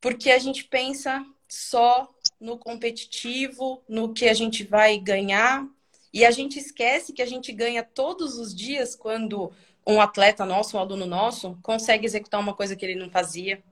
porque 0.00 0.30
a 0.30 0.38
gente 0.38 0.64
pensa 0.64 1.24
só 1.48 2.12
no 2.40 2.58
competitivo, 2.58 3.82
no 3.88 4.12
que 4.12 4.28
a 4.28 4.34
gente 4.34 4.64
vai 4.64 4.98
ganhar, 4.98 5.66
e 6.12 6.24
a 6.24 6.30
gente 6.30 6.58
esquece 6.58 7.12
que 7.12 7.22
a 7.22 7.26
gente 7.26 7.52
ganha 7.52 7.82
todos 7.82 8.38
os 8.38 8.54
dias 8.54 8.96
quando 8.96 9.52
um 9.86 10.00
atleta 10.00 10.44
nosso, 10.44 10.76
um 10.76 10.80
aluno 10.80 11.06
nosso, 11.06 11.58
consegue 11.62 12.06
executar 12.06 12.40
uma 12.40 12.54
coisa 12.54 12.74
que 12.74 12.84
ele 12.84 12.98
não 12.98 13.10
fazia, 13.10 13.62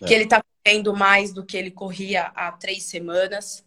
é. 0.00 0.06
que 0.06 0.12
ele 0.12 0.24
está 0.24 0.42
correndo 0.64 0.94
mais 0.96 1.32
do 1.32 1.44
que 1.44 1.56
ele 1.56 1.70
corria 1.70 2.32
há 2.34 2.50
três 2.52 2.84
semanas, 2.84 3.64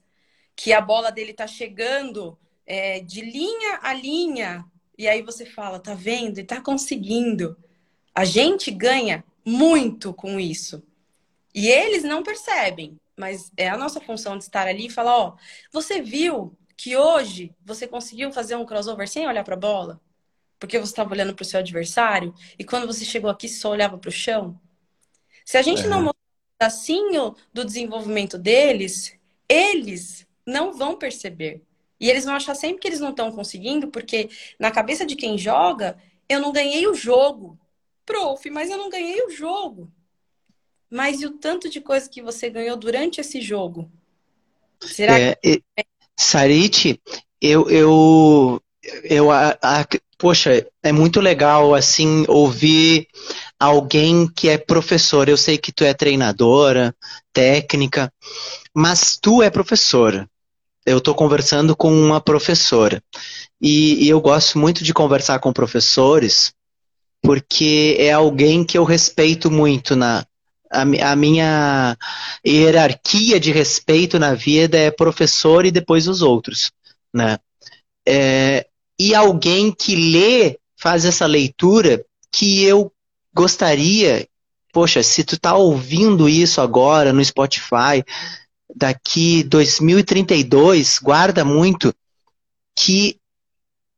que 0.56 0.74
a 0.74 0.82
bola 0.82 1.12
dele 1.12 1.32
está 1.32 1.48
chegando 1.48 2.38
é, 2.66 3.00
de 3.00 3.22
linha 3.22 3.80
a 3.82 3.94
linha 3.94 4.66
e 4.98 5.08
aí 5.08 5.22
você 5.22 5.46
fala, 5.46 5.80
tá 5.80 5.94
vendo? 5.94 6.40
E 6.40 6.44
tá 6.44 6.60
conseguindo. 6.60 7.56
A 8.16 8.26
gente 8.26 8.72
ganha 8.72 9.24
muito 9.46 10.14
com 10.14 10.40
isso. 10.40 10.84
E 11.54 11.68
eles 11.68 12.04
não 12.04 12.24
percebem, 12.24 13.00
mas 13.16 13.52
é 13.56 13.70
a 13.70 13.78
nossa 13.78 14.02
função 14.02 14.38
de 14.38 14.44
estar 14.44 14.68
ali 14.68 14.88
e 14.88 14.92
falar, 14.92 15.18
ó, 15.18 15.36
você 15.72 16.02
viu 16.02 16.58
que 16.76 16.96
hoje 16.96 17.56
você 17.66 17.88
conseguiu 17.88 18.32
fazer 18.32 18.56
um 18.56 18.66
crossover 18.66 19.08
sem 19.08 19.28
olhar 19.28 19.44
para 19.44 19.56
a 19.56 19.60
bola? 19.60 20.00
Porque 20.60 20.80
você 20.80 20.92
estava 20.92 21.14
olhando 21.14 21.36
para 21.36 21.44
o 21.44 21.46
seu 21.46 21.60
adversário 21.60 22.34
e 22.58 22.64
quando 22.64 22.88
você 22.88 23.06
chegou 23.06 23.30
aqui 23.30 23.48
só 23.48 23.70
olhava 23.70 23.98
para 23.98 24.10
o 24.10 24.12
chão? 24.12 24.60
Se 25.46 25.58
a 25.58 25.62
gente 25.62 25.84
é. 25.84 25.88
não 25.88 26.02
mostrar 26.02 26.14
um 26.14 26.58
pedacinho 26.58 27.36
do 27.54 27.64
desenvolvimento 27.64 28.38
deles, 28.38 29.18
eles 29.48 30.28
não 30.46 30.74
vão 30.74 30.98
perceber. 30.98 31.64
E 32.00 32.10
eles 32.10 32.26
vão 32.26 32.36
achar 32.36 32.56
sempre 32.56 32.80
que 32.80 32.88
eles 32.88 33.00
não 33.00 33.10
estão 33.10 33.32
conseguindo, 33.32 33.88
porque 33.88 34.30
na 34.60 34.72
cabeça 34.72 35.06
de 35.06 35.16
quem 35.16 35.38
joga, 35.38 35.98
eu 36.30 36.40
não 36.40 36.52
ganhei 36.52 36.88
o 36.88 36.94
jogo. 36.94 37.58
Prof, 38.06 38.50
mas 38.50 38.70
eu 38.70 38.78
não 38.78 38.90
ganhei 38.90 39.22
o 39.26 39.32
jogo. 39.32 39.92
Mas 40.90 41.22
e 41.22 41.26
o 41.26 41.32
tanto 41.32 41.70
de 41.70 41.82
coisa 41.82 42.10
que 42.10 42.22
você 42.22 42.50
ganhou 42.50 42.78
durante 42.78 43.20
esse 43.20 43.42
jogo? 43.42 43.92
Será 44.82 45.20
é, 45.20 45.36
que... 45.36 45.62
Sarite, 46.16 47.02
eu, 47.42 47.70
eu, 47.70 48.62
eu 49.04 49.30
a, 49.30 49.58
a, 49.62 49.86
poxa, 50.18 50.66
é 50.82 50.92
muito 50.92 51.20
legal 51.20 51.76
assim 51.76 52.26
ouvir 52.28 53.08
alguém 53.60 54.28
que 54.28 54.48
é 54.48 54.58
professor. 54.58 55.28
Eu 55.28 55.38
sei 55.38 55.58
que 55.58 55.72
tu 55.72 55.84
é 55.84 55.94
treinadora, 55.94 56.96
técnica, 57.34 58.12
mas 58.74 59.18
tu 59.20 59.44
é 59.44 59.50
professora 59.50 60.30
eu 60.88 61.00
estou 61.00 61.14
conversando 61.14 61.76
com 61.76 61.92
uma 61.92 62.22
professora. 62.22 63.04
E, 63.62 64.06
e, 64.06 64.10
eu 64.10 64.22
gosto 64.22 64.58
muito 64.58 64.84
de 64.84 64.94
conversar 64.94 65.40
com 65.40 65.52
professores 65.52 66.54
porque 67.22 67.98
é 68.00 68.12
alguém 68.12 68.64
que 68.64 68.78
eu 68.78 68.84
respeito 68.84 69.52
muito 69.52 69.96
na 69.96 70.26
a, 70.70 71.16
minha 71.16 71.98
hierarquia 72.46 73.40
de 73.40 73.52
respeito 73.52 74.20
na 74.20 74.34
vida 74.34 74.78
é 74.78 74.92
professor 74.92 75.66
e 75.66 75.72
depois 75.72 76.08
os 76.08 76.22
outros, 76.22 76.72
né? 77.14 77.38
É, 78.08 78.68
e 79.00 79.16
alguém 79.16 79.72
que 79.72 79.96
lê, 79.96 80.60
faz 80.78 81.06
essa 81.06 81.26
leitura 81.26 82.06
que 82.32 82.64
eu 82.64 82.92
gostaria, 83.34 84.28
poxa, 84.74 85.02
se 85.04 85.24
tu 85.24 85.40
tá 85.40 85.56
ouvindo 85.56 86.28
isso 86.28 86.60
agora 86.60 87.14
no 87.14 87.24
Spotify, 87.24 88.04
daqui 88.78 89.44
2032, 89.44 91.00
guarda 91.00 91.44
muito 91.44 91.94
que 92.76 93.20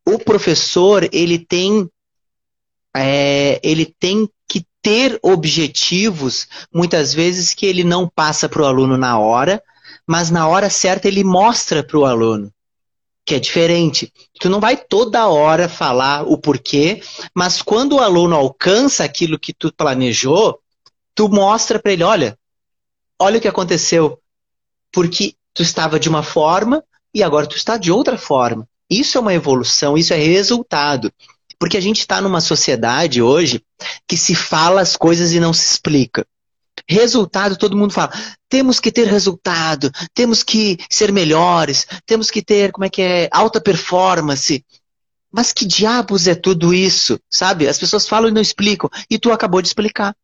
o 0.06 0.18
professor 0.18 1.08
ele 1.12 1.38
tem 1.38 1.90
é, 2.96 3.60
ele 3.62 3.86
tem 3.86 4.28
que 4.48 4.66
ter 4.82 5.20
objetivos, 5.22 6.48
muitas 6.74 7.14
vezes 7.14 7.54
que 7.54 7.66
ele 7.66 7.84
não 7.84 8.08
passa 8.08 8.50
para 8.50 8.64
o 8.64 8.66
aluno 8.66 8.98
na 8.98 9.20
hora, 9.20 9.62
mas 10.08 10.32
na 10.32 10.48
hora 10.48 10.70
certa 10.70 11.08
ele 11.08 11.24
mostra 11.24 11.84
para 11.84 12.00
o 12.00 12.06
aluno 12.06 12.52
que 13.30 13.36
é 13.36 13.40
diferente. 13.40 14.12
Tu 14.40 14.50
não 14.50 14.60
vai 14.60 14.76
toda 14.76 15.28
hora 15.28 15.70
falar 15.70 16.24
o 16.24 16.36
porquê, 16.36 17.00
mas 17.32 17.62
quando 17.62 17.98
o 17.98 18.00
aluno 18.00 18.36
alcança 18.36 19.04
aquilo 19.04 19.38
que 19.38 19.54
tu 19.54 19.72
planejou, 19.72 20.60
tu 21.14 21.30
mostra 21.30 21.78
para 21.78 21.94
ele, 21.94 22.04
olha, 22.04 22.36
olha 23.20 23.38
o 23.38 23.42
que 23.42 23.48
aconteceu, 23.48 24.20
porque 24.92 25.36
tu 25.54 25.62
estava 25.62 26.00
de 26.00 26.10
uma 26.10 26.24
forma 26.24 26.84
e 27.14 27.24
agora 27.24 27.48
tu 27.48 27.56
está 27.56 27.78
de 27.78 27.92
outra 27.92 28.18
forma. 28.18 28.68
Isso 28.90 29.18
é 29.18 29.22
uma 29.22 29.34
evolução, 29.34 29.98
isso 29.98 30.14
é 30.14 30.18
resultado. 30.18 31.12
Porque 31.60 31.78
a 31.78 31.82
gente 31.82 32.00
está 32.00 32.22
numa 32.22 32.42
sociedade 32.42 33.22
hoje 33.22 33.62
que 34.08 34.18
se 34.18 34.34
fala 34.34 34.82
as 34.82 34.96
coisas 34.96 35.34
e 35.34 35.40
não 35.40 35.54
se 35.54 35.66
explica. 35.66 36.26
Resultado, 36.88 37.58
todo 37.58 37.78
mundo 37.78 37.94
fala, 37.94 38.12
temos 38.48 38.80
que 38.80 38.92
ter 38.92 39.06
resultado, 39.06 39.92
temos 40.14 40.42
que 40.42 40.78
ser 40.90 41.12
melhores, 41.12 41.86
temos 42.06 42.32
que 42.32 42.42
ter, 42.42 42.72
como 42.72 42.86
é 42.86 42.90
que 42.90 43.02
é, 43.02 43.30
alta 43.32 43.60
performance. 43.60 44.66
Mas 45.32 45.52
que 45.52 45.66
diabos 45.66 46.28
é 46.28 46.34
tudo 46.34 46.74
isso, 46.74 47.20
sabe? 47.30 47.68
As 47.68 47.78
pessoas 47.78 48.08
falam 48.08 48.30
e 48.30 48.34
não 48.34 48.42
explicam, 48.42 48.90
e 49.10 49.20
tu 49.20 49.32
acabou 49.32 49.62
de 49.62 49.68
explicar. 49.68 50.16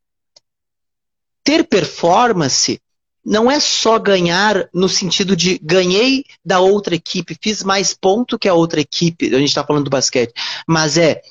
Ter 1.43 1.65
performance 1.65 2.81
não 3.25 3.49
é 3.49 3.59
só 3.59 3.97
ganhar 3.97 4.69
no 4.71 4.87
sentido 4.87 5.35
de 5.35 5.57
ganhei 5.57 6.23
da 6.45 6.59
outra 6.59 6.93
equipe, 6.93 7.37
fiz 7.41 7.63
mais 7.63 7.93
ponto 7.93 8.37
que 8.37 8.47
a 8.47 8.53
outra 8.53 8.79
equipe, 8.79 9.33
a 9.33 9.39
gente 9.39 9.49
está 9.49 9.63
falando 9.63 9.85
do 9.85 9.89
basquete, 9.89 10.33
mas 10.67 10.97
é 10.97 11.21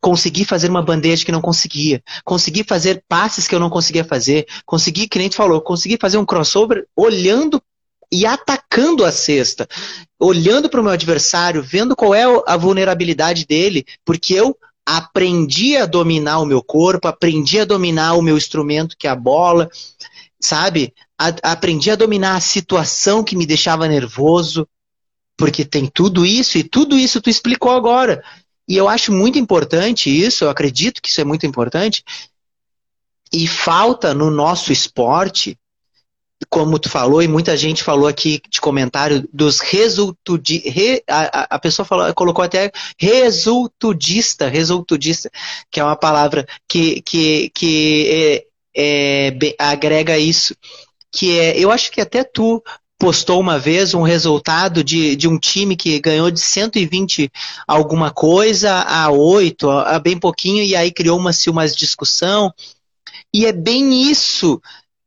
conseguir 0.00 0.44
fazer 0.44 0.68
uma 0.68 0.82
bandeja 0.82 1.24
que 1.24 1.32
não 1.32 1.40
conseguia, 1.40 2.02
conseguir 2.24 2.64
fazer 2.64 3.02
passes 3.08 3.48
que 3.48 3.54
eu 3.54 3.60
não 3.60 3.70
conseguia 3.70 4.04
fazer, 4.04 4.46
conseguir, 4.64 5.08
que 5.08 5.18
nem 5.18 5.28
tu 5.28 5.36
falou, 5.36 5.60
conseguir 5.60 5.98
fazer 6.00 6.18
um 6.18 6.26
crossover 6.26 6.86
olhando 6.94 7.60
e 8.12 8.24
atacando 8.24 9.04
a 9.04 9.10
cesta, 9.10 9.66
olhando 10.18 10.68
para 10.68 10.80
o 10.80 10.82
meu 10.82 10.92
adversário, 10.92 11.62
vendo 11.62 11.96
qual 11.96 12.14
é 12.14 12.24
a 12.46 12.56
vulnerabilidade 12.56 13.46
dele, 13.46 13.84
porque 14.04 14.34
eu 14.34 14.56
aprendi 14.86 15.76
a 15.76 15.84
dominar 15.84 16.38
o 16.38 16.46
meu 16.46 16.62
corpo, 16.62 17.08
aprendi 17.08 17.60
a 17.60 17.64
dominar 17.66 18.14
o 18.14 18.22
meu 18.22 18.38
instrumento, 18.38 18.96
que 18.98 19.06
é 19.06 19.10
a 19.10 19.16
bola, 19.16 19.68
sabe? 20.40 20.94
A, 21.18 21.28
aprendi 21.52 21.90
a 21.90 21.96
dominar 21.96 22.36
a 22.36 22.40
situação 22.40 23.24
que 23.24 23.36
me 23.36 23.46
deixava 23.46 23.88
nervoso, 23.88 24.66
porque 25.36 25.64
tem 25.64 25.86
tudo 25.86 26.26
isso, 26.26 26.58
e 26.58 26.64
tudo 26.64 26.98
isso 26.98 27.20
tu 27.20 27.30
explicou 27.30 27.72
agora. 27.72 28.22
E 28.68 28.76
eu 28.76 28.88
acho 28.88 29.12
muito 29.12 29.38
importante 29.38 30.10
isso, 30.10 30.44
eu 30.44 30.50
acredito 30.50 31.00
que 31.00 31.08
isso 31.08 31.20
é 31.20 31.24
muito 31.24 31.46
importante, 31.46 32.04
e 33.32 33.46
falta 33.46 34.14
no 34.14 34.30
nosso 34.30 34.72
esporte, 34.72 35.58
como 36.48 36.78
tu 36.78 36.88
falou, 36.88 37.22
e 37.22 37.28
muita 37.28 37.56
gente 37.56 37.82
falou 37.82 38.06
aqui 38.06 38.40
de 38.48 38.60
comentário, 38.60 39.28
dos 39.32 39.60
resultudi, 39.60 40.58
re, 40.68 41.02
a, 41.08 41.56
a 41.56 41.58
pessoa 41.58 41.84
falou, 41.84 42.12
colocou 42.14 42.44
até 42.44 42.70
resultudista, 42.98 44.48
resultudista, 44.48 45.30
que 45.70 45.80
é 45.80 45.84
uma 45.84 45.96
palavra 45.96 46.46
que, 46.68 47.02
que, 47.02 47.50
que 47.50 48.46
é, 48.76 49.36
agrega 49.58 50.18
isso 50.18 50.54
que 51.10 51.38
é, 51.38 51.58
eu 51.58 51.70
acho 51.70 51.90
que 51.90 52.00
até 52.00 52.22
tu 52.22 52.62
postou 52.98 53.40
uma 53.40 53.58
vez 53.58 53.94
um 53.94 54.02
resultado 54.02 54.82
de, 54.82 55.14
de 55.14 55.28
um 55.28 55.38
time 55.38 55.76
que 55.76 56.00
ganhou 56.00 56.30
de 56.30 56.40
120 56.40 57.30
alguma 57.66 58.10
coisa 58.10 58.72
a 58.82 59.10
8, 59.10 59.70
a 59.70 59.98
bem 59.98 60.18
pouquinho, 60.18 60.64
e 60.64 60.74
aí 60.74 60.90
criou 60.90 61.18
uma, 61.18 61.30
uma 61.48 61.68
discussão. 61.68 62.52
E 63.32 63.46
é 63.46 63.52
bem 63.52 64.10
isso, 64.10 64.60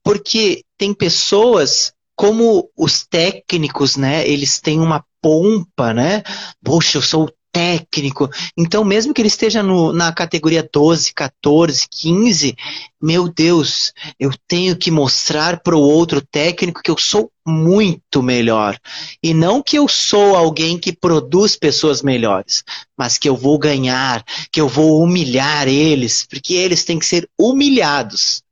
porque 0.03 0.63
tem 0.77 0.93
pessoas 0.93 1.93
como 2.15 2.69
os 2.77 3.05
técnicos, 3.05 3.97
né? 3.97 4.27
Eles 4.27 4.59
têm 4.59 4.79
uma 4.79 5.03
pompa, 5.21 5.93
né? 5.93 6.23
Poxa, 6.63 6.97
eu 6.97 7.01
sou 7.01 7.29
técnico. 7.51 8.29
Então, 8.57 8.83
mesmo 8.83 9.13
que 9.13 9.21
ele 9.21 9.27
esteja 9.27 9.61
no, 9.61 9.91
na 9.91 10.11
categoria 10.13 10.67
12, 10.71 11.13
14, 11.13 11.87
15, 11.89 12.55
meu 13.01 13.27
Deus, 13.27 13.93
eu 14.19 14.31
tenho 14.47 14.75
que 14.75 14.89
mostrar 14.89 15.59
para 15.59 15.75
o 15.75 15.81
outro 15.81 16.21
técnico 16.21 16.81
que 16.81 16.89
eu 16.89 16.97
sou 16.97 17.31
muito 17.45 18.23
melhor. 18.23 18.79
E 19.21 19.33
não 19.33 19.61
que 19.61 19.77
eu 19.77 19.87
sou 19.87 20.35
alguém 20.35 20.77
que 20.77 20.93
produz 20.93 21.55
pessoas 21.55 22.01
melhores, 22.01 22.63
mas 22.97 23.17
que 23.17 23.27
eu 23.27 23.35
vou 23.35 23.57
ganhar, 23.57 24.23
que 24.51 24.61
eu 24.61 24.67
vou 24.67 25.01
humilhar 25.01 25.67
eles, 25.67 26.25
porque 26.29 26.53
eles 26.53 26.83
têm 26.83 26.99
que 26.99 27.05
ser 27.05 27.29
humilhados. 27.37 28.43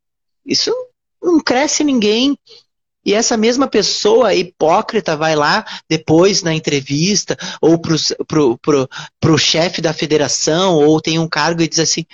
Isso 0.45 0.73
não 1.21 1.39
cresce 1.39 1.83
ninguém. 1.83 2.37
E 3.05 3.13
essa 3.13 3.37
mesma 3.37 3.67
pessoa 3.67 4.35
hipócrita 4.35 5.15
vai 5.15 5.35
lá 5.35 5.65
depois 5.89 6.43
na 6.43 6.53
entrevista, 6.53 7.37
ou 7.61 7.79
pro, 7.79 7.95
pro, 8.27 8.57
pro, 8.57 8.89
pro 9.19 9.37
chefe 9.37 9.81
da 9.81 9.93
federação, 9.93 10.75
ou 10.75 10.99
tem 10.99 11.17
um 11.17 11.27
cargo 11.27 11.61
e 11.61 11.67
diz 11.67 11.79
assim: 11.79 12.05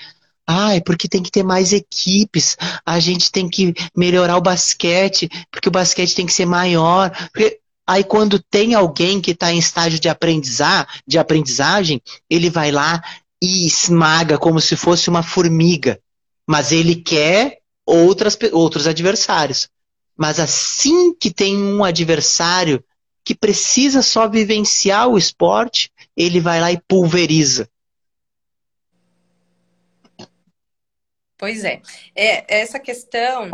Ai, 0.47 0.79
porque 0.79 1.07
tem 1.07 1.23
que 1.23 1.31
ter 1.31 1.43
mais 1.43 1.73
equipes, 1.73 2.55
a 2.85 2.99
gente 2.99 3.31
tem 3.31 3.49
que 3.49 3.73
melhorar 3.97 4.37
o 4.37 4.41
basquete, 4.41 5.27
porque 5.49 5.69
o 5.69 5.71
basquete 5.71 6.15
tem 6.15 6.25
que 6.25 6.33
ser 6.33 6.45
maior. 6.45 7.09
Porque... 7.31 7.59
Aí 7.87 8.03
quando 8.03 8.39
tem 8.39 8.73
alguém 8.73 9.21
que 9.21 9.29
está 9.29 9.51
em 9.51 9.59
estágio 9.59 9.99
de 9.99 10.09
aprendizar, 10.09 10.87
de 11.05 11.19
aprendizagem, 11.19 12.01
ele 12.27 12.49
vai 12.49 12.71
lá 12.71 12.99
e 13.41 13.67
esmaga 13.67 14.39
como 14.39 14.59
se 14.59 14.75
fosse 14.75 15.07
uma 15.07 15.21
formiga. 15.21 15.99
Mas 16.47 16.71
ele 16.71 16.95
quer 16.95 17.59
outras, 17.85 18.35
outros 18.51 18.87
adversários. 18.87 19.69
Mas 20.15 20.39
assim 20.39 21.13
que 21.13 21.31
tem 21.31 21.57
um 21.57 21.83
adversário 21.83 22.83
que 23.23 23.35
precisa 23.35 24.01
só 24.01 24.29
vivenciar 24.29 25.07
o 25.09 25.17
esporte, 25.17 25.91
ele 26.15 26.39
vai 26.39 26.61
lá 26.61 26.71
e 26.71 26.79
pulveriza. 26.87 27.69
Pois 31.37 31.63
é. 31.63 31.81
é 32.15 32.61
essa 32.61 32.79
questão, 32.79 33.49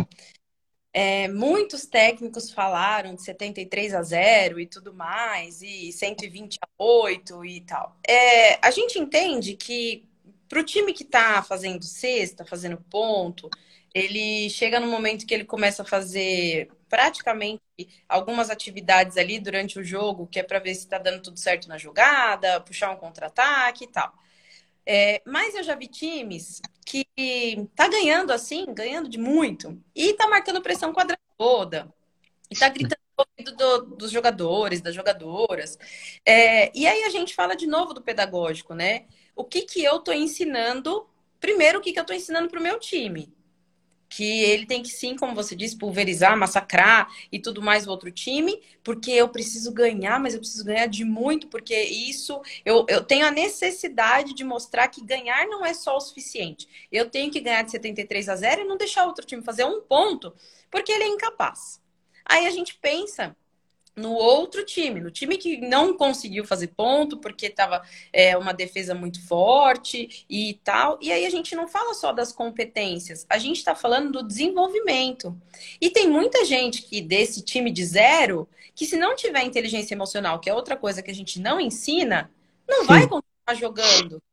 é, 0.93 1.28
muitos 1.30 1.86
técnicos 1.86 2.51
falaram 2.51 3.16
de 3.16 3.24
73 3.24 3.93
a 3.93 4.03
0 4.03 4.59
e 4.59 4.68
tudo 4.68 4.93
mais, 4.93 5.62
e 5.62 5.91
120 5.91 6.59
a 6.62 6.68
8 6.78 7.45
e 7.45 7.62
tal. 7.62 7.97
É, 8.07 8.66
a 8.66 8.72
gente 8.72 8.99
entende 8.99 9.55
que 9.55 10.05
para 10.49 10.59
o 10.59 10.66
time 10.66 10.93
que 10.93 11.03
está 11.03 11.41
fazendo 11.41 11.86
sexta, 11.86 12.45
fazendo 12.45 12.78
ponto, 12.89 13.49
ele 13.93 14.49
chega 14.49 14.79
no 14.79 14.87
momento 14.87 15.25
que 15.25 15.33
ele 15.33 15.45
começa 15.45 15.83
a 15.83 15.85
fazer 15.85 16.69
praticamente 16.89 17.61
algumas 18.07 18.49
atividades 18.49 19.17
ali 19.17 19.39
durante 19.39 19.79
o 19.79 19.83
jogo, 19.83 20.27
que 20.27 20.39
é 20.39 20.43
para 20.43 20.59
ver 20.59 20.73
se 20.75 20.81
está 20.81 20.97
dando 20.97 21.21
tudo 21.21 21.39
certo 21.39 21.67
na 21.67 21.77
jogada, 21.77 22.61
puxar 22.61 22.91
um 22.91 22.97
contra-ataque 22.97 23.85
e 23.85 23.87
tal. 23.87 24.13
É, 24.85 25.21
mas 25.25 25.55
eu 25.55 25.63
já 25.63 25.75
vi 25.75 25.87
times 25.87 26.61
que 26.85 27.05
tá 27.75 27.87
ganhando 27.87 28.31
assim, 28.31 28.65
ganhando 28.73 29.09
de 29.09 29.17
muito, 29.17 29.81
e 29.95 30.13
tá 30.13 30.27
marcando 30.27 30.61
pressão 30.61 30.93
quadrada 30.93 31.21
toda, 31.37 31.93
e 32.49 32.55
tá 32.55 32.67
gritando 32.69 32.99
do, 33.43 33.55
do, 33.55 33.95
dos 33.95 34.11
jogadores, 34.11 34.81
das 34.81 34.95
jogadoras. 34.95 35.77
É, 36.25 36.71
e 36.77 36.87
aí 36.87 37.03
a 37.03 37.09
gente 37.09 37.33
fala 37.35 37.55
de 37.55 37.67
novo 37.67 37.93
do 37.93 38.01
pedagógico, 38.01 38.73
né? 38.73 39.05
O 39.35 39.43
que 39.43 39.63
que 39.63 39.83
eu 39.83 39.99
tô 39.99 40.11
ensinando? 40.11 41.07
Primeiro, 41.39 41.79
o 41.79 41.81
que 41.81 41.93
que 41.93 41.99
eu 41.99 42.05
tô 42.05 42.13
ensinando 42.13 42.49
pro 42.49 42.61
meu 42.61 42.79
time? 42.79 43.33
Que 44.12 44.43
ele 44.43 44.66
tem 44.66 44.84
que 44.84 44.89
sim, 44.89 45.16
como 45.16 45.34
você 45.34 45.55
disse, 45.55 45.78
pulverizar, 45.78 46.38
massacrar 46.38 47.09
e 47.32 47.39
tudo 47.39 47.62
mais 47.62 47.88
o 47.88 47.89
outro 47.89 48.12
time, 48.12 48.62
porque 48.84 49.09
eu 49.09 49.30
preciso 49.30 49.72
ganhar, 49.72 50.20
mas 50.20 50.34
eu 50.34 50.41
preciso 50.41 50.66
ganhar 50.66 50.86
de 50.88 51.05
muito, 51.05 51.47
porque 51.47 51.82
isso 51.82 52.41
eu, 52.66 52.86
eu 52.89 53.01
tenho 53.01 53.26
a 53.26 53.32
necessidade 53.32 54.34
de 54.34 54.43
mostrar 54.43 54.89
que 54.89 55.01
ganhar 55.01 55.47
não 55.47 55.66
é 55.66 55.74
só 55.74 55.95
o 55.95 56.01
suficiente. 56.01 56.68
Eu 56.91 57.09
tenho 57.09 57.32
que 57.32 57.39
ganhar 57.39 57.62
de 57.62 57.72
73 57.72 58.28
a 58.28 58.36
0 58.36 58.62
e 58.62 58.66
não 58.66 58.76
deixar 58.76 59.05
o 59.05 59.07
outro 59.07 59.26
time 59.26 59.41
fazer 59.41 59.64
um 59.64 59.82
ponto, 59.82 60.34
porque 60.70 60.91
ele 60.91 61.05
é 61.05 61.07
incapaz. 61.07 61.82
Aí 62.26 62.45
a 62.45 62.51
gente 62.51 62.76
pensa 62.76 63.34
no 63.95 64.13
outro 64.13 64.65
time, 64.65 64.99
no 64.99 65.11
time 65.11 65.37
que 65.37 65.57
não 65.57 65.95
conseguiu 65.95 66.45
fazer 66.45 66.67
ponto 66.67 67.17
porque 67.17 67.47
estava 67.47 67.81
é, 68.13 68.37
uma 68.37 68.53
defesa 68.53 68.95
muito 68.95 69.25
forte 69.27 70.25
e 70.29 70.59
tal. 70.63 70.97
E 71.01 71.11
aí 71.11 71.25
a 71.25 71.29
gente 71.29 71.55
não 71.55 71.67
fala 71.67 71.93
só 71.93 72.11
das 72.11 72.31
competências, 72.31 73.25
a 73.29 73.37
gente 73.37 73.57
está 73.57 73.75
falando 73.75 74.11
do 74.11 74.27
desenvolvimento. 74.27 75.39
E 75.79 75.89
tem 75.89 76.07
muita 76.07 76.45
gente 76.45 76.83
que 76.83 77.01
desse 77.01 77.41
time 77.41 77.71
de 77.71 77.85
zero 77.85 78.47
que 78.73 78.85
se 78.85 78.95
não 78.97 79.15
tiver 79.15 79.43
inteligência 79.43 79.93
emocional, 79.93 80.39
que 80.39 80.49
é 80.49 80.53
outra 80.53 80.77
coisa 80.77 81.01
que 81.01 81.11
a 81.11 81.15
gente 81.15 81.39
não 81.39 81.59
ensina, 81.59 82.31
não 82.67 82.81
Sim. 82.81 82.87
vai 82.87 83.01
continuar 83.01 83.55
jogando. 83.55 84.23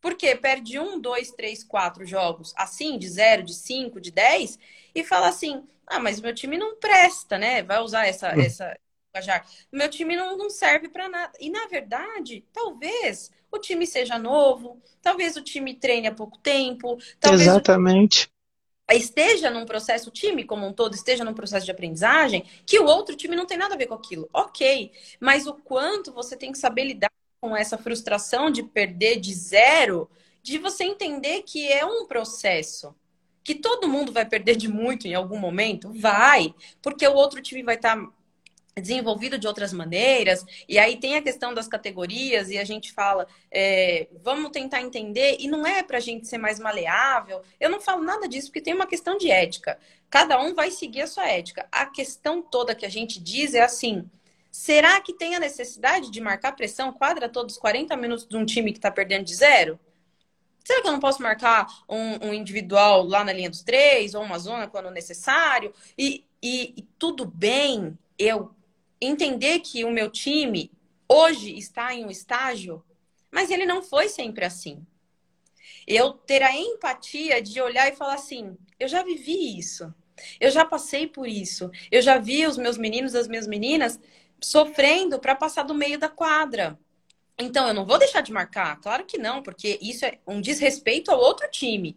Porque 0.00 0.34
perde 0.36 0.78
um, 0.78 1.00
dois, 1.00 1.30
três, 1.30 1.64
quatro 1.64 2.04
jogos 2.04 2.52
assim, 2.56 2.98
de 2.98 3.08
zero, 3.08 3.42
de 3.42 3.54
cinco, 3.54 4.00
de 4.00 4.10
dez, 4.10 4.58
e 4.94 5.02
fala 5.02 5.28
assim: 5.28 5.64
ah, 5.86 5.98
mas 5.98 6.20
meu 6.20 6.34
time 6.34 6.58
não 6.58 6.76
presta, 6.76 7.38
né? 7.38 7.62
Vai 7.62 7.80
usar 7.80 8.06
essa, 8.06 8.34
hum. 8.34 8.40
essa, 8.40 8.76
Meu 9.70 9.88
time 9.88 10.16
não, 10.16 10.36
não 10.36 10.50
serve 10.50 10.88
para 10.88 11.08
nada. 11.08 11.32
E 11.38 11.50
na 11.50 11.66
verdade, 11.66 12.44
talvez 12.52 13.30
o 13.50 13.58
time 13.58 13.86
seja 13.86 14.18
novo, 14.18 14.80
talvez 15.00 15.36
o 15.36 15.42
time 15.42 15.74
treine 15.74 16.08
há 16.08 16.14
pouco 16.14 16.38
tempo, 16.38 16.98
talvez 17.20 17.42
Exatamente. 17.42 18.28
esteja 18.90 19.50
num 19.50 19.64
processo, 19.64 20.08
o 20.08 20.12
time 20.12 20.44
como 20.44 20.66
um 20.66 20.72
todo 20.72 20.94
esteja 20.94 21.24
num 21.24 21.34
processo 21.34 21.64
de 21.64 21.70
aprendizagem, 21.70 22.44
que 22.66 22.78
o 22.78 22.86
outro 22.86 23.14
time 23.14 23.36
não 23.36 23.46
tem 23.46 23.56
nada 23.56 23.74
a 23.74 23.78
ver 23.78 23.86
com 23.86 23.94
aquilo. 23.94 24.28
Ok, 24.32 24.90
mas 25.20 25.46
o 25.46 25.54
quanto 25.54 26.12
você 26.12 26.36
tem 26.36 26.50
que 26.50 26.58
saber 26.58 26.84
lidar 26.84 27.10
com 27.40 27.56
essa 27.56 27.78
frustração 27.78 28.50
de 28.50 28.62
perder 28.62 29.20
de 29.20 29.32
zero, 29.32 30.10
de 30.42 30.58
você 30.58 30.82
entender 30.84 31.42
que 31.42 31.70
é 31.70 31.84
um 31.84 32.06
processo. 32.06 32.94
Que 33.44 33.54
todo 33.54 33.88
mundo 33.88 34.10
vai 34.10 34.24
perder 34.24 34.56
de 34.56 34.66
muito 34.66 35.06
em 35.06 35.14
algum 35.14 35.38
momento? 35.38 35.92
Vai, 35.92 36.54
porque 36.82 37.06
o 37.06 37.14
outro 37.14 37.42
time 37.42 37.62
vai 37.62 37.74
estar 37.74 37.96
tá 37.96 38.12
desenvolvido 38.76 39.38
de 39.38 39.46
outras 39.46 39.72
maneiras, 39.72 40.44
e 40.68 40.78
aí 40.78 40.96
tem 40.96 41.16
a 41.16 41.22
questão 41.22 41.54
das 41.54 41.68
categorias, 41.68 42.50
e 42.50 42.58
a 42.58 42.64
gente 42.64 42.92
fala, 42.92 43.26
é, 43.50 44.08
vamos 44.22 44.50
tentar 44.50 44.80
entender, 44.80 45.36
e 45.38 45.46
não 45.46 45.64
é 45.66 45.82
para 45.82 45.98
a 45.98 46.00
gente 46.00 46.26
ser 46.26 46.38
mais 46.38 46.58
maleável, 46.58 47.42
eu 47.60 47.70
não 47.70 47.80
falo 47.80 48.02
nada 48.02 48.28
disso, 48.28 48.48
porque 48.48 48.60
tem 48.60 48.74
uma 48.74 48.86
questão 48.86 49.16
de 49.16 49.30
ética. 49.30 49.78
Cada 50.10 50.40
um 50.40 50.54
vai 50.54 50.70
seguir 50.70 51.02
a 51.02 51.06
sua 51.06 51.28
ética. 51.28 51.66
A 51.70 51.86
questão 51.86 52.42
toda 52.42 52.74
que 52.74 52.86
a 52.86 52.88
gente 52.88 53.20
diz 53.20 53.54
é 53.54 53.62
assim: 53.62 54.08
será 54.50 55.00
que 55.00 55.12
tem 55.12 55.34
a 55.34 55.40
necessidade 55.40 56.10
de 56.10 56.20
marcar 56.20 56.52
pressão 56.52 56.92
quadra 56.92 57.28
todos 57.28 57.54
os 57.54 57.60
40 57.60 57.96
minutos 57.96 58.26
de 58.26 58.36
um 58.36 58.44
time 58.44 58.72
que 58.72 58.78
está 58.78 58.90
perdendo 58.90 59.24
de 59.24 59.34
zero? 59.34 59.78
Será 60.64 60.80
que 60.80 60.88
eu 60.88 60.92
não 60.92 61.00
posso 61.00 61.22
marcar 61.22 61.66
um, 61.88 62.28
um, 62.28 62.34
individual 62.34 63.04
lá 63.04 63.22
na 63.22 63.32
linha 63.32 63.50
dos 63.50 63.62
três, 63.62 64.14
ou 64.14 64.22
uma 64.22 64.38
zona 64.38 64.66
quando 64.66 64.90
necessário? 64.90 65.74
E, 65.98 66.24
e, 66.42 66.74
e 66.76 66.82
tudo 66.98 67.26
bem 67.26 67.98
eu 68.18 68.54
entender 69.04 69.60
que 69.60 69.84
o 69.84 69.90
meu 69.90 70.10
time 70.10 70.70
hoje 71.08 71.56
está 71.56 71.94
em 71.94 72.04
um 72.04 72.10
estágio, 72.10 72.84
mas 73.30 73.50
ele 73.50 73.66
não 73.66 73.82
foi 73.82 74.08
sempre 74.08 74.44
assim. 74.44 74.84
Eu 75.86 76.12
ter 76.12 76.42
a 76.42 76.54
empatia 76.54 77.42
de 77.42 77.60
olhar 77.60 77.88
e 77.88 77.96
falar 77.96 78.14
assim: 78.14 78.56
eu 78.78 78.88
já 78.88 79.02
vivi 79.02 79.58
isso, 79.58 79.92
eu 80.40 80.50
já 80.50 80.64
passei 80.64 81.06
por 81.06 81.26
isso, 81.26 81.70
eu 81.90 82.00
já 82.00 82.18
vi 82.18 82.46
os 82.46 82.56
meus 82.56 82.78
meninos, 82.78 83.14
as 83.14 83.28
minhas 83.28 83.46
meninas 83.46 83.98
sofrendo 84.40 85.18
para 85.18 85.34
passar 85.34 85.62
do 85.62 85.74
meio 85.74 85.98
da 85.98 86.08
quadra. 86.08 86.78
Então 87.38 87.66
eu 87.66 87.74
não 87.74 87.84
vou 87.84 87.98
deixar 87.98 88.20
de 88.20 88.32
marcar, 88.32 88.80
claro 88.80 89.04
que 89.04 89.18
não, 89.18 89.42
porque 89.42 89.78
isso 89.82 90.04
é 90.04 90.18
um 90.26 90.40
desrespeito 90.40 91.10
ao 91.10 91.18
outro 91.18 91.50
time. 91.50 91.96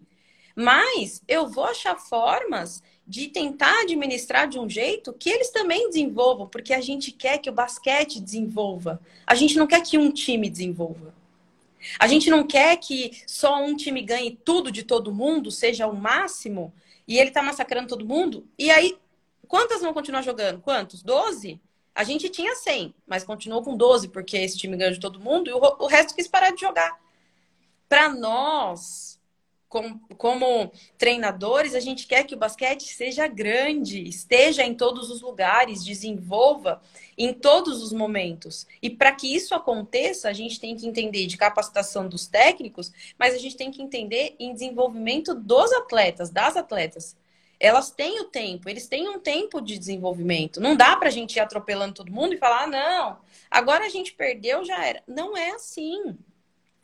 Mas 0.56 1.22
eu 1.28 1.48
vou 1.48 1.66
achar 1.66 1.96
formas 1.98 2.82
de 3.08 3.30
tentar 3.30 3.84
administrar 3.84 4.50
de 4.50 4.60
um 4.60 4.70
jeito 4.70 5.14
que 5.14 5.30
eles 5.30 5.50
também 5.50 5.88
desenvolvam, 5.88 6.48
porque 6.48 6.74
a 6.74 6.82
gente 6.82 7.12
quer 7.12 7.38
que 7.38 7.50
o 7.50 7.54
basquete 7.54 8.20
desenvolva. 8.20 9.00
A 9.26 9.34
gente 9.34 9.56
não 9.56 9.66
quer 9.66 9.82
que 9.82 9.98
um 9.98 10.12
time 10.12 10.50
desenvolva. 10.50 11.16
A 11.98 12.08
gente 12.08 12.30
não 12.30 12.46
quer 12.46 12.76
que 12.78 13.24
só 13.26 13.64
um 13.64 13.78
time 13.78 14.02
ganhe 14.02 14.38
tudo 14.44 14.70
de 14.70 14.84
todo 14.84 15.14
mundo, 15.14 15.50
seja 15.50 15.88
o 15.88 15.96
máximo, 15.96 16.74
e 17.08 17.18
ele 17.18 17.32
tá 17.32 17.42
massacrando 17.42 17.88
todo 17.88 18.06
mundo. 18.06 18.46
E 18.60 18.70
aí, 18.70 18.98
quantas 19.48 19.82
vão 19.82 19.94
continuar 19.94 20.22
jogando? 20.22 20.60
Quantos? 20.60 21.02
12? 21.02 21.62
A 21.96 22.04
gente 22.04 22.30
tinha 22.30 22.56
100, 22.56 22.94
mas 23.08 23.24
continuou 23.24 23.64
com 23.64 23.78
12, 23.78 24.10
porque 24.10 24.38
esse 24.38 24.58
time 24.58 24.76
ganhou 24.76 24.94
de 24.94 25.00
todo 25.00 25.20
mundo 25.20 25.50
e 25.50 25.54
o 25.54 25.88
resto 25.88 26.14
quis 26.14 26.28
parar 26.28 26.52
de 26.52 26.60
jogar. 26.60 27.00
Para 27.88 28.10
nós, 28.10 29.17
como, 29.70 30.00
como 30.18 30.72
treinadores, 30.98 31.76
a 31.76 31.80
gente 31.80 32.08
quer 32.08 32.24
que 32.24 32.34
o 32.34 32.38
basquete 32.38 32.84
seja 32.94 33.28
grande, 33.28 34.02
esteja 34.08 34.64
em 34.64 34.74
todos 34.74 35.10
os 35.10 35.22
lugares, 35.22 35.84
desenvolva 35.84 36.82
em 37.18 37.34
todos 37.34 37.82
os 37.84 37.92
momentos. 37.92 38.66
E 38.82 38.90
para 38.90 39.12
que 39.12 39.34
isso 39.34 39.54
aconteça, 39.54 40.30
a 40.30 40.34
gente 40.34 40.60
tem 40.60 40.76
que 40.76 40.88
entender 40.88 41.26
de 41.28 41.38
capacitação 41.38 42.08
dos 42.08 42.28
técnicos, 42.28 42.92
mas 43.18 43.34
a 43.34 43.38
gente 43.38 43.58
tem 43.58 43.70
que 43.70 43.82
entender 43.82 44.36
em 44.40 44.54
desenvolvimento 44.54 45.36
dos 45.36 45.72
atletas, 45.74 46.30
das 46.30 46.56
atletas. 46.56 47.16
Elas 47.60 47.90
têm 47.90 48.22
o 48.22 48.26
tempo, 48.26 48.70
eles 48.70 48.88
têm 48.88 49.10
um 49.10 49.20
tempo 49.20 49.60
de 49.60 49.78
desenvolvimento. 49.78 50.62
Não 50.62 50.76
dá 50.76 50.96
para 50.96 51.08
a 51.08 51.12
gente 51.12 51.36
ir 51.38 51.40
atropelando 51.40 51.96
todo 51.96 52.12
mundo 52.12 52.34
e 52.34 52.38
falar, 52.38 52.64
ah, 52.64 52.68
não, 52.68 53.18
agora 53.50 53.86
a 53.86 53.90
gente 53.90 54.14
perdeu, 54.14 54.64
já 54.64 54.86
era. 54.86 55.04
Não 55.08 55.36
é 55.36 55.52
assim. 55.52 56.16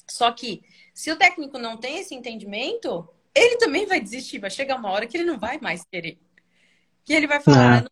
Só 0.08 0.32
que 0.32 0.64
se 0.94 1.12
o 1.12 1.16
técnico 1.16 1.58
não 1.58 1.76
tem 1.76 2.00
esse 2.00 2.14
entendimento, 2.14 3.08
ele 3.34 3.58
também 3.58 3.86
vai 3.86 4.00
desistir. 4.00 4.40
Vai 4.40 4.50
chegar 4.50 4.76
uma 4.76 4.92
hora 4.92 5.08
que 5.08 5.18
ele 5.18 5.26
não 5.26 5.40
vai 5.40 5.60
mais 5.60 5.84
querer. 5.84 6.20
Que 7.04 7.14
ele 7.14 7.28
vai 7.28 7.42
falar, 7.42 7.76
não. 7.76 7.82
não 7.82 7.90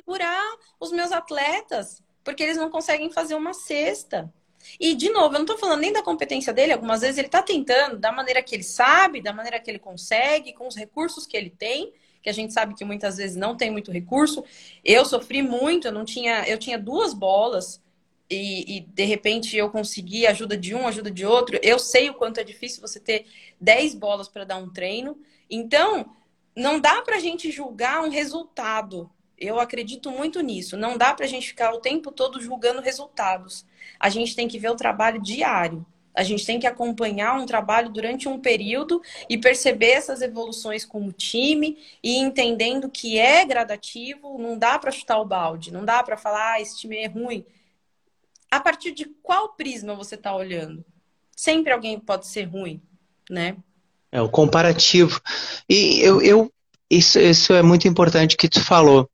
segurar 0.00 0.56
os 0.80 0.90
meus 0.90 1.12
atletas, 1.12 2.02
porque 2.24 2.42
eles 2.42 2.56
não 2.56 2.70
conseguem 2.70 3.10
fazer 3.12 3.34
uma 3.34 3.52
cesta. 3.52 4.32
E, 4.78 4.94
de 4.94 5.10
novo, 5.10 5.34
eu 5.34 5.40
não 5.40 5.42
estou 5.42 5.58
falando 5.58 5.80
nem 5.80 5.92
da 5.92 6.02
competência 6.02 6.52
dele, 6.52 6.72
algumas 6.72 7.00
vezes 7.00 7.18
ele 7.18 7.26
está 7.26 7.42
tentando, 7.42 7.98
da 7.98 8.12
maneira 8.12 8.42
que 8.42 8.54
ele 8.54 8.62
sabe, 8.62 9.20
da 9.20 9.32
maneira 9.32 9.58
que 9.58 9.70
ele 9.70 9.78
consegue, 9.78 10.52
com 10.52 10.66
os 10.68 10.76
recursos 10.76 11.26
que 11.26 11.36
ele 11.36 11.50
tem, 11.50 11.92
que 12.22 12.30
a 12.30 12.32
gente 12.32 12.52
sabe 12.52 12.74
que 12.74 12.84
muitas 12.84 13.16
vezes 13.16 13.36
não 13.36 13.56
tem 13.56 13.70
muito 13.70 13.90
recurso. 13.90 14.44
Eu 14.84 15.04
sofri 15.04 15.42
muito, 15.42 15.88
eu 15.88 15.92
não 15.92 16.04
tinha, 16.04 16.48
eu 16.48 16.58
tinha 16.58 16.78
duas 16.78 17.12
bolas 17.12 17.82
e, 18.30 18.78
e, 18.78 18.80
de 18.80 19.04
repente 19.04 19.56
eu 19.56 19.70
consegui 19.70 20.26
ajuda 20.26 20.56
de 20.56 20.74
um, 20.74 20.86
ajuda 20.86 21.10
de 21.10 21.26
outro. 21.26 21.58
Eu 21.62 21.78
sei 21.78 22.08
o 22.10 22.14
quanto 22.14 22.40
é 22.40 22.44
difícil 22.44 22.80
você 22.80 22.98
ter 22.98 23.26
10 23.60 23.94
bolas 23.94 24.28
para 24.28 24.44
dar 24.44 24.56
um 24.56 24.70
treino. 24.70 25.18
Então, 25.50 26.10
não 26.56 26.80
dá 26.80 27.02
para 27.02 27.16
a 27.16 27.20
gente 27.20 27.50
julgar 27.50 28.02
um 28.02 28.08
resultado. 28.08 29.10
Eu 29.38 29.58
acredito 29.58 30.10
muito 30.10 30.40
nisso. 30.40 30.76
Não 30.76 30.96
dá 30.96 31.12
para 31.12 31.26
a 31.26 31.28
gente 31.28 31.48
ficar 31.48 31.72
o 31.72 31.80
tempo 31.80 32.10
todo 32.10 32.40
julgando 32.40 32.80
resultados. 32.80 33.66
A 33.98 34.08
gente 34.08 34.34
tem 34.34 34.48
que 34.48 34.58
ver 34.58 34.70
o 34.70 34.76
trabalho 34.76 35.20
diário. 35.20 35.84
A 36.14 36.22
gente 36.22 36.44
tem 36.44 36.60
que 36.60 36.66
acompanhar 36.66 37.38
um 37.38 37.46
trabalho 37.46 37.88
durante 37.88 38.28
um 38.28 38.38
período 38.38 39.00
e 39.28 39.38
perceber 39.38 39.92
essas 39.92 40.20
evoluções 40.20 40.84
com 40.84 41.06
o 41.06 41.12
time 41.12 41.78
e 42.02 42.18
entendendo 42.18 42.90
que 42.90 43.18
é 43.18 43.44
gradativo, 43.46 44.38
não 44.38 44.58
dá 44.58 44.78
para 44.78 44.90
chutar 44.90 45.18
o 45.18 45.24
balde, 45.24 45.72
não 45.72 45.86
dá 45.86 46.02
para 46.02 46.18
falar, 46.18 46.52
ah, 46.52 46.60
esse 46.60 46.78
time 46.78 46.98
é 46.98 47.06
ruim 47.06 47.46
a 48.52 48.60
partir 48.60 48.92
de 48.92 49.06
qual 49.22 49.54
prisma 49.54 49.94
você 49.94 50.14
está 50.14 50.36
olhando? 50.36 50.84
Sempre 51.34 51.72
alguém 51.72 51.98
pode 51.98 52.26
ser 52.26 52.42
ruim, 52.42 52.82
né? 53.30 53.56
É 54.12 54.20
o 54.20 54.28
comparativo. 54.28 55.18
E 55.66 56.00
eu, 56.00 56.20
eu 56.20 56.52
isso, 56.90 57.18
isso 57.18 57.54
é 57.54 57.62
muito 57.62 57.88
importante 57.88 58.36
que 58.36 58.50
tu 58.50 58.62
falou. 58.62 59.08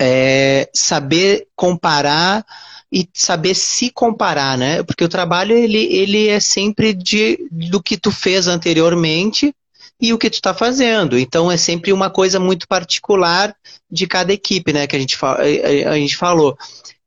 É 0.00 0.70
saber 0.72 1.48
comparar 1.56 2.46
e 2.92 3.08
saber 3.12 3.56
se 3.56 3.90
comparar, 3.90 4.56
né? 4.56 4.84
Porque 4.84 5.02
o 5.02 5.08
trabalho 5.08 5.56
ele, 5.56 5.92
ele 5.92 6.28
é 6.28 6.38
sempre 6.38 6.94
de, 6.94 7.48
do 7.50 7.82
que 7.82 7.96
tu 7.96 8.12
fez 8.12 8.46
anteriormente 8.46 9.52
e 10.00 10.12
o 10.12 10.18
que 10.18 10.30
tu 10.30 10.34
está 10.34 10.54
fazendo. 10.54 11.18
Então 11.18 11.50
é 11.50 11.56
sempre 11.56 11.92
uma 11.92 12.08
coisa 12.08 12.38
muito 12.38 12.68
particular 12.68 13.52
de 13.90 14.06
cada 14.06 14.32
equipe, 14.32 14.72
né? 14.72 14.86
Que 14.86 14.94
a 14.94 14.98
gente, 15.00 15.18
a 15.88 15.94
gente 15.94 16.16
falou. 16.16 16.56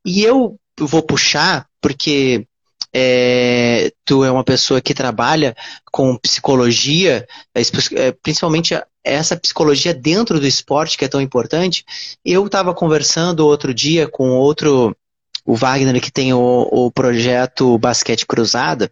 E 0.05 0.21
eu 0.21 0.59
vou 0.85 1.01
puxar, 1.01 1.65
porque 1.81 2.45
é, 2.93 3.91
tu 4.05 4.23
é 4.23 4.31
uma 4.31 4.43
pessoa 4.43 4.81
que 4.81 4.93
trabalha 4.93 5.55
com 5.91 6.17
psicologia, 6.17 7.27
é, 7.55 7.61
é, 7.95 8.11
principalmente 8.11 8.79
essa 9.03 9.37
psicologia 9.37 9.93
dentro 9.93 10.39
do 10.39 10.47
esporte 10.47 10.97
que 10.97 11.05
é 11.05 11.07
tão 11.07 11.21
importante. 11.21 11.85
Eu 12.23 12.45
estava 12.45 12.73
conversando 12.73 13.45
outro 13.45 13.73
dia 13.73 14.07
com 14.07 14.31
outro, 14.31 14.95
o 15.45 15.55
Wagner, 15.55 16.01
que 16.01 16.11
tem 16.11 16.33
o, 16.33 16.67
o 16.71 16.91
projeto 16.91 17.77
Basquete 17.77 18.25
Cruzada, 18.25 18.91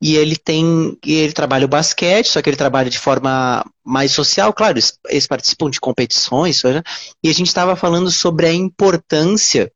e 0.00 0.16
ele 0.16 0.36
tem, 0.36 0.98
ele 1.04 1.32
trabalha 1.32 1.64
o 1.64 1.68
basquete, 1.68 2.26
só 2.28 2.42
que 2.42 2.50
ele 2.50 2.56
trabalha 2.56 2.90
de 2.90 2.98
forma 2.98 3.64
mais 3.84 4.12
social, 4.12 4.52
claro, 4.52 4.74
eles, 4.74 4.98
eles 5.08 5.26
participam 5.26 5.70
de 5.70 5.80
competições, 5.80 6.62
né? 6.64 6.82
e 7.22 7.28
a 7.28 7.32
gente 7.32 7.46
estava 7.46 7.76
falando 7.76 8.10
sobre 8.10 8.46
a 8.46 8.52
importância 8.52 9.70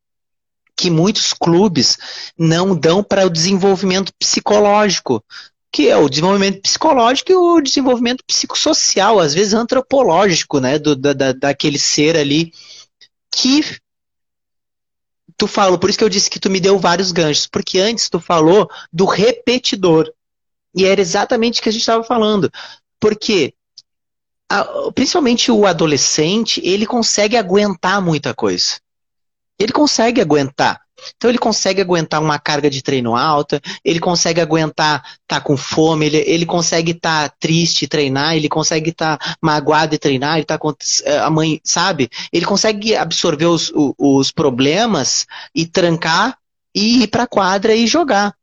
que 0.78 0.90
muitos 0.90 1.32
clubes 1.32 1.98
não 2.38 2.72
dão 2.76 3.02
para 3.02 3.26
o 3.26 3.30
desenvolvimento 3.30 4.12
psicológico, 4.16 5.24
que 5.72 5.88
é 5.88 5.96
o 5.96 6.08
desenvolvimento 6.08 6.62
psicológico 6.62 7.32
e 7.32 7.34
o 7.34 7.60
desenvolvimento 7.60 8.22
psicossocial, 8.24 9.18
às 9.18 9.34
vezes 9.34 9.54
antropológico, 9.54 10.60
né, 10.60 10.78
do, 10.78 10.94
da, 10.94 11.32
daquele 11.32 11.80
ser 11.80 12.16
ali 12.16 12.52
que 13.32 13.64
tu 15.36 15.48
falou, 15.48 15.78
por 15.78 15.90
isso 15.90 15.98
que 15.98 16.04
eu 16.04 16.08
disse 16.08 16.30
que 16.30 16.38
tu 16.38 16.48
me 16.48 16.60
deu 16.60 16.78
vários 16.78 17.10
ganchos, 17.10 17.48
porque 17.48 17.80
antes 17.80 18.08
tu 18.08 18.20
falou 18.20 18.70
do 18.92 19.04
repetidor. 19.04 20.08
E 20.74 20.84
era 20.84 21.00
exatamente 21.00 21.58
o 21.58 21.62
que 21.62 21.70
a 21.70 21.72
gente 21.72 21.80
estava 21.80 22.04
falando. 22.04 22.50
Porque 23.00 23.52
a, 24.48 24.92
principalmente 24.92 25.50
o 25.50 25.66
adolescente, 25.66 26.60
ele 26.64 26.86
consegue 26.86 27.36
aguentar 27.36 28.00
muita 28.00 28.32
coisa. 28.32 28.80
Ele 29.58 29.72
consegue 29.72 30.20
aguentar. 30.20 30.80
Então 31.16 31.30
ele 31.30 31.38
consegue 31.38 31.80
aguentar 31.80 32.20
uma 32.20 32.38
carga 32.38 32.68
de 32.68 32.82
treino 32.82 33.14
alta, 33.14 33.60
ele 33.84 34.00
consegue 34.00 34.40
aguentar 34.40 34.98
estar 34.98 35.22
tá 35.26 35.40
com 35.40 35.56
fome, 35.56 36.06
ele, 36.06 36.16
ele 36.26 36.46
consegue 36.46 36.92
estar 36.92 37.28
tá 37.28 37.36
triste 37.38 37.84
e 37.84 37.88
treinar, 37.88 38.36
ele 38.36 38.48
consegue 38.48 38.90
estar 38.90 39.16
tá 39.16 39.36
magoado 39.40 39.94
e 39.94 39.98
treinar, 39.98 40.36
ele 40.36 40.44
tá 40.44 40.58
com 40.58 40.74
eh, 41.04 41.18
a 41.18 41.30
mãe, 41.30 41.60
sabe? 41.62 42.10
Ele 42.32 42.44
consegue 42.44 42.96
absorver 42.96 43.46
os, 43.46 43.72
os 43.96 44.32
problemas 44.32 45.26
e 45.54 45.66
trancar 45.66 46.36
e 46.74 47.04
ir 47.04 47.06
para 47.08 47.24
a 47.24 47.28
quadra 47.28 47.74
e 47.74 47.86
jogar. 47.86 48.34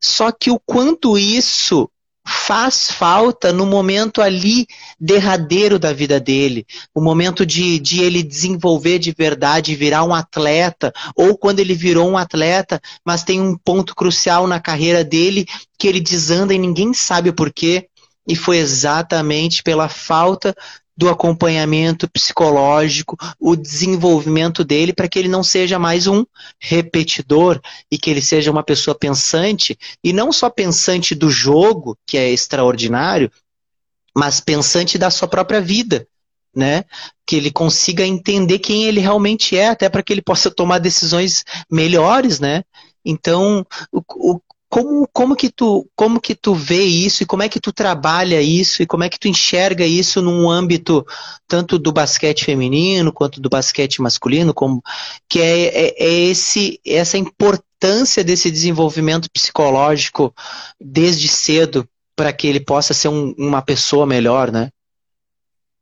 Só 0.00 0.30
que 0.30 0.50
o 0.50 0.60
quanto 0.60 1.18
isso 1.18 1.90
faz 2.28 2.90
falta 2.90 3.52
no 3.52 3.64
momento 3.64 4.20
ali 4.20 4.66
derradeiro 5.00 5.78
da 5.78 5.92
vida 5.92 6.20
dele, 6.20 6.66
o 6.94 7.00
momento 7.00 7.46
de, 7.46 7.78
de 7.78 8.02
ele 8.02 8.22
desenvolver 8.22 8.98
de 8.98 9.12
verdade, 9.12 9.74
virar 9.74 10.04
um 10.04 10.14
atleta, 10.14 10.92
ou 11.16 11.36
quando 11.36 11.60
ele 11.60 11.74
virou 11.74 12.08
um 12.08 12.18
atleta, 12.18 12.80
mas 13.04 13.24
tem 13.24 13.40
um 13.40 13.56
ponto 13.56 13.94
crucial 13.94 14.46
na 14.46 14.60
carreira 14.60 15.02
dele 15.02 15.46
que 15.78 15.88
ele 15.88 16.00
desanda 16.00 16.52
e 16.52 16.58
ninguém 16.58 16.92
sabe 16.92 17.30
o 17.30 17.34
porquê. 17.34 17.88
E 18.26 18.36
foi 18.36 18.58
exatamente 18.58 19.62
pela 19.62 19.88
falta 19.88 20.54
do 20.98 21.08
acompanhamento 21.08 22.10
psicológico, 22.10 23.16
o 23.38 23.54
desenvolvimento 23.54 24.64
dele 24.64 24.92
para 24.92 25.06
que 25.06 25.16
ele 25.16 25.28
não 25.28 25.44
seja 25.44 25.78
mais 25.78 26.08
um 26.08 26.24
repetidor 26.60 27.60
e 27.88 27.96
que 27.96 28.10
ele 28.10 28.20
seja 28.20 28.50
uma 28.50 28.64
pessoa 28.64 28.98
pensante 28.98 29.78
e 30.02 30.12
não 30.12 30.32
só 30.32 30.50
pensante 30.50 31.14
do 31.14 31.30
jogo, 31.30 31.96
que 32.04 32.18
é 32.18 32.28
extraordinário, 32.32 33.30
mas 34.12 34.40
pensante 34.40 34.98
da 34.98 35.08
sua 35.08 35.28
própria 35.28 35.60
vida, 35.60 36.04
né? 36.52 36.82
Que 37.24 37.36
ele 37.36 37.52
consiga 37.52 38.04
entender 38.04 38.58
quem 38.58 38.86
ele 38.86 38.98
realmente 38.98 39.56
é, 39.56 39.68
até 39.68 39.88
para 39.88 40.02
que 40.02 40.12
ele 40.12 40.20
possa 40.20 40.50
tomar 40.50 40.78
decisões 40.78 41.44
melhores, 41.70 42.40
né? 42.40 42.64
Então, 43.04 43.64
o, 43.92 44.02
o, 44.16 44.40
como, 44.68 45.08
como, 45.12 45.34
que 45.34 45.50
tu, 45.50 45.88
como 45.96 46.20
que 46.20 46.34
tu 46.34 46.54
vê 46.54 46.82
isso 46.82 47.22
e 47.22 47.26
como 47.26 47.42
é 47.42 47.48
que 47.48 47.58
tu 47.58 47.72
trabalha 47.72 48.42
isso 48.42 48.82
e 48.82 48.86
como 48.86 49.02
é 49.02 49.08
que 49.08 49.18
tu 49.18 49.26
enxerga 49.26 49.84
isso 49.84 50.20
num 50.20 50.48
âmbito 50.48 51.06
tanto 51.46 51.78
do 51.78 51.90
basquete 51.90 52.44
feminino 52.44 53.12
quanto 53.12 53.40
do 53.40 53.48
basquete 53.48 54.02
masculino, 54.02 54.52
como 54.52 54.82
que 55.28 55.40
é, 55.40 55.64
é, 55.68 56.04
é 56.04 56.14
esse, 56.26 56.78
essa 56.86 57.16
importância 57.16 58.22
desse 58.22 58.50
desenvolvimento 58.50 59.30
psicológico 59.30 60.34
desde 60.78 61.28
cedo 61.28 61.88
para 62.14 62.32
que 62.32 62.46
ele 62.46 62.60
possa 62.60 62.92
ser 62.92 63.08
um, 63.08 63.34
uma 63.38 63.62
pessoa 63.62 64.04
melhor, 64.04 64.52
né? 64.52 64.70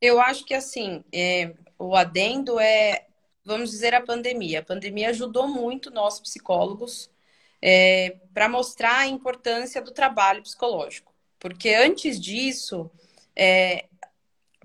Eu 0.01 0.21
acho 0.21 0.45
que 0.45 0.55
assim, 0.55 1.03
é, 1.13 1.55
o 1.79 1.97
adendo 1.97 2.61
é, 2.61 3.07
vamos 3.45 3.71
dizer, 3.71 3.95
a 3.95 4.01
pandemia. 4.01 4.61
A 4.61 4.65
pandemia 4.65 5.11
ajudou 5.11 5.49
muito 5.49 5.91
nós 5.91 6.21
psicólogos 6.21 7.09
é, 7.61 8.19
para 8.33 8.49
mostrar 8.49 8.99
a 8.99 9.07
importância 9.07 9.81
do 9.81 9.93
trabalho 9.93 10.43
psicológico. 10.43 11.15
Porque 11.39 11.71
antes 11.71 12.21
disso, 12.21 12.91
é, 13.35 13.87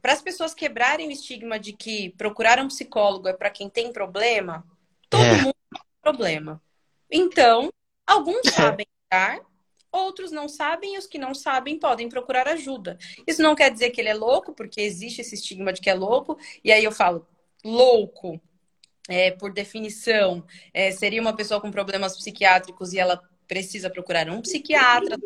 para 0.01 0.13
as 0.13 0.21
pessoas 0.21 0.53
quebrarem 0.53 1.07
o 1.07 1.11
estigma 1.11 1.59
de 1.59 1.73
que 1.73 2.09
procurar 2.11 2.59
um 2.59 2.67
psicólogo 2.67 3.27
é 3.27 3.33
para 3.33 3.49
quem 3.49 3.69
tem 3.69 3.91
problema, 3.91 4.65
todo 5.09 5.23
é. 5.23 5.41
mundo 5.41 5.55
tem 5.73 5.81
problema. 6.01 6.61
Então, 7.09 7.71
alguns 8.07 8.45
é. 8.47 8.51
sabem 8.51 8.87
outros 9.91 10.31
não 10.31 10.47
sabem, 10.47 10.95
e 10.95 10.97
os 10.97 11.05
que 11.05 11.17
não 11.17 11.33
sabem 11.33 11.77
podem 11.77 12.07
procurar 12.07 12.47
ajuda. 12.47 12.97
Isso 13.27 13.41
não 13.41 13.53
quer 13.53 13.69
dizer 13.69 13.89
que 13.89 13.99
ele 13.99 14.09
é 14.09 14.13
louco, 14.13 14.53
porque 14.53 14.79
existe 14.79 15.19
esse 15.19 15.35
estigma 15.35 15.73
de 15.73 15.81
que 15.81 15.89
é 15.89 15.93
louco, 15.93 16.37
e 16.63 16.71
aí 16.71 16.83
eu 16.83 16.91
falo, 16.91 17.27
louco 17.63 18.41
é, 19.11 19.31
por 19.31 19.53
definição, 19.53 20.45
é, 20.73 20.91
seria 20.91 21.21
uma 21.21 21.35
pessoa 21.35 21.59
com 21.59 21.71
problemas 21.71 22.17
psiquiátricos 22.17 22.93
e 22.93 22.99
ela 22.99 23.21
precisa 23.47 23.89
procurar 23.89 24.29
um 24.29 24.41
psiquiatra 24.41 25.17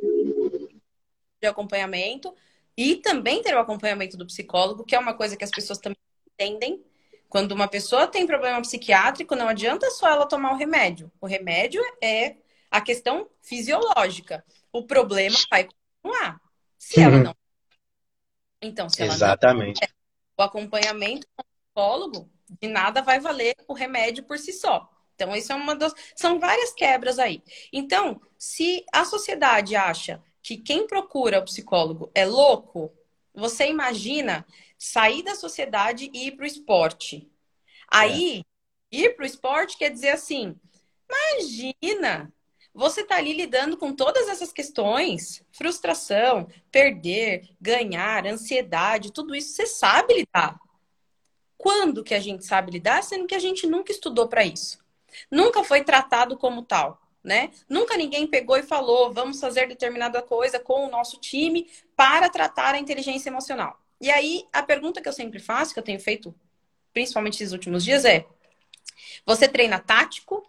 de 1.42 1.48
acompanhamento 1.48 2.34
e 2.78 2.96
também 2.98 3.42
ter 3.42 3.56
o 3.56 3.60
acompanhamento 3.60 4.18
do 4.18 4.26
psicólogo, 4.26 4.84
que 4.84 4.96
é 4.96 5.00
uma 5.00 5.14
coisa 5.14 5.38
que 5.38 5.44
as 5.44 5.52
pessoas 5.52 5.80
também 5.80 5.98
entendem. 6.34 6.84
Quando 7.30 7.52
uma 7.52 7.68
pessoa 7.68 8.08
tem 8.08 8.26
problema 8.26 8.62
psiquiátrico, 8.62 9.36
não 9.36 9.48
adianta 9.48 9.90
só 9.92 10.10
ela 10.10 10.26
tomar 10.26 10.54
o 10.54 10.58
remédio. 10.58 11.12
O 11.22 11.28
remédio 11.28 11.82
é 12.02 12.38
a 12.70 12.82
questão 12.82 13.30
fisiológica. 13.42 14.44
O 14.72 14.84
problema 14.84 15.38
vai 15.50 15.66
continuar. 15.66 16.42
Se 16.78 17.00
ela 17.00 17.18
não. 17.18 17.36
Então, 18.62 18.90
se 18.90 19.02
ela 19.02 19.14
Exatamente. 19.14 19.82
não 19.82 19.96
o 20.38 20.42
acompanhamento 20.42 21.28
com 21.36 21.42
o 21.42 21.46
psicólogo, 21.46 22.30
de 22.50 22.68
nada 22.68 23.02
vai 23.02 23.20
valer 23.20 23.56
o 23.68 23.74
remédio 23.74 24.24
por 24.24 24.38
si 24.38 24.54
só. 24.54 24.89
Então, 25.16 25.36
isso 25.36 25.52
é 25.52 25.56
uma 25.56 25.76
das. 25.76 25.93
São 26.16 26.39
várias 26.39 26.74
quebras 26.74 27.18
aí. 27.20 27.41
Então, 27.72 28.22
se 28.38 28.86
a 28.91 29.06
sociedade 29.06 29.76
acha 29.76 30.22
que 30.41 30.58
quem 30.58 30.86
procura 30.86 31.39
o 31.39 31.46
psicólogo 31.46 32.12
é 32.14 32.26
louco, 32.26 32.93
você 33.34 33.68
imagina 33.68 34.46
sair 34.78 35.24
da 35.24 35.36
sociedade 35.36 36.12
e 36.14 36.28
ir 36.28 36.32
para 36.32 36.43
o 36.43 36.48
esporte. 36.48 37.32
Aí, 37.88 38.41
é. 38.91 38.98
ir 38.98 39.16
para 39.16 39.24
o 39.24 39.26
esporte 39.28 39.78
quer 39.78 39.89
dizer 39.89 40.10
assim: 40.10 40.60
imagina, 41.10 42.32
você 42.74 43.02
está 43.02 43.16
ali 43.16 43.32
lidando 43.32 43.78
com 43.78 43.93
todas 43.93 44.28
essas 44.28 44.52
questões, 44.52 45.41
frustração, 45.52 46.48
perder, 46.70 47.50
ganhar, 47.60 48.28
ansiedade, 48.28 49.14
tudo 49.14 49.34
isso 49.34 49.54
você 49.54 49.66
sabe 49.66 50.14
lidar. 50.14 50.60
Quando 51.66 52.03
que 52.03 52.13
a 52.13 52.20
gente 52.20 52.45
sabe 52.45 52.74
lidar, 52.74 53.01
sendo 53.01 53.26
que 53.26 53.34
a 53.34 53.39
gente 53.39 53.66
nunca 53.66 53.91
estudou 53.91 54.28
para 54.28 54.45
isso? 54.45 54.78
Nunca 55.32 55.63
foi 55.63 55.84
tratado 55.84 56.38
como 56.38 56.61
tal, 56.61 57.01
né? 57.24 57.49
Nunca 57.68 57.97
ninguém 57.97 58.28
pegou 58.28 58.55
e 58.55 58.61
falou, 58.61 59.11
vamos 59.11 59.39
fazer 59.39 59.68
determinada 59.68 60.22
coisa 60.22 60.59
com 60.59 60.86
o 60.86 60.91
nosso 60.91 61.20
time 61.20 61.68
para 61.95 62.30
tratar 62.30 62.76
a 62.76 62.78
inteligência 62.78 63.32
emocional. 63.32 63.82
E 63.99 64.11
aí, 64.11 64.45
a 64.53 64.61
pergunta 64.61 65.01
que 65.01 65.09
eu 65.09 65.11
sempre 65.11 65.39
faço, 65.39 65.74
que 65.74 65.80
eu 65.80 65.84
tenho 65.84 65.99
feito 65.99 66.36
principalmente 66.93 67.39
nesses 67.39 67.51
últimos 67.51 67.84
dias, 67.84 68.05
é: 68.05 68.28
você 69.26 69.47
treina 69.47 69.80
tático? 69.80 70.47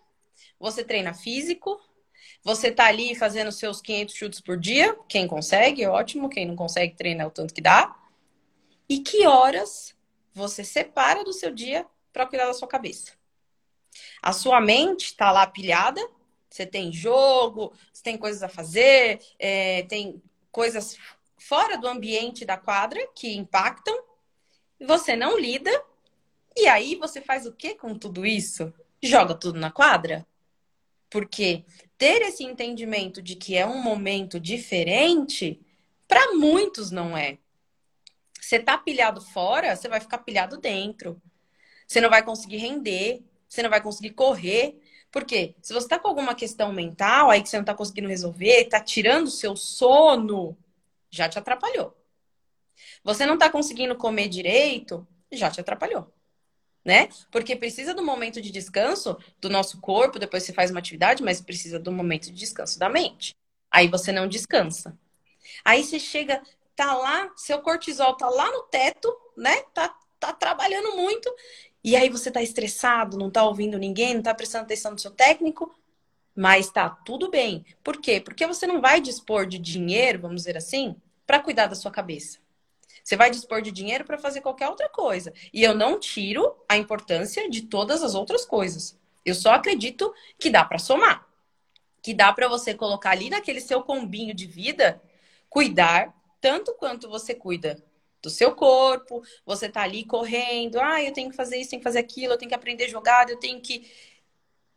Você 0.61 0.85
treina 0.85 1.15
físico? 1.15 1.81
Você 2.45 2.71
tá 2.71 2.89
ali 2.89 3.15
fazendo 3.15 3.51
seus 3.51 3.81
500 3.81 4.15
chutes 4.15 4.41
por 4.43 4.59
dia? 4.59 4.95
Quem 5.09 5.27
consegue, 5.27 5.87
ótimo. 5.87 6.29
Quem 6.29 6.45
não 6.45 6.55
consegue, 6.55 6.95
treina 6.95 7.27
o 7.27 7.31
tanto 7.31 7.55
que 7.55 7.63
dá. 7.63 7.97
E 8.87 8.99
que 8.99 9.27
horas 9.27 9.96
você 10.37 10.63
separa 10.63 11.25
do 11.25 11.33
seu 11.33 11.51
dia 11.51 11.87
para 12.13 12.27
cuidar 12.27 12.45
da 12.45 12.53
sua 12.53 12.69
cabeça. 12.69 13.13
A 14.23 14.35
sua 14.35 14.61
mente 14.61 15.07
está 15.07 15.33
lá 15.33 15.47
pilhada, 15.47 16.07
você 16.51 16.67
tem 16.67 16.93
jogo, 16.93 17.73
você 17.91 18.03
tem 18.03 18.19
coisas 18.19 18.43
a 18.43 18.49
fazer, 18.49 19.19
é, 19.39 19.85
tem 19.85 20.23
coisas 20.53 20.99
fora 21.39 21.79
do 21.79 21.89
ambiente 21.89 22.45
da 22.45 22.59
quadra 22.59 23.01
que 23.15 23.35
impactam, 23.35 23.99
você 24.79 25.17
não 25.17 25.39
lida, 25.39 25.71
e 26.55 26.67
aí 26.67 26.97
você 26.97 27.23
faz 27.23 27.47
o 27.47 27.53
que 27.53 27.75
com 27.75 27.99
tudo 27.99 28.27
isso? 28.27 28.71
Joga 29.03 29.35
tudo 29.35 29.59
na 29.59 29.71
quadra? 29.71 30.27
Porque 31.09 31.65
ter 31.97 32.21
esse 32.21 32.45
entendimento 32.45 33.23
de 33.23 33.37
que 33.37 33.57
é 33.57 33.65
um 33.65 33.81
momento 33.83 34.39
diferente, 34.39 35.59
para 36.07 36.35
muitos 36.35 36.91
não 36.91 37.17
é. 37.17 37.39
Você 38.47 38.61
tá 38.61 38.79
pilhado 38.79 39.21
fora, 39.21 39.75
você 39.75 39.89
vai 39.89 39.99
ficar 39.99 40.19
pilhado 40.19 40.57
dentro. 40.57 41.21
Você 41.85 42.01
não 42.01 42.09
vai 42.09 42.23
conseguir 42.23 42.59
render, 42.59 43.25
você 43.49 43.61
não 43.61 43.69
vai 43.69 43.81
conseguir 43.81 44.11
correr. 44.11 44.81
Por 45.11 45.25
quê? 45.25 45.57
Se 45.61 45.75
você 45.75 45.89
tá 45.89 45.99
com 45.99 46.07
alguma 46.07 46.33
questão 46.33 46.73
mental 46.73 47.29
aí 47.29 47.43
que 47.43 47.49
você 47.49 47.57
não 47.57 47.65
tá 47.65 47.75
conseguindo 47.75 48.07
resolver, 48.07 48.67
tá 48.67 48.79
tirando 48.79 49.27
o 49.27 49.31
seu 49.33 49.57
sono, 49.57 50.57
já 51.11 51.29
te 51.29 51.41
atrapalhou. 51.41 51.97
Você 53.03 53.27
não 53.27 53.37
tá 53.37 53.51
conseguindo 53.51 53.97
comer 53.97 54.29
direito, 54.29 55.05
já 55.33 55.51
te 55.51 55.61
atrapalhou. 55.61 56.15
Né? 56.85 57.09
Porque 57.33 57.57
precisa 57.57 57.95
do 57.95 58.05
momento 58.05 58.41
de 58.41 58.53
descanso 58.53 59.19
do 59.41 59.51
nosso 59.51 59.81
corpo, 59.81 60.21
depois 60.21 60.45
você 60.45 60.53
faz 60.53 60.71
uma 60.71 60.79
atividade, 60.79 61.21
mas 61.21 61.41
precisa 61.41 61.81
do 61.81 61.91
momento 61.91 62.27
de 62.27 62.39
descanso 62.39 62.79
da 62.79 62.89
mente. 62.89 63.35
Aí 63.69 63.89
você 63.89 64.13
não 64.13 64.29
descansa. 64.29 64.97
Aí 65.65 65.83
você 65.83 65.99
chega, 65.99 66.41
tá 66.77 66.95
lá, 66.95 67.33
seu 67.35 67.61
cortisol 67.61 68.15
tá 68.17 68.29
lá 68.29 68.51
no 68.53 68.63
teto, 68.65 69.13
né? 69.37 69.63
Tá, 69.75 69.97
tá 70.21 70.33
trabalhando 70.33 70.95
muito. 70.95 71.35
E 71.83 71.97
aí 71.97 72.11
você 72.11 72.31
tá 72.31 72.43
estressado, 72.43 73.17
não 73.17 73.31
tá 73.31 73.43
ouvindo 73.45 73.79
ninguém, 73.79 74.15
não 74.15 74.23
tá 74.23 74.35
prestando 74.35 74.65
atenção 74.65 74.93
no 74.93 74.99
seu 74.99 75.11
técnico, 75.11 75.75
mas 76.35 76.71
tá 76.71 76.91
tudo 76.91 77.31
bem. 77.31 77.65
Por 77.83 78.01
quê? 78.01 78.21
Porque 78.21 78.47
você 78.47 78.67
não 78.67 78.81
vai 78.81 79.01
dispor 79.01 79.47
de 79.47 79.59
dinheiro, 79.59 80.21
vamos 80.21 80.43
dizer 80.43 80.57
assim, 80.57 80.95
para 81.27 81.41
cuidar 81.41 81.67
da 81.67 81.75
sua 81.75 81.91
cabeça. 81.91 82.39
Você 83.03 83.17
vai 83.17 83.31
dispor 83.31 83.63
de 83.63 83.71
dinheiro 83.71 84.05
para 84.05 84.19
fazer 84.19 84.41
qualquer 84.41 84.69
outra 84.69 84.89
coisa. 84.89 85.33
E 85.53 85.63
eu 85.63 85.75
não 85.75 85.99
tiro 85.99 86.57
a 86.69 86.77
importância 86.77 87.49
de 87.49 87.63
todas 87.63 88.03
as 88.03 88.15
outras 88.17 88.45
coisas. 88.45 88.99
Eu 89.25 89.35
só 89.35 89.53
acredito 89.53 90.13
que 90.39 90.51
dá 90.51 90.65
para 90.65 90.79
somar. 90.79 91.25
Que 92.03 92.13
dá 92.13 92.33
para 92.33 92.49
você 92.49 92.75
colocar 92.75 93.11
ali 93.11 93.31
naquele 93.31 93.61
seu 93.61 93.83
combinho 93.83 94.35
de 94.35 94.47
vida, 94.47 95.01
cuidar 95.49 96.13
tanto 96.41 96.75
quanto 96.75 97.09
você 97.09 97.35
cuida 97.35 97.83
do 98.23 98.31
seu 98.31 98.55
corpo, 98.55 99.23
você 99.45 99.69
tá 99.69 99.83
ali 99.83 100.05
correndo, 100.05 100.81
ah, 100.81 101.03
eu 101.03 101.13
tenho 101.13 101.31
que 101.31 101.37
fazer 101.37 101.59
isso, 101.59 101.71
tenho 101.71 101.81
que 101.81 101.85
fazer 101.85 102.01
aquilo, 102.01 102.33
eu 102.33 102.39
tenho 102.39 102.49
que 102.49 102.55
aprender 102.55 102.89
jogada, 102.89 103.31
eu 103.31 103.39
tenho 103.39 103.61
que 103.61 103.89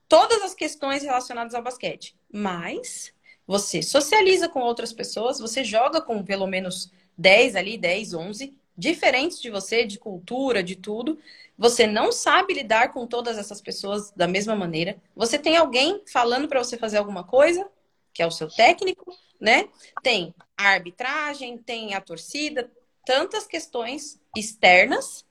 todas 0.07 0.41
as 0.41 0.53
questões 0.53 1.03
relacionadas 1.03 1.53
ao 1.53 1.62
basquete. 1.62 2.16
Mas 2.32 3.14
você 3.47 3.82
socializa 3.82 4.47
com 4.47 4.60
outras 4.60 4.93
pessoas, 4.93 5.39
você 5.39 5.64
joga 5.64 6.01
com 6.01 6.24
pelo 6.24 6.45
menos 6.47 6.91
10 7.18 7.55
ali, 7.55 7.78
10, 7.78 8.14
11, 8.14 8.55
diferentes 8.78 9.41
de 9.41 9.49
você, 9.49 9.86
de 9.86 9.99
cultura, 9.99 10.64
de 10.64 10.76
tudo. 10.76 11.20
Você 11.57 11.86
não 11.86 12.12
sabe 12.12 12.53
lidar 12.53 12.93
com 12.93 13.05
todas 13.05 13.38
essas 13.38 13.60
pessoas 13.62 14.12
da 14.12 14.28
mesma 14.28 14.55
maneira. 14.55 14.97
Você 15.16 15.38
tem 15.38 15.57
alguém 15.57 16.01
falando 16.05 16.47
para 16.47 16.64
você 16.64 16.78
fazer 16.78 16.97
alguma 16.97 17.24
coisa, 17.24 17.70
que 18.14 18.24
é 18.24 18.28
o 18.28 18.32
seu 18.32 18.47
técnico, 18.47 19.14
né? 19.39 19.69
Tem 20.03 20.33
a 20.57 20.69
arbitragem, 20.69 21.57
tem 21.57 21.93
a 21.93 22.01
torcida, 22.01 22.71
tantas 23.05 23.45
questões 23.45 24.19
externas 24.35 25.25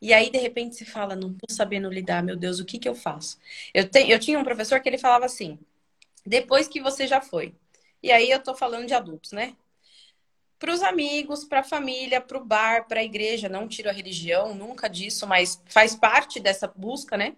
e 0.00 0.14
aí, 0.14 0.30
de 0.30 0.38
repente, 0.38 0.76
você 0.76 0.84
fala, 0.84 1.14
não 1.14 1.34
tô 1.34 1.52
sabendo 1.52 1.90
lidar, 1.90 2.22
meu 2.22 2.36
Deus, 2.36 2.58
o 2.58 2.64
que 2.64 2.78
que 2.78 2.88
eu 2.88 2.94
faço? 2.94 3.38
Eu, 3.74 3.88
te, 3.88 4.08
eu 4.08 4.18
tinha 4.18 4.38
um 4.38 4.44
professor 4.44 4.80
que 4.80 4.88
ele 4.88 4.96
falava 4.96 5.26
assim, 5.26 5.58
depois 6.24 6.66
que 6.66 6.80
você 6.80 7.06
já 7.06 7.20
foi. 7.20 7.54
E 8.02 8.10
aí 8.10 8.30
eu 8.30 8.42
tô 8.42 8.54
falando 8.54 8.86
de 8.86 8.94
adultos, 8.94 9.32
né? 9.32 9.54
Para 10.58 10.72
os 10.72 10.82
amigos, 10.82 11.44
para 11.44 11.60
a 11.60 11.64
família, 11.64 12.20
para 12.20 12.38
o 12.38 12.44
bar, 12.44 12.86
para 12.86 13.00
a 13.00 13.04
igreja, 13.04 13.48
não 13.48 13.68
tiro 13.68 13.90
a 13.90 13.92
religião, 13.92 14.54
nunca 14.54 14.88
disso, 14.88 15.26
mas 15.26 15.62
faz 15.66 15.94
parte 15.94 16.40
dessa 16.40 16.66
busca, 16.66 17.16
né? 17.16 17.36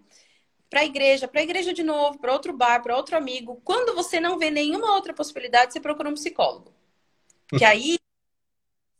Para 0.72 0.80
a 0.80 0.84
igreja, 0.86 1.28
para 1.28 1.40
a 1.40 1.44
igreja 1.44 1.74
de 1.74 1.82
novo, 1.82 2.18
para 2.18 2.32
outro 2.32 2.50
bar, 2.50 2.82
para 2.82 2.96
outro 2.96 3.14
amigo. 3.14 3.60
Quando 3.62 3.94
você 3.94 4.18
não 4.18 4.38
vê 4.38 4.50
nenhuma 4.50 4.94
outra 4.94 5.12
possibilidade, 5.12 5.70
você 5.70 5.78
procura 5.78 6.08
um 6.08 6.14
psicólogo. 6.14 6.72
Que 7.58 7.62
aí 7.62 7.98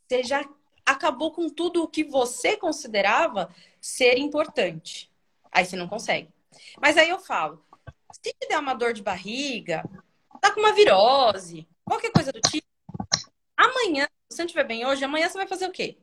você 0.07 0.23
já 0.23 0.47
acabou 0.85 1.33
com 1.33 1.49
tudo 1.49 1.83
o 1.83 1.89
que 1.89 2.05
você 2.05 2.59
considerava 2.59 3.49
ser 3.81 4.18
importante. 4.18 5.11
Aí 5.51 5.64
você 5.64 5.75
não 5.75 5.89
consegue. 5.89 6.29
Mas 6.79 6.99
aí 6.99 7.09
eu 7.09 7.18
falo, 7.18 7.64
se 8.12 8.20
te 8.20 8.47
der 8.47 8.59
uma 8.59 8.75
dor 8.75 8.93
de 8.93 9.03
barriga, 9.03 9.83
tá 10.43 10.53
com 10.53 10.61
uma 10.61 10.75
virose, 10.75 11.66
qualquer 11.87 12.12
coisa 12.12 12.31
do 12.33 12.41
tipo, 12.43 12.68
amanhã, 13.57 14.07
se 14.29 14.37
você 14.37 14.43
não 14.43 14.47
estiver 14.47 14.64
bem 14.64 14.85
hoje, 14.85 15.07
amanhã 15.07 15.27
você 15.27 15.39
vai 15.39 15.47
fazer 15.49 15.68
o 15.68 15.73
quê? 15.73 15.97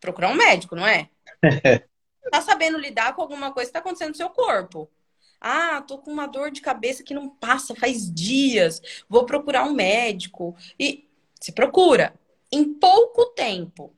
Procurar 0.00 0.30
um 0.30 0.36
médico, 0.36 0.74
não 0.74 0.86
é? 0.86 1.10
tá 2.32 2.40
sabendo 2.40 2.78
lidar 2.78 3.14
com 3.14 3.20
alguma 3.20 3.52
coisa 3.52 3.68
que 3.68 3.74
tá 3.74 3.80
acontecendo 3.80 4.08
no 4.08 4.14
seu 4.14 4.30
corpo. 4.30 4.90
Ah, 5.44 5.82
tô 5.82 5.98
com 5.98 6.12
uma 6.12 6.28
dor 6.28 6.52
de 6.52 6.60
cabeça 6.60 7.02
que 7.02 7.12
não 7.12 7.28
passa 7.28 7.74
faz 7.74 8.08
dias. 8.08 8.80
Vou 9.08 9.26
procurar 9.26 9.64
um 9.64 9.74
médico. 9.74 10.56
E 10.78 11.08
se 11.40 11.50
procura. 11.50 12.14
Em 12.52 12.72
pouco 12.72 13.26
tempo, 13.26 13.92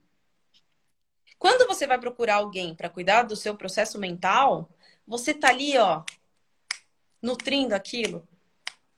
quando 1.38 1.66
você 1.66 1.86
vai 1.86 1.98
procurar 1.98 2.36
alguém 2.36 2.74
para 2.74 2.88
cuidar 2.88 3.24
do 3.24 3.36
seu 3.36 3.54
processo 3.54 3.98
mental, 3.98 4.70
você 5.06 5.34
tá 5.34 5.48
ali, 5.50 5.76
ó, 5.76 6.02
nutrindo 7.20 7.74
aquilo 7.74 8.26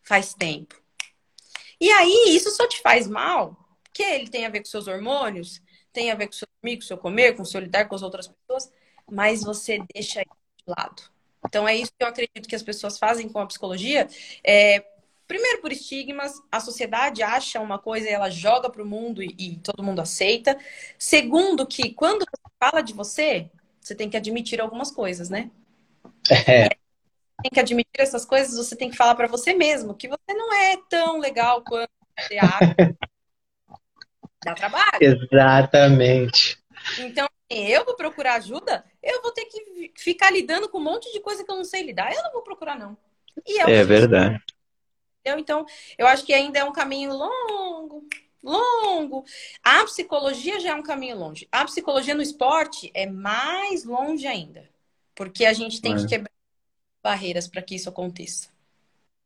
faz 0.01 0.33
tempo. 0.33 0.81
E 1.81 1.91
aí, 1.91 2.37
isso 2.37 2.51
só 2.51 2.69
te 2.69 2.81
faz 2.81 3.09
mal, 3.09 3.57
que 3.93 4.05
ele 4.05 4.29
tem 4.29 4.47
a 4.47 4.49
ver 4.49 4.61
com 4.61 4.67
seus 4.67 4.87
hormônios, 4.87 5.61
tem 5.93 6.13
a 6.13 6.15
ver 6.15 6.29
com 6.29 6.33
seu 6.33 6.47
dormir, 6.63 6.77
com 6.77 6.83
seu 6.83 6.97
comer, 6.97 7.37
com 7.37 7.45
seu 7.45 7.61
lidar 7.61 7.89
com 7.89 7.97
as 7.97 8.03
outras 8.03 8.29
pessoas, 8.29 8.73
mas 9.11 9.43
você 9.43 9.85
deixa 9.93 10.21
de 10.21 10.29
lado. 10.67 11.16
Então, 11.49 11.67
é 11.67 11.77
isso 11.77 11.93
que 11.99 12.05
eu 12.05 12.09
acredito 12.09 12.49
que 12.49 12.57
as 12.57 12.63
pessoas 12.63 12.99
fazem 12.99 13.29
com 13.29 13.39
a 13.39 13.47
psicologia. 13.47 14.09
É, 14.45 14.85
Primeiro, 15.27 15.61
por 15.61 15.73
estigmas, 15.73 16.41
a 16.53 16.61
sociedade 16.61 17.23
acha 17.23 17.61
uma 17.61 17.79
coisa 17.79 18.09
e 18.09 18.13
ela 18.13 18.31
joga 18.31 18.71
para 18.71 18.83
o 18.83 18.87
mundo 18.87 19.21
e, 19.23 19.35
e, 19.37 19.57
todo 19.57 19.83
mundo 19.83 20.01
aceita. 20.01 20.57
Segundo, 20.97 21.67
que 21.67 21.93
quando 21.93 22.21
você 22.21 22.55
fala 22.61 22.81
de 22.81 22.93
você, 22.93 23.51
você 23.81 23.95
tem 23.95 24.09
que 24.09 24.17
admitir 24.17 24.61
algumas 24.61 24.91
coisas, 24.91 25.29
né? 25.29 25.51
É. 26.31 26.69
Tem 27.43 27.51
que 27.53 27.61
admitir 27.61 28.01
essas 28.01 28.25
coisas, 28.25 28.57
você 28.57 28.77
tem 28.77 28.89
que 28.89 28.97
falar 28.97 29.15
para 29.17 29.27
você 29.27 29.53
mesmo 29.53 29.95
que 29.95 30.09
você 30.09 30.33
não 30.33 30.53
é 30.55 30.77
tão 30.89 31.19
legal 31.19 31.63
quanto 31.63 31.91
você 32.19 32.39
acha. 32.39 32.97
Dá 34.45 34.55
trabalho. 34.55 34.99
Exatamente. 35.01 36.57
Então, 37.01 37.29
eu 37.51 37.85
vou 37.85 37.97
procurar 37.97 38.35
ajuda, 38.37 38.85
eu 39.07 39.23
vou 39.23 39.33
ter 39.33 39.45
que 39.45 39.93
ficar 39.97 40.31
lidando 40.31 40.69
com 40.69 40.79
um 40.79 40.85
monte 40.85 41.13
de 41.13 41.21
coisa 41.21 41.45
que 41.45 41.51
eu 41.51 41.57
não 41.57 41.65
sei 41.65 41.83
lidar. 41.83 42.13
Eu 42.13 42.23
não 42.23 42.33
vou 42.33 42.43
procurar, 42.43 42.79
não. 42.79 42.97
é, 43.47 43.73
é 43.73 43.85
verdade. 43.85 44.43
Entendeu? 45.21 45.41
Então, 45.41 45.67
eu 45.97 46.07
acho 46.07 46.25
que 46.25 46.35
ainda 46.35 46.59
é 46.59 46.65
um 46.65 46.73
caminho 46.73 47.13
longo, 47.13 48.07
longo. 48.43 49.25
A 49.63 49.85
psicologia 49.85 50.61
já 50.61 50.71
é 50.71 50.75
um 50.75 50.83
caminho 50.83 51.17
longe. 51.17 51.49
A 51.51 51.65
psicologia 51.65 52.15
no 52.15 52.23
esporte 52.23 52.91
é 52.95 53.07
mais 53.07 53.85
longe 53.85 54.27
ainda. 54.27 54.69
Porque 55.15 55.45
a 55.45 55.53
gente 55.53 55.81
tem 55.81 55.95
é. 55.95 55.97
que 55.97 56.07
quebrar 56.07 56.31
barreiras 57.03 57.49
para 57.49 57.63
que 57.63 57.75
isso 57.75 57.89
aconteça. 57.89 58.49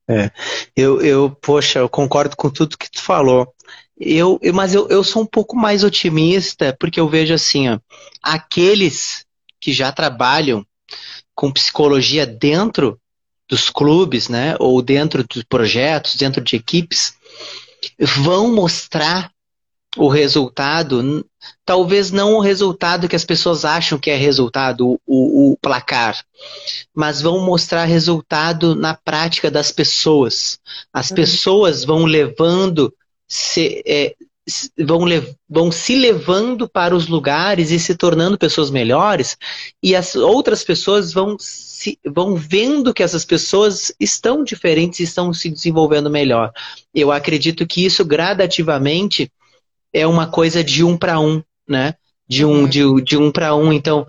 É, 0.08 0.30
eu, 0.74 1.00
eu, 1.00 1.30
poxa, 1.30 1.78
eu 1.78 1.88
concordo 1.88 2.36
com 2.36 2.50
tudo 2.50 2.76
que 2.76 2.90
tu 2.90 3.00
falou. 3.00 3.54
Eu, 3.96 4.38
eu 4.42 4.52
mas 4.52 4.74
eu, 4.74 4.88
eu 4.88 5.04
sou 5.04 5.22
um 5.22 5.26
pouco 5.26 5.56
mais 5.56 5.84
otimista, 5.84 6.76
porque 6.80 6.98
eu 6.98 7.08
vejo 7.08 7.32
assim, 7.32 7.68
ó, 7.68 7.78
aqueles 8.22 9.24
que 9.60 9.72
já 9.72 9.92
trabalham 9.92 10.64
com 11.34 11.52
psicologia 11.52 12.26
dentro 12.26 12.98
dos 13.48 13.68
clubes, 13.68 14.28
né, 14.28 14.54
ou 14.60 14.80
dentro 14.80 15.24
de 15.24 15.44
projetos, 15.44 16.14
dentro 16.14 16.40
de 16.40 16.56
equipes, 16.56 17.14
vão 17.98 18.54
mostrar 18.54 19.32
o 19.96 20.08
resultado, 20.08 21.26
talvez 21.64 22.12
não 22.12 22.34
o 22.34 22.40
resultado 22.40 23.08
que 23.08 23.16
as 23.16 23.24
pessoas 23.24 23.64
acham 23.64 23.98
que 23.98 24.10
é 24.10 24.16
resultado, 24.16 25.00
o, 25.04 25.52
o 25.52 25.56
placar, 25.56 26.24
mas 26.94 27.20
vão 27.20 27.44
mostrar 27.44 27.84
resultado 27.86 28.76
na 28.76 28.94
prática 28.94 29.50
das 29.50 29.72
pessoas. 29.72 30.60
As 30.92 31.10
uhum. 31.10 31.16
pessoas 31.16 31.84
vão 31.84 32.04
levando, 32.04 32.94
se, 33.26 33.82
é, 33.84 34.14
vão, 34.78 35.04
vão 35.48 35.72
se 35.72 35.94
levando 35.96 36.68
para 36.68 36.94
os 36.94 37.08
lugares 37.08 37.70
e 37.70 37.78
se 37.78 37.94
tornando 37.94 38.38
pessoas 38.38 38.70
melhores, 38.70 39.36
e 39.82 39.94
as 39.94 40.14
outras 40.16 40.62
pessoas 40.64 41.12
vão 41.12 41.36
se, 41.38 41.98
vão 42.06 42.36
vendo 42.36 42.92
que 42.92 43.02
essas 43.02 43.24
pessoas 43.24 43.92
estão 43.98 44.44
diferentes 44.44 45.00
e 45.00 45.04
estão 45.04 45.32
se 45.32 45.48
desenvolvendo 45.48 46.10
melhor. 46.10 46.52
Eu 46.94 47.10
acredito 47.10 47.66
que 47.66 47.84
isso 47.84 48.04
gradativamente 48.04 49.30
é 49.92 50.06
uma 50.06 50.26
coisa 50.26 50.62
de 50.62 50.84
um 50.84 50.96
para 50.96 51.18
um, 51.18 51.42
né? 51.68 51.94
De 52.28 52.44
um, 52.44 52.60
uhum. 52.60 52.68
de, 52.68 53.02
de 53.02 53.16
um 53.16 53.30
para 53.32 53.54
um. 53.54 53.72
Então, 53.72 54.06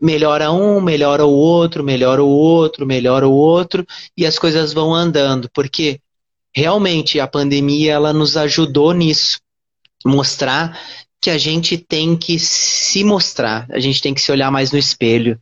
melhora 0.00 0.52
um, 0.52 0.80
melhora 0.80 1.24
o 1.26 1.32
outro, 1.32 1.82
melhora 1.82 2.22
o 2.22 2.28
outro, 2.28 2.86
melhora 2.86 3.26
o 3.26 3.32
outro, 3.32 3.86
e 4.16 4.24
as 4.24 4.38
coisas 4.38 4.72
vão 4.72 4.94
andando, 4.94 5.50
porque 5.52 6.00
realmente 6.54 7.20
a 7.20 7.26
pandemia 7.26 7.92
ela 7.92 8.12
nos 8.12 8.36
ajudou 8.36 8.92
nisso, 8.92 9.38
mostrar 10.04 10.78
que 11.20 11.30
a 11.30 11.38
gente 11.38 11.76
tem 11.76 12.16
que 12.16 12.38
se 12.38 13.02
mostrar, 13.02 13.66
a 13.70 13.80
gente 13.80 14.00
tem 14.00 14.14
que 14.14 14.20
se 14.20 14.30
olhar 14.30 14.52
mais 14.52 14.70
no 14.70 14.78
espelho. 14.78 15.40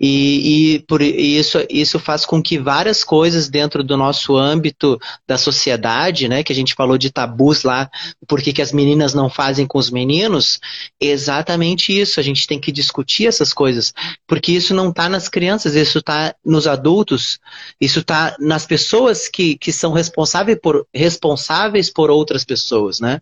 E, 0.00 0.74
e 0.74 0.78
por 0.80 1.00
isso, 1.00 1.64
isso 1.70 2.00
faz 2.00 2.26
com 2.26 2.42
que 2.42 2.58
várias 2.58 3.04
coisas 3.04 3.48
dentro 3.48 3.84
do 3.84 3.96
nosso 3.96 4.36
âmbito 4.36 4.98
da 5.24 5.38
sociedade, 5.38 6.28
né, 6.28 6.42
que 6.42 6.52
a 6.52 6.56
gente 6.56 6.74
falou 6.74 6.98
de 6.98 7.08
tabus 7.08 7.62
lá, 7.62 7.88
por 8.26 8.42
que 8.42 8.60
as 8.60 8.72
meninas 8.72 9.14
não 9.14 9.30
fazem 9.30 9.64
com 9.64 9.78
os 9.78 9.92
meninos, 9.92 10.58
exatamente 11.00 11.96
isso. 11.96 12.18
A 12.18 12.22
gente 12.22 12.44
tem 12.48 12.58
que 12.58 12.72
discutir 12.72 13.28
essas 13.28 13.52
coisas, 13.52 13.94
porque 14.26 14.50
isso 14.50 14.74
não 14.74 14.90
está 14.90 15.08
nas 15.08 15.28
crianças, 15.28 15.76
isso 15.76 15.98
está 15.98 16.34
nos 16.44 16.66
adultos, 16.66 17.38
isso 17.80 18.00
está 18.00 18.36
nas 18.40 18.66
pessoas 18.66 19.28
que, 19.28 19.56
que 19.56 19.72
são 19.72 19.92
responsáveis 19.92 20.58
por, 20.60 20.84
responsáveis 20.92 21.92
por 21.92 22.10
outras 22.10 22.44
pessoas, 22.44 22.98
né? 22.98 23.20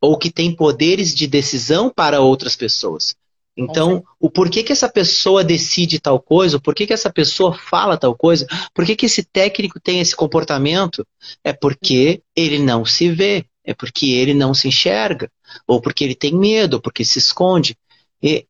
Ou 0.00 0.16
que 0.16 0.30
tem 0.30 0.54
poderes 0.54 1.14
de 1.14 1.26
decisão 1.26 1.90
para 1.90 2.20
outras 2.20 2.56
pessoas. 2.56 3.16
Então, 3.60 4.04
o 4.20 4.30
porquê 4.30 4.62
que 4.62 4.70
essa 4.70 4.88
pessoa 4.88 5.42
decide 5.42 5.98
tal 5.98 6.20
coisa, 6.20 6.58
o 6.58 6.60
porquê 6.60 6.86
que 6.86 6.92
essa 6.92 7.10
pessoa 7.10 7.52
fala 7.52 7.96
tal 7.96 8.14
coisa, 8.14 8.46
por 8.72 8.86
que 8.86 9.04
esse 9.04 9.24
técnico 9.24 9.80
tem 9.80 9.98
esse 9.98 10.14
comportamento, 10.14 11.04
é 11.42 11.52
porque 11.52 12.22
ele 12.36 12.60
não 12.60 12.84
se 12.84 13.10
vê, 13.10 13.44
é 13.64 13.74
porque 13.74 14.12
ele 14.12 14.32
não 14.32 14.54
se 14.54 14.68
enxerga, 14.68 15.28
ou 15.66 15.80
porque 15.80 16.04
ele 16.04 16.14
tem 16.14 16.32
medo, 16.32 16.74
ou 16.74 16.80
porque 16.80 17.04
se 17.04 17.18
esconde. 17.18 17.76
E, 18.22 18.46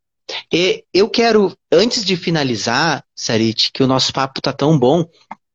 e 0.53 0.85
eu 0.93 1.09
quero, 1.09 1.57
antes 1.73 2.05
de 2.05 2.15
finalizar, 2.15 3.03
Sarit, 3.17 3.73
que 3.73 3.83
o 3.83 3.87
nosso 3.87 4.13
papo 4.13 4.43
tá 4.43 4.53
tão 4.53 4.79
bom, 4.79 5.07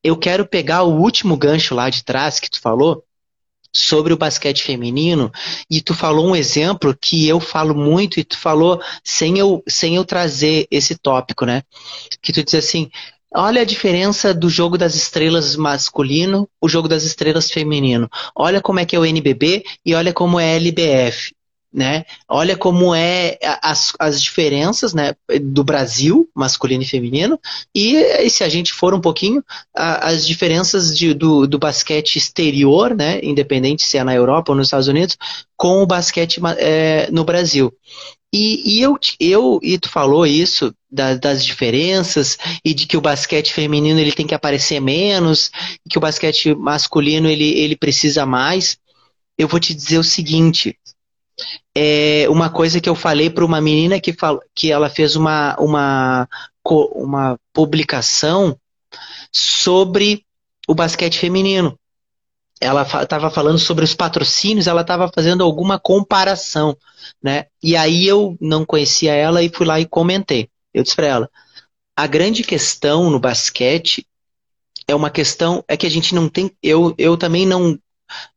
eu 0.03 0.17
quero 0.17 0.47
pegar 0.47 0.81
o 0.81 0.99
último 0.99 1.37
gancho 1.37 1.75
lá 1.75 1.91
de 1.91 2.03
trás 2.03 2.39
que 2.39 2.49
tu 2.49 2.59
falou, 2.59 3.03
sobre 3.73 4.13
o 4.13 4.17
basquete 4.17 4.63
feminino 4.63 5.31
e 5.69 5.81
tu 5.81 5.93
falou 5.93 6.27
um 6.27 6.35
exemplo 6.35 6.95
que 6.95 7.27
eu 7.27 7.39
falo 7.39 7.73
muito 7.73 8.19
e 8.19 8.23
tu 8.23 8.37
falou 8.37 8.81
sem 9.03 9.39
eu, 9.39 9.63
sem 9.67 9.95
eu 9.95 10.05
trazer 10.05 10.67
esse 10.69 10.95
tópico, 10.95 11.45
né? 11.45 11.63
Que 12.21 12.31
tu 12.31 12.43
diz 12.43 12.55
assim, 12.55 12.89
Olha 13.35 13.61
a 13.61 13.65
diferença 13.65 14.31
do 14.31 14.47
jogo 14.47 14.77
das 14.77 14.93
estrelas 14.93 15.55
masculino, 15.55 16.47
o 16.61 16.69
jogo 16.69 16.87
das 16.87 17.03
estrelas 17.03 17.49
feminino. 17.49 18.07
Olha 18.35 18.61
como 18.61 18.79
é 18.79 18.85
que 18.85 18.95
é 18.95 18.99
o 18.99 19.05
NBB 19.05 19.63
e 19.83 19.95
olha 19.95 20.13
como 20.13 20.39
é 20.39 20.51
a 20.51 20.55
LBF. 20.55 21.33
Né? 21.73 22.05
Olha 22.29 22.55
como 22.55 22.93
é 22.93 23.39
as, 23.59 23.93
as 23.97 24.21
diferenças 24.21 24.93
né, 24.93 25.15
do 25.41 25.63
Brasil, 25.63 26.29
masculino 26.35 26.83
e 26.83 26.87
feminino, 26.87 27.39
e, 27.73 27.95
e 27.95 28.29
se 28.29 28.43
a 28.43 28.49
gente 28.49 28.71
for 28.71 28.93
um 28.93 29.01
pouquinho, 29.01 29.43
a, 29.75 30.09
as 30.09 30.27
diferenças 30.27 30.95
de, 30.95 31.15
do, 31.15 31.47
do 31.47 31.57
basquete 31.57 32.17
exterior, 32.17 32.93
né, 32.93 33.19
independente 33.23 33.83
se 33.83 33.97
é 33.97 34.03
na 34.03 34.13
Europa 34.13 34.51
ou 34.51 34.55
nos 34.55 34.67
Estados 34.67 34.87
Unidos, 34.87 35.17
com 35.57 35.81
o 35.81 35.87
basquete 35.87 36.39
é, 36.59 37.09
no 37.11 37.23
Brasil. 37.23 37.73
E, 38.33 38.77
e, 38.77 38.81
eu, 38.81 38.97
eu, 39.19 39.59
e 39.61 39.77
tu 39.77 39.87
falou 39.89 40.25
isso 40.25 40.73
da, 40.91 41.13
das 41.13 41.45
diferenças 41.45 42.35
e 42.65 42.73
de 42.73 42.87
que 42.87 42.97
o 42.97 43.01
basquete 43.01 43.53
feminino 43.53 43.99
ele 43.99 44.11
tem 44.11 44.25
que 44.25 44.33
aparecer 44.33 44.79
menos, 44.79 45.51
que 45.87 45.99
o 45.99 46.01
basquete 46.01 46.55
masculino 46.55 47.29
ele, 47.29 47.51
ele 47.59 47.75
precisa 47.75 48.25
mais. 48.25 48.77
Eu 49.37 49.47
vou 49.47 49.59
te 49.59 49.75
dizer 49.75 49.99
o 49.99 50.03
seguinte: 50.03 50.75
é 51.75 52.25
uma 52.29 52.49
coisa 52.49 52.79
que 52.79 52.89
eu 52.89 52.95
falei 52.95 53.29
para 53.29 53.45
uma 53.45 53.61
menina 53.61 53.99
que, 53.99 54.13
fal, 54.13 54.39
que 54.53 54.71
ela 54.71 54.89
fez 54.89 55.15
uma, 55.15 55.55
uma, 55.59 56.27
uma 56.65 57.39
publicação 57.51 58.57
sobre 59.31 60.25
o 60.67 60.75
basquete 60.75 61.17
feminino 61.17 61.77
ela 62.63 62.83
estava 62.83 63.29
falando 63.29 63.59
sobre 63.59 63.83
os 63.83 63.93
patrocínios, 63.93 64.67
ela 64.67 64.81
estava 64.81 65.11
fazendo 65.13 65.43
alguma 65.43 65.77
comparação, 65.77 66.77
né? 67.21 67.47
E 67.61 67.75
aí 67.75 68.07
eu 68.07 68.37
não 68.39 68.65
conhecia 68.65 69.13
ela 69.13 69.43
e 69.43 69.49
fui 69.49 69.65
lá 69.65 69.79
e 69.79 69.85
comentei. 69.85 70.49
Eu 70.73 70.81
disse 70.81 70.95
para 70.95 71.07
ela: 71.07 71.29
a 71.95 72.07
grande 72.07 72.43
questão 72.43 73.09
no 73.09 73.19
basquete 73.19 74.07
é 74.87 74.95
uma 74.95 75.09
questão 75.09 75.63
é 75.67 75.75
que 75.75 75.85
a 75.85 75.91
gente 75.91 76.15
não 76.15 76.29
tem. 76.29 76.51
Eu, 76.63 76.95
eu 76.97 77.17
também 77.17 77.45
não 77.45 77.77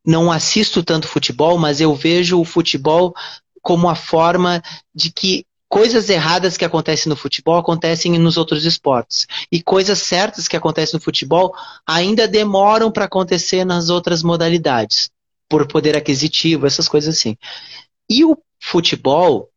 não 0.05 0.31
assisto 0.31 0.83
tanto 0.83 1.09
futebol, 1.09 1.59
mas 1.59 1.81
eu 1.81 1.95
vejo 1.95 2.41
o 2.41 2.45
futebol 2.45 3.15
como 3.63 3.89
a 3.89 3.95
forma 3.95 4.63
de 4.95 5.11
que 5.13 5.45
coisas 5.69 6.09
erradas 6.09 6.57
que 6.57 6.65
acontecem 6.65 7.11
no 7.11 7.17
futebol 7.17 7.59
acontecem 7.59 8.19
nos 8.19 8.37
outros 8.37 8.65
esportes. 8.65 9.27
E 9.51 9.63
coisas 9.63 9.99
certas 9.99 10.49
que 10.49 10.57
acontecem 10.57 10.99
no 10.99 11.05
futebol 11.05 11.55
ainda 11.87 12.29
demoram 12.29 12.91
para 12.91 13.05
acontecer 13.07 13.65
nas 13.65 13.89
outras 13.89 14.23
modalidades, 14.23 15.11
por 15.49 15.67
poder 15.67 15.97
aquisitivo, 15.97 16.67
essas 16.67 16.89
coisas 16.89 17.17
assim. 17.17 17.37
E 18.09 18.25
o 18.25 18.39
futebol, 18.63 19.51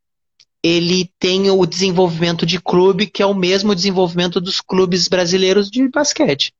ele 0.63 1.11
tem 1.19 1.49
o 1.49 1.65
desenvolvimento 1.65 2.45
de 2.45 2.59
clube, 2.59 3.07
que 3.07 3.21
é 3.21 3.25
o 3.25 3.35
mesmo 3.35 3.75
desenvolvimento 3.75 4.41
dos 4.41 4.59
clubes 4.59 5.07
brasileiros 5.07 5.69
de 5.69 5.87
basquete. 5.87 6.51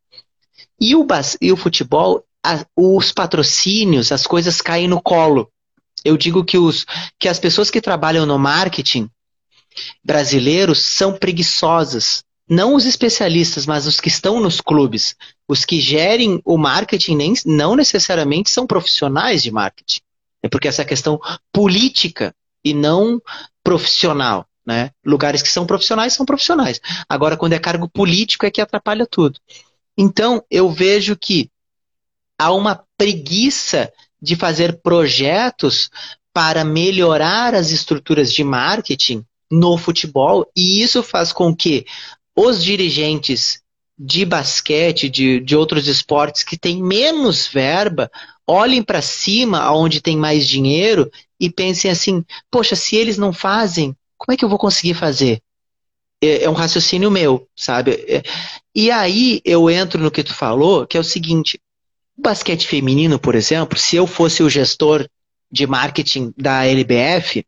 E 0.80 0.96
o, 0.96 1.04
bas 1.04 1.36
e 1.42 1.52
o 1.52 1.58
futebol, 1.58 2.24
a, 2.44 2.66
os 2.76 3.12
patrocínios, 3.12 4.12
as 4.12 4.26
coisas 4.26 4.62
caem 4.62 4.88
no 4.88 5.02
colo. 5.02 5.52
Eu 6.04 6.18
digo 6.18 6.44
que, 6.44 6.58
os, 6.58 6.86
que 7.20 7.28
as 7.28 7.40
pessoas 7.40 7.70
que 7.70 7.82
trabalham 7.82 8.26
no 8.26 8.40
marketing, 8.40 9.10
brasileiros 10.04 10.80
são 10.80 11.14
preguiçosas. 11.14 12.24
Não 12.48 12.74
os 12.74 12.86
especialistas, 12.86 13.66
mas 13.66 13.86
os 13.86 14.00
que 14.00 14.08
estão 14.08 14.40
nos 14.40 14.60
clubes. 14.60 15.16
Os 15.48 15.66
que 15.66 15.80
gerem 15.80 16.42
o 16.44 16.58
marketing 16.58 17.16
nem, 17.16 17.34
não 17.46 17.76
necessariamente 17.76 18.50
são 18.50 18.66
profissionais 18.66 19.44
de 19.44 19.52
marketing. 19.52 20.00
É 20.42 20.48
porque 20.50 20.68
essa 20.68 20.86
questão 20.86 21.20
política 21.52 22.34
e 22.64 22.74
não 22.74 23.22
profissional. 23.64 24.48
Né? 24.66 24.92
Lugares 25.06 25.42
que 25.42 25.50
são 25.50 25.66
profissionais 25.66 26.14
são 26.14 26.26
profissionais. 26.26 26.80
Agora, 27.08 27.38
quando 27.38 27.54
é 27.54 27.60
cargo 27.60 27.90
político, 27.90 28.46
é 28.46 28.52
que 28.52 28.62
atrapalha 28.62 29.06
tudo. 29.06 29.40
Então, 29.98 30.44
eu 30.50 30.72
vejo 30.72 31.16
que 31.16 31.50
há 32.40 32.54
uma 32.54 32.82
preguiça 32.98 33.92
de 34.22 34.36
fazer 34.36 34.80
projetos 34.82 35.90
para 36.34 36.64
melhorar 36.64 37.54
as 37.54 37.72
estruturas 37.72 38.32
de 38.32 38.44
marketing 38.44 39.26
no 39.52 39.78
futebol, 39.78 40.50
e 40.56 40.82
isso 40.82 41.04
faz 41.04 41.34
com 41.34 41.54
que 41.54 41.86
os 42.36 42.64
dirigentes 42.64 43.62
de 43.98 44.24
basquete, 44.24 45.10
de, 45.10 45.42
de 45.42 45.56
outros 45.56 45.88
esportes 45.88 46.44
que 46.44 46.58
têm 46.58 46.82
menos 46.82 47.48
verba, 47.48 48.10
olhem 48.48 48.82
para 48.82 49.02
cima, 49.02 49.72
onde 49.74 50.02
tem 50.02 50.16
mais 50.16 50.48
dinheiro, 50.48 51.12
e 51.40 51.50
pensem 51.50 51.92
assim: 51.92 52.24
poxa, 52.50 52.76
se 52.76 52.96
eles 52.96 53.18
não 53.18 53.34
fazem, 53.34 53.96
como 54.18 54.34
é 54.34 54.38
que 54.38 54.46
eu 54.46 54.50
vou 54.50 54.58
conseguir 54.58 54.94
fazer? 54.94 55.42
É, 56.22 56.44
é 56.44 56.50
um 56.50 56.54
raciocínio 56.54 57.12
meu, 57.12 57.48
sabe? 57.56 57.92
É, 58.08 58.24
e 58.74 58.90
aí 58.92 59.42
eu 59.44 59.70
entro 59.70 60.02
no 60.02 60.12
que 60.12 60.24
tu 60.24 60.34
falou, 60.34 60.88
que 60.88 60.96
é 60.96 61.00
o 61.00 61.04
seguinte: 61.04 61.60
basquete 62.20 62.68
feminino, 62.68 63.20
por 63.20 63.36
exemplo, 63.36 63.78
se 63.78 63.96
eu 63.96 64.06
fosse 64.06 64.44
o 64.44 64.50
gestor 64.50 65.08
de 65.52 65.66
marketing 65.66 66.34
da 66.38 66.66
LBF, 66.66 67.46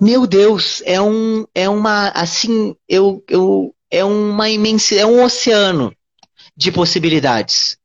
meu 0.00 0.26
Deus, 0.26 0.82
é 0.86 1.00
um, 1.00 1.44
é 1.54 1.68
uma, 1.68 2.08
assim, 2.08 2.74
eu, 2.88 3.22
eu, 3.28 3.74
é 3.90 4.02
uma 4.02 4.48
imensidão, 4.48 5.02
é 5.02 5.06
um 5.06 5.24
oceano 5.24 5.94
de 6.56 6.72
possibilidades. 6.72 7.76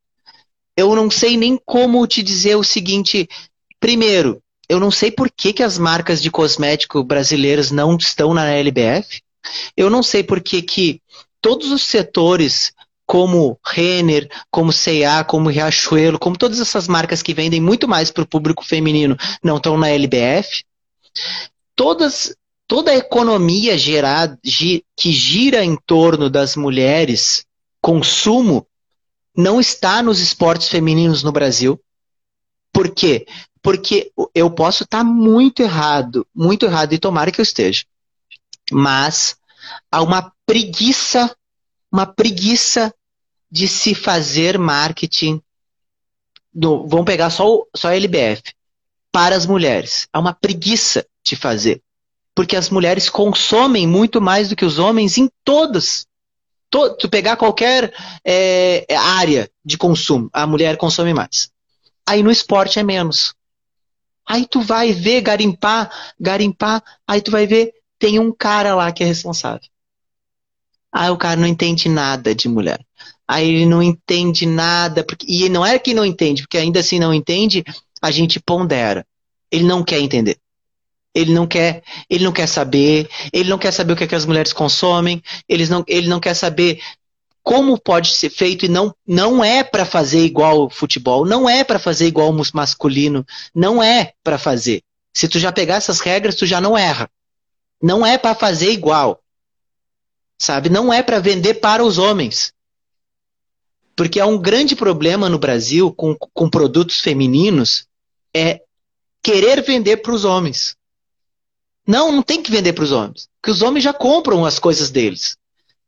Eu 0.77 0.95
não 0.95 1.11
sei 1.11 1.35
nem 1.35 1.59
como 1.65 2.07
te 2.07 2.23
dizer 2.23 2.55
o 2.55 2.63
seguinte. 2.63 3.27
Primeiro, 3.79 4.41
eu 4.67 4.79
não 4.79 4.91
sei 4.91 5.11
por 5.11 5.29
que, 5.29 5.53
que 5.53 5.63
as 5.63 5.77
marcas 5.77 6.21
de 6.21 6.31
cosmético 6.31 7.03
brasileiras 7.03 7.69
não 7.69 7.95
estão 7.97 8.33
na 8.33 8.49
LBF. 8.49 9.21
Eu 9.75 9.89
não 9.89 10.01
sei 10.01 10.23
por 10.23 10.41
que, 10.41 10.61
que 10.61 11.01
todos 11.41 11.71
os 11.71 11.83
setores, 11.83 12.73
como 13.05 13.59
Renner, 13.63 14.29
como 14.49 14.73
C&A, 14.73 15.23
como 15.23 15.49
Riachuelo, 15.49 16.19
como 16.19 16.37
todas 16.37 16.59
essas 16.59 16.87
marcas 16.87 17.21
que 17.21 17.33
vendem 17.33 17.61
muito 17.61 17.87
mais 17.87 18.11
para 18.11 18.23
o 18.23 18.27
público 18.27 18.65
feminino, 18.65 19.15
não 19.43 19.57
estão 19.57 19.77
na 19.77 19.89
LBF 19.89 20.63
todas, 21.75 22.35
toda 22.67 22.91
a 22.91 22.95
economia 22.95 23.77
gerada, 23.77 24.39
que 24.41 25.11
gira 25.11 25.63
em 25.63 25.75
torno 25.75 26.29
das 26.29 26.55
mulheres, 26.55 27.45
consumo, 27.81 28.65
não 29.35 29.59
está 29.59 30.01
nos 30.01 30.19
esportes 30.19 30.69
femininos 30.69 31.21
no 31.21 31.31
Brasil. 31.31 31.79
Por 32.71 32.89
quê? 32.89 33.27
Porque 33.61 34.11
eu 34.33 34.49
posso 34.49 34.83
estar 34.83 35.03
muito 35.03 35.61
errado, 35.61 36.25
muito 36.33 36.65
errado, 36.65 36.93
e 36.93 36.99
tomara 36.99 37.31
que 37.31 37.41
eu 37.41 37.43
esteja. 37.43 37.83
Mas 38.71 39.35
há 39.91 40.01
uma 40.01 40.31
preguiça, 40.45 41.35
uma 41.95 42.05
preguiça 42.05 42.93
de 43.49 43.69
se 43.69 43.95
fazer 43.95 44.59
marketing. 44.59 45.41
Do, 46.53 46.85
vamos 46.87 47.05
pegar 47.05 47.29
só, 47.29 47.63
só 47.73 47.87
a 47.87 47.95
LBF 47.95 48.43
para 49.13 49.33
as 49.33 49.45
mulheres. 49.45 50.05
Há 50.11 50.19
uma 50.19 50.33
preguiça 50.33 51.05
de 51.23 51.37
fazer. 51.37 51.81
Porque 52.35 52.57
as 52.57 52.69
mulheres 52.69 53.09
consomem 53.09 53.87
muito 53.87 54.19
mais 54.19 54.49
do 54.49 54.57
que 54.57 54.65
os 54.65 54.77
homens 54.77 55.17
em 55.17 55.31
todas. 55.45 56.05
To, 56.69 56.97
tu 56.97 57.07
pegar 57.07 57.37
qualquer 57.37 57.93
é, 58.25 58.85
área 58.93 59.49
de 59.63 59.77
consumo, 59.77 60.29
a 60.33 60.45
mulher 60.45 60.75
consome 60.75 61.13
mais. 61.13 61.49
Aí 62.05 62.21
no 62.21 62.31
esporte 62.31 62.77
é 62.77 62.83
menos. 62.83 63.33
Aí 64.27 64.45
tu 64.45 64.59
vai 64.59 64.91
ver, 64.91 65.21
garimpar, 65.21 65.89
garimpar, 66.19 66.83
aí 67.07 67.21
tu 67.21 67.31
vai 67.31 67.47
ver, 67.47 67.73
tem 67.97 68.19
um 68.19 68.33
cara 68.33 68.75
lá 68.75 68.91
que 68.91 69.01
é 69.01 69.07
responsável. 69.07 69.69
Aí 70.97 71.09
o 71.09 71.17
cara 71.17 71.35
não 71.35 71.45
entende 71.45 71.89
nada 71.89 72.33
de 72.33 72.47
mulher. 72.47 72.79
Aí 73.27 73.49
ele 73.49 73.65
não 73.65 73.83
entende 73.83 74.45
nada, 74.45 75.03
porque, 75.03 75.25
e 75.27 75.49
não 75.49 75.65
é 75.65 75.77
que 75.77 75.93
não 75.93 76.05
entende, 76.05 76.43
porque 76.43 76.57
ainda 76.57 76.79
assim 76.79 76.99
não 76.99 77.13
entende, 77.13 77.65
a 78.01 78.11
gente 78.11 78.39
pondera. 78.39 79.05
Ele 79.51 79.65
não 79.65 79.83
quer 79.83 79.99
entender. 79.99 80.37
Ele 81.13 81.33
não 81.33 81.45
quer, 81.45 81.83
ele 82.09 82.23
não 82.23 82.31
quer 82.31 82.47
saber, 82.47 83.09
ele 83.33 83.49
não 83.49 83.57
quer 83.57 83.71
saber 83.71 83.91
o 83.91 83.95
que, 83.97 84.05
é 84.05 84.07
que 84.07 84.15
as 84.15 84.25
mulheres 84.25 84.53
consomem, 84.53 85.21
eles 85.49 85.67
não, 85.67 85.83
ele 85.85 86.07
não 86.07 86.21
quer 86.21 86.33
saber 86.33 86.79
como 87.43 87.77
pode 87.77 88.15
ser 88.15 88.29
feito 88.29 88.65
e 88.65 88.69
não, 88.69 88.95
não 89.05 89.43
é 89.43 89.65
para 89.65 89.85
fazer 89.85 90.23
igual 90.23 90.69
futebol, 90.69 91.25
não 91.25 91.49
é 91.49 91.65
para 91.65 91.77
fazer 91.77 92.07
igual 92.07 92.33
masculino, 92.53 93.25
não 93.53 93.83
é 93.83 94.13
para 94.23 94.37
fazer. 94.37 94.81
Se 95.13 95.27
tu 95.27 95.39
já 95.39 95.51
pegar 95.51 95.75
essas 95.75 95.99
regras, 95.99 96.35
tu 96.35 96.45
já 96.45 96.61
não 96.61 96.77
erra. 96.77 97.09
Não 97.81 98.05
é 98.05 98.17
para 98.17 98.33
fazer 98.33 98.71
igual. 98.71 99.21
Sabe? 100.37 100.69
Não 100.69 100.91
é 100.91 101.01
para 101.01 101.19
vender 101.19 101.55
para 101.55 101.83
os 101.83 101.97
homens. 101.97 102.53
Porque 103.95 104.19
há 104.19 104.25
um 104.25 104.37
grande 104.37 104.75
problema 104.75 105.29
no 105.29 105.39
Brasil 105.39 105.93
com, 105.93 106.15
com 106.15 106.49
produtos 106.49 106.99
femininos 106.99 107.87
é 108.33 108.61
querer 109.23 109.61
vender 109.63 109.97
para 109.97 110.13
os 110.13 110.25
homens. 110.25 110.75
Não, 111.87 112.11
não 112.11 112.21
tem 112.21 112.41
que 112.41 112.51
vender 112.51 112.73
para 112.73 112.83
os 112.83 112.91
homens. 112.91 113.29
Porque 113.41 113.51
os 113.51 113.61
homens 113.61 113.83
já 113.83 113.93
compram 113.93 114.45
as 114.45 114.59
coisas 114.59 114.89
deles. 114.89 115.37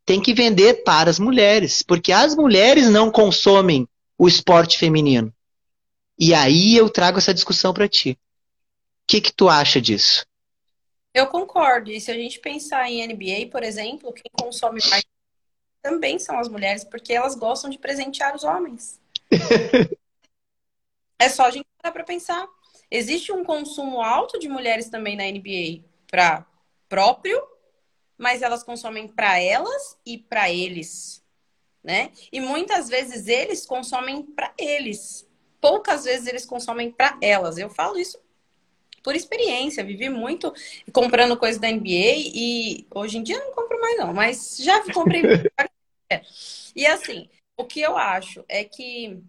Tem 0.06 0.20
que 0.20 0.32
vender 0.32 0.82
para 0.84 1.10
as 1.10 1.18
mulheres. 1.18 1.82
Porque 1.82 2.12
as 2.12 2.34
mulheres 2.34 2.88
não 2.88 3.10
consomem 3.10 3.86
o 4.16 4.26
esporte 4.26 4.78
feminino. 4.78 5.32
E 6.18 6.34
aí 6.34 6.76
eu 6.76 6.88
trago 6.88 7.18
essa 7.18 7.34
discussão 7.34 7.74
para 7.74 7.88
ti. 7.88 8.12
O 8.12 8.16
que, 9.06 9.20
que 9.20 9.32
tu 9.32 9.48
acha 9.48 9.80
disso? 9.80 10.24
Eu 11.12 11.26
concordo. 11.26 11.90
E 11.90 12.00
se 12.00 12.10
a 12.10 12.14
gente 12.14 12.38
pensar 12.40 12.88
em 12.90 13.02
NBA, 13.02 13.50
por 13.50 13.62
exemplo, 13.62 14.12
quem 14.12 14.30
consome 14.38 14.80
mais 14.90 15.04
também 15.82 16.18
são 16.18 16.38
as 16.38 16.48
mulheres, 16.48 16.84
porque 16.84 17.12
elas 17.12 17.34
gostam 17.34 17.70
de 17.70 17.78
presentear 17.78 18.34
os 18.34 18.44
homens. 18.44 19.00
é 21.18 21.28
só 21.28 21.44
a 21.44 21.50
gente 21.50 21.66
parar 21.80 21.92
para 21.92 22.04
pensar. 22.04 22.46
Existe 22.90 23.32
um 23.32 23.44
consumo 23.44 24.00
alto 24.00 24.38
de 24.38 24.48
mulheres 24.48 24.88
também 24.88 25.16
na 25.16 25.24
NBA 25.24 25.84
para 26.10 26.46
próprio, 26.88 27.40
mas 28.16 28.42
elas 28.42 28.62
consomem 28.62 29.06
para 29.06 29.38
elas 29.38 29.96
e 30.04 30.18
para 30.18 30.50
eles, 30.50 31.22
né? 31.82 32.12
E 32.32 32.40
muitas 32.40 32.88
vezes 32.88 33.28
eles 33.28 33.64
consomem 33.66 34.22
para 34.22 34.52
eles. 34.58 35.28
Poucas 35.60 36.04
vezes 36.04 36.26
eles 36.26 36.46
consomem 36.46 36.90
para 36.90 37.16
elas. 37.20 37.58
Eu 37.58 37.68
falo 37.68 37.98
isso 37.98 38.18
por 39.02 39.14
experiência, 39.14 39.84
vivi 39.84 40.08
muito 40.08 40.52
comprando 40.92 41.36
coisas 41.36 41.60
da 41.60 41.68
NBA 41.68 42.14
e 42.34 42.86
hoje 42.94 43.18
em 43.18 43.22
dia 43.22 43.38
não 43.38 43.52
compro 43.52 43.80
mais 43.80 43.98
não, 43.98 44.12
mas 44.12 44.56
já 44.58 44.82
comprei. 44.92 45.22
e 46.74 46.86
assim, 46.86 47.28
o 47.56 47.64
que 47.64 47.80
eu 47.80 47.96
acho 47.96 48.44
é 48.48 48.64
que 48.64 49.22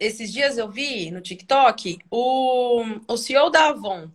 esses 0.00 0.32
dias 0.32 0.56
eu 0.56 0.70
vi 0.70 1.10
no 1.10 1.20
TikTok 1.20 1.98
o, 2.10 2.82
o 3.06 3.16
CEO 3.16 3.50
da 3.50 3.68
Avon. 3.68 4.10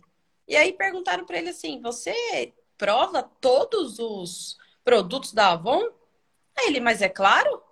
E 0.48 0.56
aí 0.56 0.72
perguntaram 0.72 1.24
para 1.24 1.38
ele 1.38 1.50
assim: 1.50 1.80
"Você 1.80 2.52
prova 2.76 3.22
todos 3.22 3.98
os 3.98 4.56
produtos 4.84 5.32
da 5.32 5.52
Avon?" 5.52 5.82
Aí 6.56 6.66
ele: 6.66 6.80
"Mas 6.80 7.00
é 7.00 7.08
claro? 7.08 7.62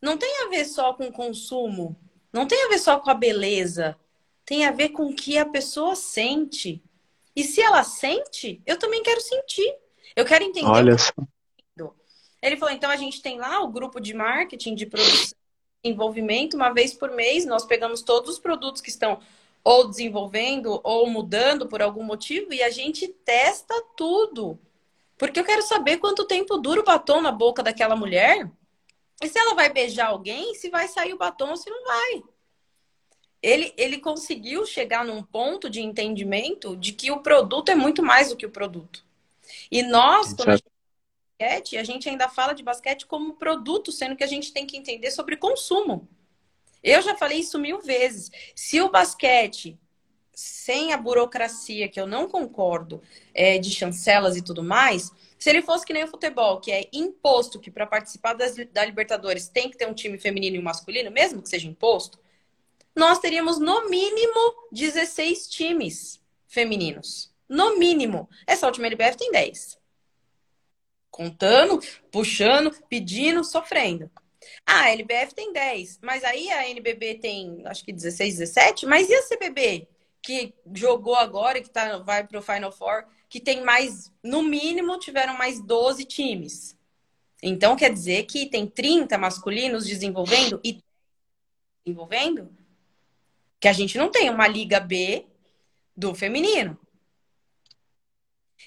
Não 0.00 0.16
tem 0.16 0.42
a 0.42 0.48
ver 0.48 0.64
só 0.64 0.94
com 0.94 1.10
consumo, 1.12 1.96
não 2.32 2.46
tem 2.46 2.64
a 2.64 2.68
ver 2.68 2.78
só 2.78 3.00
com 3.00 3.10
a 3.10 3.14
beleza, 3.14 3.98
tem 4.46 4.64
a 4.64 4.70
ver 4.70 4.90
com 4.90 5.06
o 5.06 5.14
que 5.14 5.36
a 5.36 5.44
pessoa 5.44 5.96
sente. 5.96 6.80
E 7.34 7.42
se 7.42 7.60
ela 7.60 7.82
sente, 7.82 8.62
eu 8.64 8.78
também 8.78 9.02
quero 9.02 9.20
sentir. 9.20 9.74
Eu 10.14 10.24
quero 10.24 10.44
entender. 10.44 10.70
Olha 10.70 10.96
só. 10.96 11.12
Ele 12.40 12.56
falou: 12.56 12.72
então 12.72 12.88
a 12.88 12.96
gente 12.96 13.20
tem 13.20 13.38
lá 13.38 13.60
o 13.60 13.68
grupo 13.68 14.00
de 14.00 14.14
marketing, 14.14 14.74
de 14.76 14.86
produção, 14.86 15.36
desenvolvimento, 15.82 16.54
uma 16.54 16.72
vez 16.72 16.94
por 16.94 17.10
mês, 17.10 17.44
nós 17.44 17.64
pegamos 17.64 18.02
todos 18.02 18.30
os 18.30 18.38
produtos 18.38 18.80
que 18.80 18.88
estão 18.88 19.18
ou 19.64 19.88
desenvolvendo 19.88 20.80
ou 20.84 21.08
mudando 21.10 21.66
por 21.66 21.82
algum 21.82 22.04
motivo 22.04 22.52
e 22.52 22.62
a 22.62 22.70
gente 22.70 23.08
testa 23.08 23.74
tudo. 23.96 24.58
Porque 25.18 25.40
eu 25.40 25.44
quero 25.44 25.62
saber 25.62 25.96
quanto 25.96 26.26
tempo 26.26 26.56
dura 26.56 26.80
o 26.80 26.84
batom 26.84 27.20
na 27.20 27.32
boca 27.32 27.64
daquela 27.64 27.96
mulher. 27.96 28.48
E 29.20 29.28
se 29.28 29.38
ela 29.38 29.54
vai 29.54 29.68
beijar 29.72 30.08
alguém, 30.08 30.54
se 30.54 30.70
vai 30.70 30.86
sair 30.86 31.14
o 31.14 31.18
batom 31.18 31.50
ou 31.50 31.56
se 31.56 31.68
não 31.68 31.84
vai 31.84 32.22
ele, 33.46 33.72
ele 33.76 33.98
conseguiu 33.98 34.66
chegar 34.66 35.04
num 35.04 35.22
ponto 35.22 35.70
de 35.70 35.80
entendimento 35.80 36.76
de 36.76 36.92
que 36.92 37.12
o 37.12 37.20
produto 37.20 37.68
é 37.68 37.76
muito 37.76 38.02
mais 38.02 38.30
do 38.30 38.36
que 38.36 38.44
o 38.44 38.50
produto. 38.50 39.04
E 39.70 39.84
nós, 39.84 40.34
quando 40.34 40.48
a 40.48 40.56
gente 40.56 40.66
basquete, 41.38 41.76
a 41.76 41.84
gente 41.84 42.08
ainda 42.08 42.28
fala 42.28 42.54
de 42.54 42.64
basquete 42.64 43.06
como 43.06 43.34
produto, 43.34 43.92
sendo 43.92 44.16
que 44.16 44.24
a 44.24 44.26
gente 44.26 44.52
tem 44.52 44.66
que 44.66 44.76
entender 44.76 45.12
sobre 45.12 45.36
consumo. 45.36 46.08
Eu 46.82 47.00
já 47.02 47.14
falei 47.14 47.38
isso 47.38 47.56
mil 47.56 47.80
vezes. 47.80 48.32
Se 48.52 48.80
o 48.80 48.90
basquete, 48.90 49.78
sem 50.32 50.92
a 50.92 50.96
burocracia, 50.96 51.88
que 51.88 52.00
eu 52.00 52.06
não 52.06 52.28
concordo, 52.28 53.00
é, 53.32 53.58
de 53.58 53.70
chancelas 53.70 54.36
e 54.36 54.42
tudo 54.42 54.64
mais, 54.64 55.12
se 55.38 55.48
ele 55.48 55.62
fosse 55.62 55.86
que 55.86 55.92
nem 55.92 56.02
o 56.02 56.08
futebol, 56.08 56.58
que 56.58 56.72
é 56.72 56.88
imposto 56.92 57.60
que 57.60 57.70
para 57.70 57.86
participar 57.86 58.32
das, 58.32 58.56
da 58.72 58.84
Libertadores 58.84 59.48
tem 59.48 59.70
que 59.70 59.78
ter 59.78 59.86
um 59.86 59.94
time 59.94 60.18
feminino 60.18 60.56
e 60.56 60.58
um 60.58 60.64
masculino, 60.64 61.12
mesmo 61.12 61.40
que 61.40 61.48
seja 61.48 61.68
imposto, 61.68 62.25
nós 62.96 63.18
teríamos 63.18 63.58
no 63.58 63.88
mínimo 63.90 64.68
16 64.72 65.48
times 65.48 66.20
femininos. 66.46 67.30
No 67.46 67.78
mínimo. 67.78 68.28
Essa 68.46 68.66
última 68.66 68.86
LBF 68.86 69.18
tem 69.18 69.30
10. 69.30 69.78
Contando, 71.10 71.80
puxando, 72.10 72.74
pedindo, 72.88 73.44
sofrendo. 73.44 74.10
Ah, 74.64 74.82
a 74.82 74.90
LBF 74.90 75.34
tem 75.34 75.52
10, 75.52 75.98
mas 76.02 76.24
aí 76.24 76.50
a 76.50 76.68
NBB 76.68 77.16
tem, 77.16 77.62
acho 77.66 77.84
que 77.84 77.92
16, 77.92 78.38
17. 78.38 78.86
Mas 78.86 79.08
e 79.08 79.14
a 79.14 79.22
CBB, 79.22 79.88
que 80.22 80.54
jogou 80.74 81.16
agora, 81.16 81.60
que 81.60 81.70
tá, 81.70 81.98
vai 81.98 82.26
para 82.26 82.38
o 82.38 82.42
Final 82.42 82.72
Four, 82.72 83.04
que 83.28 83.40
tem 83.40 83.62
mais, 83.62 84.12
no 84.22 84.42
mínimo, 84.42 84.98
tiveram 84.98 85.36
mais 85.36 85.60
12 85.60 86.04
times. 86.04 86.76
Então, 87.42 87.76
quer 87.76 87.92
dizer 87.92 88.24
que 88.24 88.46
tem 88.46 88.66
30 88.66 89.18
masculinos 89.18 89.86
desenvolvendo 89.86 90.60
e 90.64 90.80
desenvolvendo? 91.84 92.50
Que 93.66 93.70
a 93.70 93.72
gente 93.72 93.98
não 93.98 94.08
tem 94.08 94.30
uma 94.30 94.46
Liga 94.46 94.78
B 94.78 95.26
do 95.96 96.14
feminino. 96.14 96.78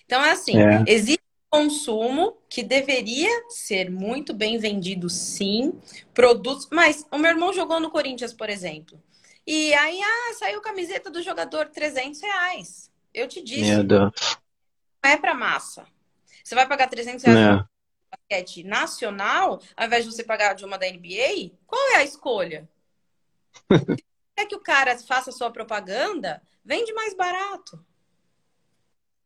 Então, 0.03 0.21
é 0.21 0.31
assim, 0.31 0.59
é. 0.61 0.83
existe 0.85 1.23
consumo 1.49 2.35
que 2.49 2.61
deveria 2.61 3.29
ser 3.47 3.89
muito 3.89 4.33
bem 4.33 4.57
vendido, 4.57 5.09
sim, 5.09 5.79
produtos. 6.13 6.67
Mas 6.69 7.07
o 7.09 7.17
meu 7.17 7.31
irmão 7.31 7.53
jogou 7.53 7.79
no 7.79 7.89
Corinthians, 7.89 8.33
por 8.33 8.49
exemplo. 8.49 9.01
E 9.47 9.73
aí, 9.73 10.01
ah, 10.03 10.33
saiu 10.33 10.59
camiseta 10.59 11.09
do 11.09 11.23
jogador 11.23 11.69
300 11.69 12.19
reais. 12.19 12.91
Eu 13.13 13.25
te 13.25 13.41
disse. 13.41 13.71
Meu 13.71 13.85
Deus. 13.85 14.11
Não 15.01 15.11
é 15.11 15.15
para 15.15 15.33
massa. 15.33 15.87
Você 16.43 16.53
vai 16.55 16.67
pagar 16.67 16.89
300 16.89 17.23
reais 17.23 17.57
no 17.57 17.69
basquete 18.11 18.65
nacional, 18.65 19.61
ao 19.77 19.85
invés 19.85 20.03
de 20.03 20.11
você 20.11 20.25
pagar 20.25 20.55
de 20.55 20.65
uma 20.65 20.77
da 20.77 20.91
NBA? 20.91 21.53
Qual 21.65 21.91
é 21.93 21.99
a 21.99 22.03
escolha? 22.03 22.67
quer 24.39 24.45
que 24.45 24.55
o 24.55 24.59
cara 24.59 24.97
faça 24.99 25.31
sua 25.31 25.51
propaganda, 25.51 26.41
vende 26.63 26.93
mais 26.93 27.13
barato. 27.13 27.83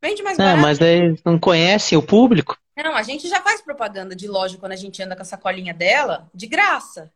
Vende 0.02 0.22
mais 0.22 0.36
barato. 0.36 0.60
mas 0.60 0.80
aí 0.80 1.18
não 1.24 1.38
conhece 1.38 1.96
o 1.96 2.02
público? 2.02 2.58
Não, 2.76 2.94
a 2.94 3.02
gente 3.02 3.28
já 3.28 3.40
faz 3.40 3.60
propaganda 3.60 4.16
de 4.16 4.26
loja 4.26 4.58
quando 4.58 4.72
a 4.72 4.76
gente 4.76 5.00
anda 5.02 5.14
com 5.14 5.22
a 5.22 5.26
sacolinha 5.26 5.72
dela, 5.72 6.28
de 6.34 6.46
graça. 6.46 7.12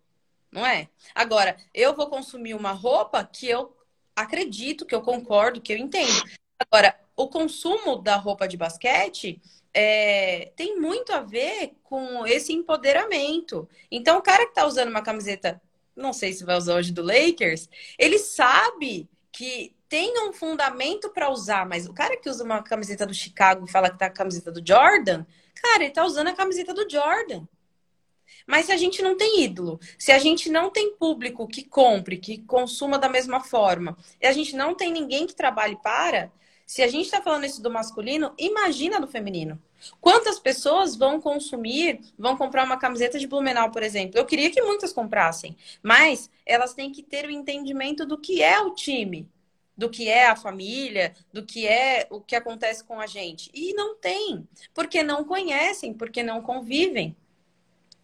Não 0.51 0.65
é? 0.65 0.89
Agora, 1.15 1.57
eu 1.75 1.95
vou 1.95 2.07
consumir 2.07 2.55
uma 2.55 2.73
roupa 2.73 3.25
que 3.25 3.49
eu 3.49 3.77
acredito, 4.15 4.87
que 4.87 4.95
eu 4.95 5.03
concordo, 5.03 5.61
que 5.61 5.73
eu 5.73 5.77
entendo. 5.77 6.23
Agora, 6.59 6.95
o 7.17 7.29
consumo 7.29 7.97
da 7.97 8.17
roupa 8.17 8.47
de 8.47 8.57
basquete 8.57 9.41
é, 9.75 10.53
tem 10.57 10.81
muito 10.81 11.13
a 11.13 11.21
ver 11.21 11.77
com 11.83 12.27
esse 12.27 12.53
empoderamento. 12.53 13.69
Então, 13.91 14.19
o 14.19 14.23
cara 14.23 14.45
que 14.45 14.51
está 14.51 14.67
usando 14.67 14.89
uma 14.89 15.03
camiseta 15.03 15.61
não 15.99 16.13
sei 16.13 16.33
se 16.33 16.45
vai 16.45 16.57
usar 16.57 16.77
hoje 16.77 16.93
do 16.93 17.03
Lakers, 17.03 17.69
ele 17.99 18.19
sabe 18.19 19.09
que 19.33 19.77
tem 19.89 20.13
um 20.29 20.33
fundamento 20.33 21.11
para 21.11 21.31
usar, 21.31 21.67
mas 21.67 21.87
o 21.87 21.95
cara 21.95 22.17
que 22.17 22.29
usa 22.29 22.45
uma 22.45 22.63
camiseta 22.63 23.07
do 23.07 23.15
Chicago 23.15 23.65
e 23.67 23.71
fala 23.71 23.91
que 23.91 23.99
tá 23.99 24.07
a 24.07 24.11
camiseta 24.11 24.53
do 24.53 24.67
Jordan, 24.67 25.25
cara, 25.55 25.85
ele 25.85 25.93
tá 25.93 26.05
usando 26.05 26.29
a 26.29 26.35
camiseta 26.35 26.75
do 26.75 26.89
Jordan. 26.89 27.47
Mas 28.47 28.67
se 28.67 28.73
a 28.73 28.77
gente 28.77 29.03
não 29.03 29.17
tem 29.17 29.43
ídolo, 29.43 29.79
se 29.99 30.13
a 30.13 30.19
gente 30.19 30.51
não 30.51 30.71
tem 30.71 30.95
público 30.97 31.47
que 31.47 31.63
compre, 31.63 32.17
que 32.19 32.39
consuma 32.39 32.99
da 32.99 33.09
mesma 33.09 33.41
forma, 33.41 33.97
e 34.21 34.27
a 34.27 34.33
gente 34.33 34.57
não 34.57 34.75
tem 34.75 34.93
ninguém 34.93 35.27
que 35.27 35.35
trabalhe 35.35 35.77
para, 35.83 36.31
se 36.69 36.83
a 36.83 36.87
gente 36.87 37.07
está 37.07 37.23
falando 37.23 37.47
isso 37.47 37.63
do 37.63 37.71
masculino, 37.71 38.35
imagina 38.37 39.01
do 39.01 39.09
feminino. 39.09 39.59
Quantas 40.03 40.39
pessoas 40.39 40.95
vão 40.95 41.19
consumir, 41.19 41.99
vão 42.19 42.37
comprar 42.37 42.63
uma 42.63 42.77
camiseta 42.77 43.19
de 43.19 43.27
Blumenau, 43.27 43.71
por 43.71 43.83
exemplo? 43.83 44.19
Eu 44.21 44.27
queria 44.27 44.51
que 44.51 44.61
muitas 44.61 44.93
comprassem, 44.93 45.57
mas 45.83 46.31
elas 46.45 46.75
têm 46.75 46.93
que 46.93 47.03
ter 47.03 47.25
o 47.25 47.31
entendimento 47.31 48.05
do 48.05 48.19
que 48.19 48.43
é 48.43 48.61
o 48.61 48.75
time, 48.75 49.27
do 49.75 49.89
que 49.89 50.11
é 50.11 50.27
a 50.27 50.37
família, 50.37 51.15
do 51.33 51.43
que 51.43 51.67
é 51.67 52.07
o 52.11 52.21
que 52.21 52.37
acontece 52.37 52.85
com 52.85 53.01
a 53.01 53.07
gente. 53.07 53.51
E 53.55 53.73
não 53.73 53.97
tem, 53.97 54.47
porque 54.75 55.03
não 55.03 55.25
conhecem, 55.25 55.95
porque 55.95 56.23
não 56.23 56.43
convivem. 56.43 57.17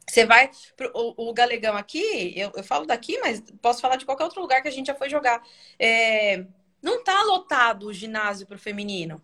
Você 0.09 0.25
vai. 0.25 0.51
Pro, 0.75 0.91
o, 0.95 1.29
o, 1.29 1.35
Galegão 1.35 1.77
aqui, 1.77 2.33
eu, 2.35 2.51
eu, 2.57 2.65
falo 2.65 2.87
daqui, 2.87 3.19
mas 3.19 3.43
posso 3.61 3.83
falar 3.83 3.97
de 3.97 4.07
qualquer 4.07 4.25
outro 4.25 4.41
lugar 4.41 4.63
que 4.63 4.69
a 4.69 4.71
gente 4.71 4.87
já 4.87 4.95
foi 4.95 5.11
jogar. 5.11 5.43
É, 5.79 6.47
não 6.85 7.03
tá 7.03 7.23
lotado 7.23 7.87
o 7.87 7.93
ginásio 7.95 8.47
para 8.47 8.57
o 8.57 8.61
feminino. 8.61 9.23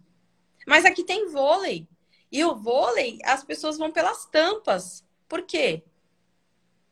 Mas 0.66 0.86
aqui 0.86 1.04
tem 1.04 1.28
vôlei. 1.28 1.86
E 2.32 2.42
o 2.42 2.56
vôlei, 2.56 3.18
as 3.22 3.44
pessoas 3.44 3.76
vão 3.76 3.90
pelas 3.90 4.24
tampas. 4.24 5.04
Por 5.28 5.42
quê? 5.42 5.84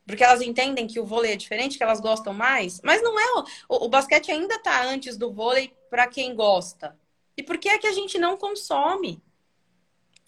Porque 0.07 0.23
elas 0.23 0.43
entendem 0.43 0.87
que 0.87 1.01
o 1.01 1.07
vôlei 1.07 1.33
é 1.33 1.37
diferente, 1.37 1.79
que 1.79 1.83
elas 1.83 2.01
gostam 2.01 2.35
mais. 2.35 2.83
Mas 2.83 3.03
não 3.03 3.19
é. 3.19 3.45
O, 3.67 3.87
o 3.87 3.89
basquete 3.89 4.31
ainda 4.31 4.57
está 4.57 4.85
antes 4.85 5.17
do 5.17 5.33
vôlei 5.33 5.75
para 5.89 6.07
quem 6.07 6.35
gosta. 6.35 6.95
E 7.35 7.43
por 7.43 7.57
que 7.57 7.71
é 7.71 7.79
que 7.79 7.87
a 7.87 7.93
gente 7.93 8.19
não 8.19 8.37
consome? 8.37 9.23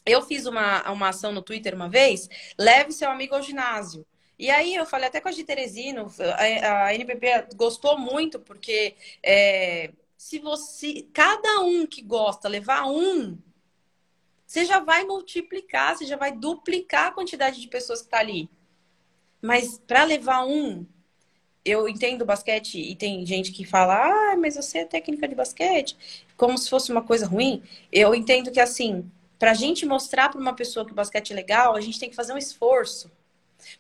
Eu 0.06 0.22
fiz 0.22 0.46
uma, 0.46 0.90
uma 0.90 1.10
ação 1.10 1.32
no 1.32 1.42
Twitter 1.42 1.74
uma 1.74 1.88
vez, 1.90 2.30
leve 2.58 2.92
seu 2.92 3.10
amigo 3.10 3.34
ao 3.34 3.42
ginásio. 3.42 4.06
E 4.38 4.48
aí 4.48 4.74
eu 4.74 4.86
falei 4.86 5.06
até 5.06 5.20
com 5.20 5.28
a 5.28 5.32
de 5.32 5.44
Teresino, 5.44 6.10
a, 6.18 6.86
a 6.86 6.94
NBB 6.94 7.48
gostou 7.56 7.98
muito, 7.98 8.40
porque 8.40 8.96
é, 9.22 9.92
se 10.20 10.38
você, 10.38 11.09
cada 11.14 11.60
um 11.60 11.86
que 11.86 12.02
gosta, 12.02 12.47
levar 12.47 12.86
um 12.86 13.38
você 14.47 14.66
já 14.66 14.78
vai 14.78 15.02
multiplicar, 15.02 15.97
você 15.97 16.05
já 16.05 16.14
vai 16.14 16.30
duplicar 16.30 17.06
a 17.06 17.10
quantidade 17.10 17.59
de 17.59 17.66
pessoas 17.68 18.01
que 18.01 18.09
está 18.09 18.18
ali. 18.18 18.51
Mas 19.40 19.78
para 19.78 20.05
levar 20.05 20.44
um, 20.44 20.84
eu 21.64 21.88
entendo 21.88 22.26
basquete 22.26 22.78
e 22.78 22.94
tem 22.94 23.24
gente 23.24 23.51
que 23.51 23.64
fala, 23.64 23.94
ah, 23.94 24.36
mas 24.36 24.56
você 24.56 24.80
é 24.80 24.84
técnica 24.84 25.26
de 25.26 25.34
basquete, 25.34 25.97
como 26.36 26.59
se 26.59 26.68
fosse 26.68 26.92
uma 26.92 27.02
coisa 27.02 27.26
ruim. 27.26 27.62
Eu 27.90 28.14
entendo 28.14 28.51
que 28.51 28.60
assim, 28.60 29.10
para 29.38 29.52
a 29.52 29.55
gente 29.55 29.86
mostrar 29.86 30.28
para 30.28 30.38
uma 30.40 30.55
pessoa 30.55 30.84
que 30.84 30.92
o 30.92 30.94
basquete 30.94 31.30
é 31.32 31.34
legal, 31.34 31.74
a 31.74 31.80
gente 31.80 31.98
tem 31.98 32.10
que 32.10 32.16
fazer 32.16 32.34
um 32.34 32.38
esforço. 32.38 33.10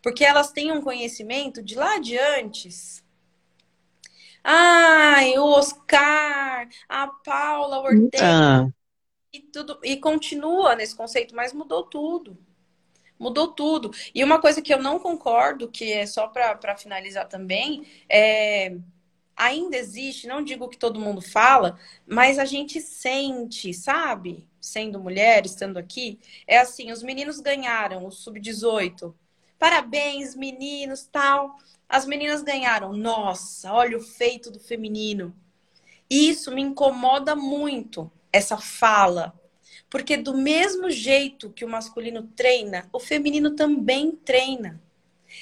Porque 0.02 0.24
elas 0.24 0.50
têm 0.50 0.72
um 0.72 0.80
conhecimento 0.80 1.62
de 1.62 1.74
lá 1.74 1.98
de 1.98 2.16
antes. 2.16 3.04
Ai, 4.42 5.38
o 5.38 5.44
Oscar, 5.44 6.68
a 6.88 7.06
Paula, 7.06 7.78
o 7.78 7.82
Ortega. 7.84 8.66
Ah. 8.66 8.68
E, 9.32 9.40
tudo, 9.40 9.78
e 9.84 9.96
continua 9.96 10.74
nesse 10.74 10.94
conceito, 10.96 11.34
mas 11.34 11.52
mudou 11.52 11.84
tudo. 11.84 12.36
Mudou 13.18 13.48
tudo. 13.48 13.90
E 14.14 14.24
uma 14.24 14.40
coisa 14.40 14.62
que 14.62 14.72
eu 14.72 14.82
não 14.82 14.98
concordo, 14.98 15.70
que 15.70 15.92
é 15.92 16.06
só 16.06 16.26
para 16.26 16.76
finalizar 16.76 17.28
também, 17.28 17.86
é 18.08 18.76
ainda 19.40 19.74
existe, 19.74 20.26
não 20.26 20.44
digo 20.44 20.68
que 20.68 20.76
todo 20.76 21.00
mundo 21.00 21.22
fala, 21.22 21.78
mas 22.06 22.38
a 22.38 22.44
gente 22.44 22.78
sente, 22.78 23.72
sabe? 23.72 24.46
Sendo 24.60 25.00
mulher, 25.00 25.46
estando 25.46 25.78
aqui, 25.78 26.20
é 26.46 26.58
assim, 26.58 26.92
os 26.92 27.02
meninos 27.02 27.40
ganharam 27.40 28.04
o 28.04 28.10
sub-18. 28.10 29.14
Parabéns, 29.60 30.34
meninos, 30.34 31.06
tal. 31.12 31.58
As 31.86 32.06
meninas 32.06 32.42
ganharam. 32.42 32.94
Nossa, 32.94 33.70
olha 33.70 33.98
o 33.98 34.00
feito 34.00 34.50
do 34.50 34.58
feminino. 34.58 35.36
Isso 36.08 36.50
me 36.50 36.62
incomoda 36.62 37.36
muito, 37.36 38.10
essa 38.32 38.56
fala. 38.56 39.38
Porque 39.90 40.16
do 40.16 40.34
mesmo 40.34 40.90
jeito 40.90 41.50
que 41.50 41.62
o 41.62 41.68
masculino 41.68 42.22
treina, 42.34 42.88
o 42.90 42.98
feminino 42.98 43.50
também 43.54 44.12
treina. 44.12 44.80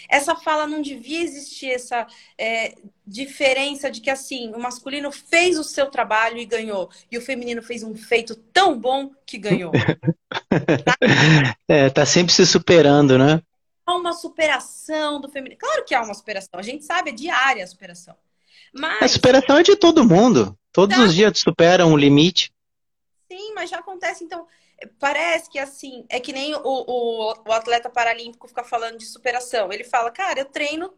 Essa 0.08 0.34
fala 0.34 0.66
não 0.66 0.82
devia 0.82 1.22
existir, 1.22 1.70
essa 1.70 2.06
é, 2.36 2.74
diferença 3.06 3.88
de 3.88 4.00
que 4.00 4.10
assim, 4.10 4.52
o 4.52 4.58
masculino 4.58 5.12
fez 5.12 5.58
o 5.58 5.64
seu 5.64 5.86
trabalho 5.86 6.38
e 6.38 6.44
ganhou, 6.44 6.90
e 7.10 7.16
o 7.16 7.22
feminino 7.22 7.62
fez 7.62 7.82
um 7.82 7.94
feito 7.94 8.34
tão 8.34 8.78
bom 8.78 9.12
que 9.24 9.38
ganhou. 9.38 9.72
é, 11.68 11.88
tá 11.88 12.04
sempre 12.04 12.34
se 12.34 12.44
superando, 12.44 13.16
né? 13.16 13.40
Uma 13.88 14.12
superação 14.12 15.20
do 15.20 15.28
feminino. 15.28 15.58
Claro 15.58 15.84
que 15.84 15.94
há 15.94 16.02
uma 16.02 16.14
superação, 16.14 16.60
a 16.60 16.62
gente 16.62 16.84
sabe, 16.84 17.10
é 17.10 17.12
diária 17.12 17.64
a 17.64 17.66
superação. 17.66 18.16
Mas... 18.72 19.02
A 19.02 19.08
superação 19.08 19.58
é 19.58 19.62
de 19.62 19.76
todo 19.76 20.04
mundo. 20.04 20.56
Todos 20.72 20.96
tá. 20.96 21.04
os 21.04 21.14
dias 21.14 21.38
superam 21.38 21.92
o 21.92 21.96
limite. 21.96 22.52
Sim, 23.30 23.54
mas 23.54 23.70
já 23.70 23.78
acontece, 23.78 24.24
então 24.24 24.46
parece 24.98 25.50
que 25.50 25.58
assim, 25.58 26.04
é 26.08 26.20
que 26.20 26.32
nem 26.32 26.54
o, 26.54 26.60
o, 26.62 27.34
o, 27.46 27.52
atleta 27.52 27.90
paralímpico 27.90 28.46
fica 28.46 28.62
falando 28.62 28.98
de 28.98 29.06
superação. 29.06 29.72
Ele 29.72 29.84
fala, 29.84 30.10
cara, 30.10 30.40
eu 30.40 30.44
treino 30.44 30.92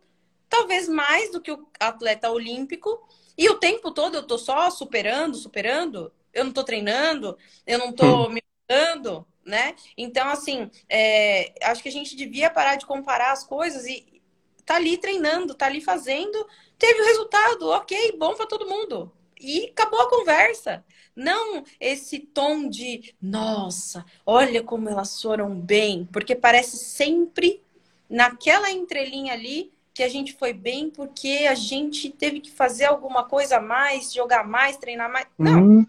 talvez 0.48 0.88
mais 0.88 1.30
do 1.30 1.40
que 1.40 1.52
o 1.52 1.66
atleta 1.78 2.30
olímpico, 2.30 3.00
e 3.38 3.48
o 3.48 3.54
tempo 3.54 3.92
todo 3.92 4.16
eu 4.16 4.26
tô 4.26 4.36
só 4.36 4.68
superando, 4.68 5.36
superando, 5.36 6.12
eu 6.34 6.44
não 6.44 6.52
tô 6.52 6.64
treinando, 6.64 7.38
eu 7.66 7.78
não 7.78 7.92
tô 7.92 8.26
hum. 8.26 8.30
me 8.30 8.42
mudando, 8.70 9.26
né? 9.44 9.74
Então, 9.96 10.28
assim, 10.28 10.70
é, 10.88 11.52
acho 11.64 11.82
que 11.82 11.88
a 11.88 11.92
gente 11.92 12.14
devia 12.14 12.48
parar 12.48 12.76
de 12.76 12.86
comparar 12.86 13.32
as 13.32 13.44
coisas 13.44 13.84
e 13.86 14.22
tá 14.64 14.76
ali 14.76 14.96
treinando, 14.96 15.54
tá 15.54 15.66
ali 15.66 15.80
fazendo, 15.80 16.46
teve 16.78 17.00
o 17.02 17.04
resultado, 17.04 17.68
ok, 17.70 18.16
bom 18.16 18.34
para 18.34 18.46
todo 18.46 18.68
mundo. 18.68 19.12
E 19.40 19.70
acabou 19.70 20.00
a 20.00 20.08
conversa. 20.08 20.84
Não 21.16 21.64
esse 21.80 22.20
tom 22.20 22.68
de, 22.68 23.14
nossa, 23.20 24.04
olha 24.24 24.62
como 24.62 24.88
elas 24.88 25.20
foram 25.20 25.54
bem, 25.58 26.08
porque 26.12 26.36
parece 26.36 26.76
sempre 26.76 27.60
naquela 28.08 28.70
entrelinha 28.70 29.32
ali 29.32 29.72
que 29.92 30.02
a 30.04 30.08
gente 30.08 30.32
foi 30.34 30.52
bem 30.52 30.88
porque 30.88 31.46
a 31.50 31.54
gente 31.54 32.10
teve 32.10 32.40
que 32.40 32.50
fazer 32.50 32.84
alguma 32.84 33.24
coisa 33.24 33.56
a 33.56 33.60
mais, 33.60 34.12
jogar 34.12 34.46
mais, 34.46 34.76
treinar 34.76 35.10
mais. 35.10 35.26
Não, 35.36 35.62
uhum. 35.62 35.86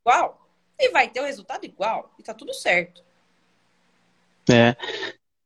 igual. 0.00 0.47
E 0.78 0.90
vai 0.90 1.08
ter 1.08 1.20
o 1.20 1.24
resultado 1.24 1.64
igual. 1.64 2.12
E 2.18 2.22
tá 2.22 2.32
tudo 2.32 2.54
certo. 2.54 3.02
É. 4.50 4.76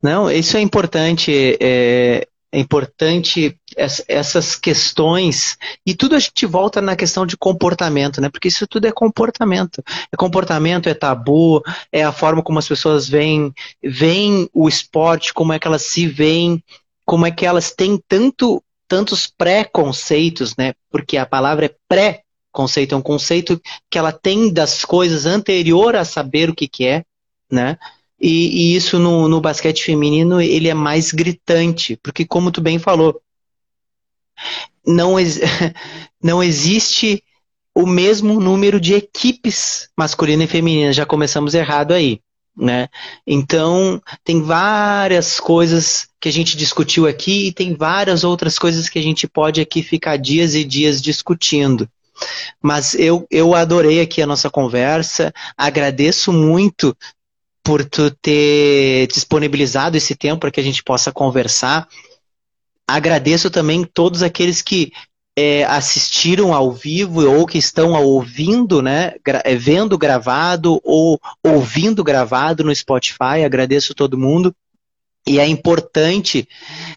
Não, 0.03 0.31
isso 0.31 0.57
é 0.57 0.61
importante. 0.61 1.57
É, 1.61 2.27
é 2.55 2.59
importante 2.59 3.59
essas 4.07 4.55
questões 4.55 5.57
e 5.87 5.95
tudo 5.95 6.15
a 6.15 6.19
gente 6.19 6.45
volta 6.45 6.83
na 6.83 6.95
questão 6.95 7.25
de 7.25 7.35
comportamento, 7.35 8.21
né? 8.21 8.29
Porque 8.29 8.49
isso 8.49 8.67
tudo 8.67 8.87
é 8.87 8.93
comportamento. 8.93 9.83
É 10.13 10.17
comportamento, 10.17 10.87
é 10.87 10.93
tabu, 10.93 11.63
é 11.91 12.05
a 12.05 12.13
forma 12.13 12.43
como 12.43 12.59
as 12.59 12.69
pessoas 12.69 13.09
veem, 13.09 13.55
veem 13.83 14.51
o 14.53 14.69
esporte, 14.69 15.33
como 15.33 15.55
é 15.55 15.59
que 15.59 15.67
elas 15.67 15.83
se 15.83 16.07
veem, 16.07 16.63
como 17.07 17.25
é 17.25 17.31
que 17.31 17.47
elas 17.47 17.73
têm 17.73 17.99
tanto 18.07 18.63
tantos 18.87 19.27
pré-conceitos, 19.27 20.55
né? 20.55 20.75
Porque 20.91 21.17
a 21.17 21.25
palavra 21.25 21.65
é 21.65 21.75
pré-conceito, 22.53 22.95
é 22.95 22.99
um 22.99 23.03
conceito 23.03 23.61
que 23.91 23.99
ela 23.99 24.13
tem 24.13 24.53
das 24.53 24.85
coisas 24.85 25.27
anterior 25.27 25.97
a 25.97 26.05
saber 26.05 26.51
o 26.51 26.55
que, 26.55 26.69
que 26.69 26.85
é, 26.85 27.05
né? 27.51 27.79
E, 28.21 28.73
e 28.73 28.77
isso 28.77 28.99
no, 28.99 29.27
no, 29.27 29.41
basquete 29.41 29.83
feminino 29.83 30.41
ele 30.41 30.69
é 30.69 30.75
mais 30.75 31.11
gritante, 31.11 31.99
porque 32.03 32.25
como 32.25 32.53
tu 32.53 32.61
bem 32.61 32.79
falou, 32.79 33.21
não, 34.87 35.17
não 36.23 36.43
existe 36.43 37.25
o 37.75 37.87
mesmo 37.87 38.39
número 38.39 38.79
de 38.79 38.95
equipes 38.95 39.89
masculina 39.97 40.45
e 40.45 40.47
feminina. 40.47 40.93
Já 40.93 41.07
começamos 41.07 41.55
errado 41.55 41.93
aí. 41.93 42.21
Né? 42.55 42.89
Então, 43.27 44.01
tem 44.23 44.43
várias 44.43 45.41
coisas 45.41 46.07
que 46.21 46.29
a 46.29 46.33
gente 46.33 46.55
discutiu 46.55 47.07
aqui 47.07 47.47
e 47.47 47.53
tem 47.53 47.75
várias 47.75 48.25
outras 48.25 48.59
coisas 48.59 48.91
que 48.91 48.99
a 48.99 49.03
gente 49.03 49.27
pode 49.27 49.59
aqui 49.59 49.83
ficar 49.83 50.19
dias 50.19 50.55
e 50.55 50.63
dias 50.63 51.01
discutindo. 51.01 51.89
Mas 52.61 52.95
eu, 52.95 53.27
eu 53.31 53.55
adorei 53.55 54.01
aqui 54.01 54.23
a 54.23 54.27
nossa 54.27 54.51
conversa, 54.51 55.33
agradeço 55.57 56.33
muito 56.33 56.97
por 57.63 57.85
tu 57.85 58.11
ter 58.11 59.07
disponibilizado 59.07 59.97
esse 59.97 60.15
tempo 60.15 60.41
para 60.41 60.51
que 60.51 60.61
a 60.61 60.65
gente 60.65 60.83
possa 60.83 61.13
conversar. 61.13 61.89
Agradeço 62.87 63.51
também 63.51 63.85
todos 63.85 64.23
aqueles 64.23 64.61
que 64.61 64.93
é, 65.37 65.65
assistiram 65.65 66.53
ao 66.53 66.73
vivo 66.73 67.27
ou 67.27 67.47
que 67.47 67.59
estão 67.59 67.93
ouvindo, 67.93 68.83
né, 68.83 69.15
é, 69.45 69.55
vendo 69.55 69.97
gravado 69.97 70.81
ou 70.85 71.21
ouvindo 71.43 72.05
gravado 72.05 72.65
no 72.65 72.75
Spotify. 72.75 73.45
Agradeço 73.45 73.95
todo 73.95 74.19
mundo. 74.19 74.55
E 75.27 75.39
é 75.39 75.47
importante 75.47 76.49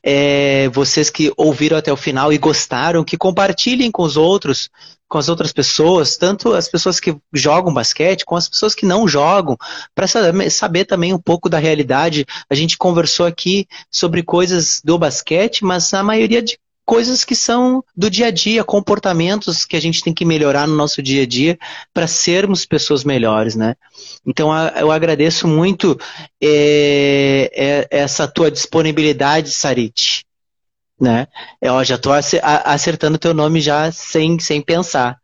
é, 0.08 0.70
vocês 0.70 1.10
que 1.10 1.34
ouviram 1.36 1.76
até 1.76 1.92
o 1.92 1.98
final 1.98 2.32
e 2.32 2.38
gostaram, 2.38 3.04
que 3.04 3.18
compartilhem 3.18 3.90
com 3.90 4.04
os 4.04 4.16
outros, 4.16 4.70
com 5.10 5.18
as 5.18 5.30
outras 5.30 5.52
pessoas, 5.52 6.16
tanto 6.16 6.54
as 6.54 6.70
pessoas 6.70 7.00
que 7.00 7.18
jogam 7.34 7.74
basquete, 7.74 8.24
com 8.24 8.36
as 8.36 8.48
pessoas 8.48 8.76
que 8.76 8.86
não 8.86 9.08
jogam, 9.08 9.58
para 9.96 10.06
saber 10.52 10.86
também 10.86 11.12
um 11.12 11.20
pouco 11.20 11.50
da 11.50 11.58
realidade. 11.58 12.24
A 12.48 12.54
gente 12.54 12.78
conversou 12.78 13.26
aqui 13.26 13.68
sobre 13.90 14.22
coisas 14.22 14.80
do 14.84 15.00
basquete, 15.00 15.66
mas 15.66 15.92
a 15.92 16.04
maioria 16.04 16.42
de 16.42 16.60
coisas 16.86 17.26
que 17.26 17.36
são 17.36 17.84
do 17.96 18.10
dia 18.10 18.28
a 18.28 18.32
dia, 18.32 18.64
comportamentos 18.64 19.66
que 19.66 19.76
a 19.76 19.80
gente 19.80 20.04
tem 20.04 20.14
que 20.14 20.24
melhorar 20.24 20.68
no 20.68 20.76
nosso 20.76 21.02
dia 21.02 21.24
a 21.24 21.26
dia 21.26 21.58
para 21.94 22.08
sermos 22.08 22.66
pessoas 22.66 23.04
melhores, 23.04 23.56
né? 23.56 23.76
Então 24.26 24.52
eu 24.78 24.92
agradeço 24.92 25.48
muito 25.48 26.00
é, 26.42 27.52
é, 27.54 27.88
essa 27.90 28.28
tua 28.28 28.52
disponibilidade, 28.52 29.52
Sarit, 29.52 30.26
né? 31.00 31.28
Eu 31.60 31.84
já 31.84 31.96
estou 31.96 32.14
acertando 32.14 33.18
teu 33.18 33.34
nome 33.34 33.60
já 33.60 33.92
sem, 33.92 34.40
sem 34.40 34.62
pensar. 34.62 35.20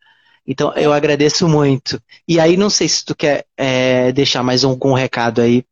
Então 0.46 0.74
eu 0.74 0.92
agradeço 0.92 1.48
muito. 1.48 2.02
E 2.28 2.40
aí 2.40 2.58
não 2.58 2.70
sei 2.70 2.90
se 2.90 3.06
tu 3.06 3.16
quer 3.16 3.46
é, 3.56 4.12
deixar 4.12 4.42
mais 4.42 4.64
um, 4.64 4.76
um 4.84 4.94
recado 4.94 5.42
aí 5.42 5.64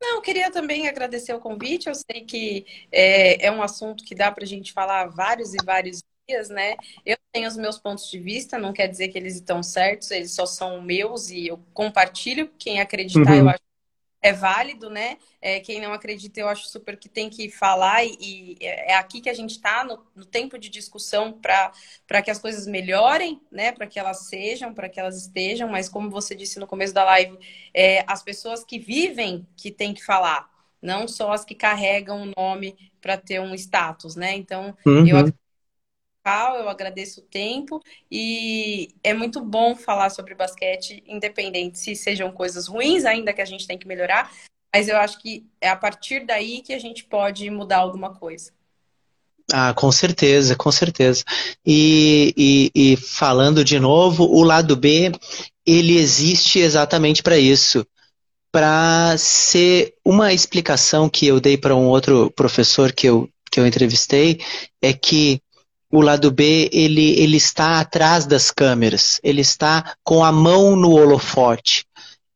não, 0.00 0.20
queria 0.20 0.50
também 0.50 0.88
agradecer 0.88 1.32
o 1.32 1.40
convite. 1.40 1.88
Eu 1.88 1.94
sei 1.94 2.24
que 2.24 2.66
é, 2.92 3.46
é 3.46 3.50
um 3.50 3.62
assunto 3.62 4.04
que 4.04 4.14
dá 4.14 4.30
para 4.30 4.44
a 4.44 4.46
gente 4.46 4.72
falar 4.72 5.06
vários 5.06 5.54
e 5.54 5.58
vários 5.64 6.02
dias, 6.28 6.48
né? 6.48 6.76
Eu 7.04 7.16
tenho 7.32 7.48
os 7.48 7.56
meus 7.56 7.78
pontos 7.78 8.10
de 8.10 8.18
vista, 8.18 8.58
não 8.58 8.72
quer 8.72 8.88
dizer 8.88 9.08
que 9.08 9.18
eles 9.18 9.36
estão 9.36 9.62
certos, 9.62 10.10
eles 10.10 10.32
só 10.32 10.44
são 10.46 10.80
meus 10.82 11.30
e 11.30 11.46
eu 11.48 11.58
compartilho. 11.72 12.50
Quem 12.58 12.80
acreditar, 12.80 13.32
uhum. 13.32 13.38
eu 13.38 13.48
acho 13.48 13.65
é 14.26 14.32
válido, 14.32 14.90
né? 14.90 15.18
É, 15.40 15.60
quem 15.60 15.80
não 15.80 15.92
acredita, 15.92 16.40
eu 16.40 16.48
acho 16.48 16.68
super 16.68 16.96
que 16.96 17.08
tem 17.08 17.30
que 17.30 17.50
falar, 17.50 18.04
e, 18.04 18.16
e 18.20 18.56
é 18.60 18.96
aqui 18.96 19.20
que 19.20 19.30
a 19.30 19.34
gente 19.34 19.52
está 19.52 19.84
no, 19.84 20.04
no, 20.14 20.24
tempo 20.24 20.58
de 20.58 20.68
discussão 20.68 21.32
para 21.32 22.22
que 22.22 22.30
as 22.30 22.38
coisas 22.38 22.66
melhorem, 22.66 23.40
né? 23.50 23.72
Para 23.72 23.86
que 23.86 23.98
elas 23.98 24.26
sejam, 24.28 24.74
para 24.74 24.88
que 24.88 24.98
elas 24.98 25.16
estejam, 25.16 25.68
mas 25.68 25.88
como 25.88 26.10
você 26.10 26.34
disse 26.34 26.58
no 26.58 26.66
começo 26.66 26.92
da 26.92 27.04
live, 27.04 27.38
é, 27.72 28.04
as 28.06 28.22
pessoas 28.22 28.64
que 28.64 28.78
vivem 28.78 29.46
que 29.56 29.70
tem 29.70 29.94
que 29.94 30.04
falar, 30.04 30.50
não 30.82 31.06
só 31.06 31.32
as 31.32 31.44
que 31.44 31.54
carregam 31.54 32.22
o 32.22 32.32
nome 32.36 32.76
para 33.00 33.16
ter 33.16 33.40
um 33.40 33.54
status, 33.54 34.16
né? 34.16 34.34
Então, 34.34 34.76
uhum. 34.84 35.06
eu 35.06 35.32
eu 36.26 36.68
agradeço 36.68 37.20
o 37.20 37.24
tempo 37.24 37.80
e 38.10 38.88
é 39.02 39.14
muito 39.14 39.40
bom 39.40 39.76
falar 39.76 40.10
sobre 40.10 40.34
basquete, 40.34 41.02
independente 41.06 41.78
se 41.78 41.94
sejam 41.94 42.32
coisas 42.32 42.66
ruins, 42.66 43.04
ainda 43.04 43.32
que 43.32 43.40
a 43.40 43.44
gente 43.44 43.66
tem 43.66 43.78
que 43.78 43.86
melhorar, 43.86 44.32
mas 44.74 44.88
eu 44.88 44.96
acho 44.96 45.18
que 45.20 45.46
é 45.60 45.68
a 45.68 45.76
partir 45.76 46.26
daí 46.26 46.62
que 46.62 46.74
a 46.74 46.78
gente 46.78 47.04
pode 47.04 47.48
mudar 47.50 47.78
alguma 47.78 48.14
coisa. 48.14 48.50
Ah, 49.52 49.72
com 49.72 49.92
certeza, 49.92 50.56
com 50.56 50.72
certeza. 50.72 51.22
E, 51.64 52.34
e, 52.36 52.70
e 52.74 52.96
falando 52.96 53.64
de 53.64 53.78
novo, 53.78 54.24
o 54.24 54.42
lado 54.42 54.74
B, 54.74 55.12
ele 55.64 55.96
existe 55.96 56.58
exatamente 56.58 57.22
para 57.22 57.38
isso. 57.38 57.86
para 58.52 59.16
ser 59.18 59.94
uma 60.04 60.32
explicação 60.32 61.08
que 61.10 61.26
eu 61.26 61.40
dei 61.40 61.58
para 61.58 61.76
um 61.76 61.86
outro 61.88 62.30
professor 62.30 62.92
que 62.92 63.06
eu, 63.06 63.28
que 63.50 63.60
eu 63.60 63.66
entrevistei 63.66 64.40
é 64.80 64.94
que 64.94 65.42
o 65.90 66.00
lado 66.00 66.30
B 66.30 66.68
ele, 66.72 67.18
ele 67.20 67.36
está 67.36 67.80
atrás 67.80 68.26
das 68.26 68.50
câmeras, 68.50 69.20
ele 69.22 69.40
está 69.40 69.94
com 70.02 70.24
a 70.24 70.32
mão 70.32 70.76
no 70.76 70.92
holofote 70.92 71.84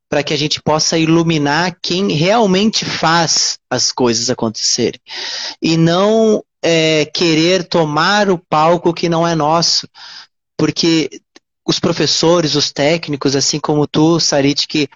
para 0.08 0.22
que 0.24 0.34
a 0.34 0.36
gente 0.36 0.60
possa 0.60 0.98
iluminar 0.98 1.76
quem 1.80 2.12
realmente 2.12 2.84
faz 2.84 3.58
as 3.70 3.92
coisas 3.92 4.28
acontecerem 4.28 5.00
e 5.62 5.76
não 5.76 6.42
é, 6.62 7.04
querer 7.06 7.64
tomar 7.64 8.28
o 8.28 8.38
palco 8.38 8.92
que 8.92 9.08
não 9.08 9.26
é 9.26 9.34
nosso, 9.34 9.88
porque 10.56 11.08
os 11.66 11.78
professores, 11.78 12.56
os 12.56 12.72
técnicos, 12.72 13.36
assim 13.36 13.60
como 13.60 13.86
tu, 13.86 14.18
Sarit, 14.18 14.66
que 14.66 14.88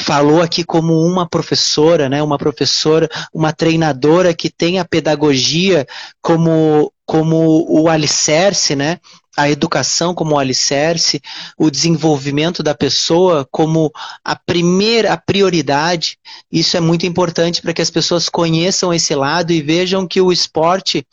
falou 0.00 0.42
aqui 0.42 0.64
como 0.64 1.00
uma 1.00 1.28
professora, 1.28 2.08
né, 2.08 2.22
uma 2.22 2.38
professora, 2.38 3.08
uma 3.32 3.52
treinadora 3.52 4.34
que 4.34 4.50
tem 4.50 4.78
a 4.78 4.84
pedagogia 4.84 5.86
como, 6.20 6.92
como 7.06 7.66
o 7.68 7.88
alicerce, 7.88 8.74
né, 8.74 8.98
a 9.36 9.48
educação 9.48 10.14
como 10.14 10.34
o 10.34 10.38
alicerce, 10.38 11.20
o 11.56 11.70
desenvolvimento 11.70 12.62
da 12.62 12.74
pessoa 12.74 13.46
como 13.50 13.92
a 14.24 14.34
primeira, 14.34 15.12
a 15.12 15.16
prioridade. 15.16 16.18
Isso 16.50 16.76
é 16.76 16.80
muito 16.80 17.06
importante 17.06 17.62
para 17.62 17.72
que 17.72 17.82
as 17.82 17.90
pessoas 17.90 18.28
conheçam 18.28 18.92
esse 18.92 19.14
lado 19.14 19.52
e 19.52 19.62
vejam 19.62 20.06
que 20.06 20.20
o 20.20 20.32
esporte 20.32 21.06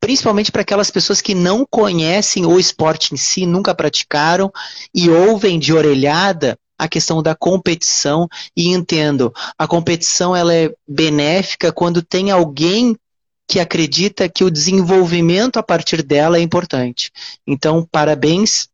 principalmente 0.00 0.50
para 0.50 0.62
aquelas 0.62 0.90
pessoas 0.90 1.20
que 1.20 1.34
não 1.34 1.66
conhecem 1.68 2.46
o 2.46 2.58
esporte 2.58 3.12
em 3.12 3.18
si, 3.18 3.44
nunca 3.44 3.74
praticaram 3.74 4.50
e 4.94 5.10
ouvem 5.10 5.58
de 5.58 5.74
orelhada 5.74 6.58
a 6.80 6.88
questão 6.88 7.22
da 7.22 7.34
competição 7.34 8.26
e 8.56 8.68
entendo, 8.68 9.32
a 9.58 9.66
competição 9.66 10.34
ela 10.34 10.54
é 10.54 10.72
benéfica 10.88 11.70
quando 11.70 12.00
tem 12.00 12.30
alguém 12.30 12.96
que 13.46 13.60
acredita 13.60 14.28
que 14.28 14.44
o 14.44 14.50
desenvolvimento 14.50 15.58
a 15.58 15.62
partir 15.62 16.02
dela 16.02 16.38
é 16.38 16.40
importante. 16.40 17.10
Então, 17.46 17.86
parabéns 17.90 18.68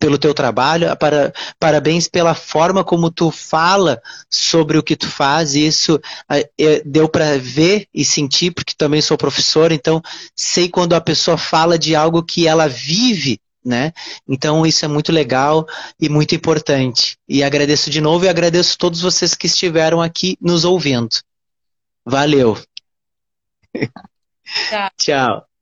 pelo 0.00 0.18
teu 0.18 0.34
trabalho, 0.34 0.96
para, 0.96 1.32
parabéns 1.60 2.08
pela 2.08 2.34
forma 2.34 2.82
como 2.82 3.10
tu 3.10 3.30
fala 3.30 4.02
sobre 4.28 4.76
o 4.76 4.82
que 4.82 4.96
tu 4.96 5.08
faz, 5.08 5.54
isso 5.54 6.00
é, 6.28 6.82
deu 6.84 7.08
para 7.08 7.38
ver 7.38 7.86
e 7.94 8.04
sentir, 8.04 8.50
porque 8.50 8.74
também 8.76 9.00
sou 9.00 9.16
professor, 9.16 9.70
então 9.70 10.02
sei 10.34 10.68
quando 10.68 10.94
a 10.94 11.00
pessoa 11.00 11.38
fala 11.38 11.78
de 11.78 11.94
algo 11.94 12.24
que 12.24 12.48
ela 12.48 12.66
vive, 12.68 13.38
né? 13.66 13.92
Então 14.28 14.64
isso 14.64 14.84
é 14.84 14.88
muito 14.88 15.10
legal 15.10 15.66
e 16.00 16.08
muito 16.08 16.34
importante. 16.34 17.18
E 17.28 17.42
agradeço 17.42 17.90
de 17.90 18.00
novo 18.00 18.24
e 18.24 18.28
agradeço 18.28 18.74
a 18.74 18.78
todos 18.78 19.00
vocês 19.00 19.34
que 19.34 19.46
estiveram 19.46 20.00
aqui 20.00 20.38
nos 20.40 20.64
ouvindo. 20.64 21.16
Valeu. 22.04 22.56
Tá. 24.70 24.92
Tchau. 24.96 25.46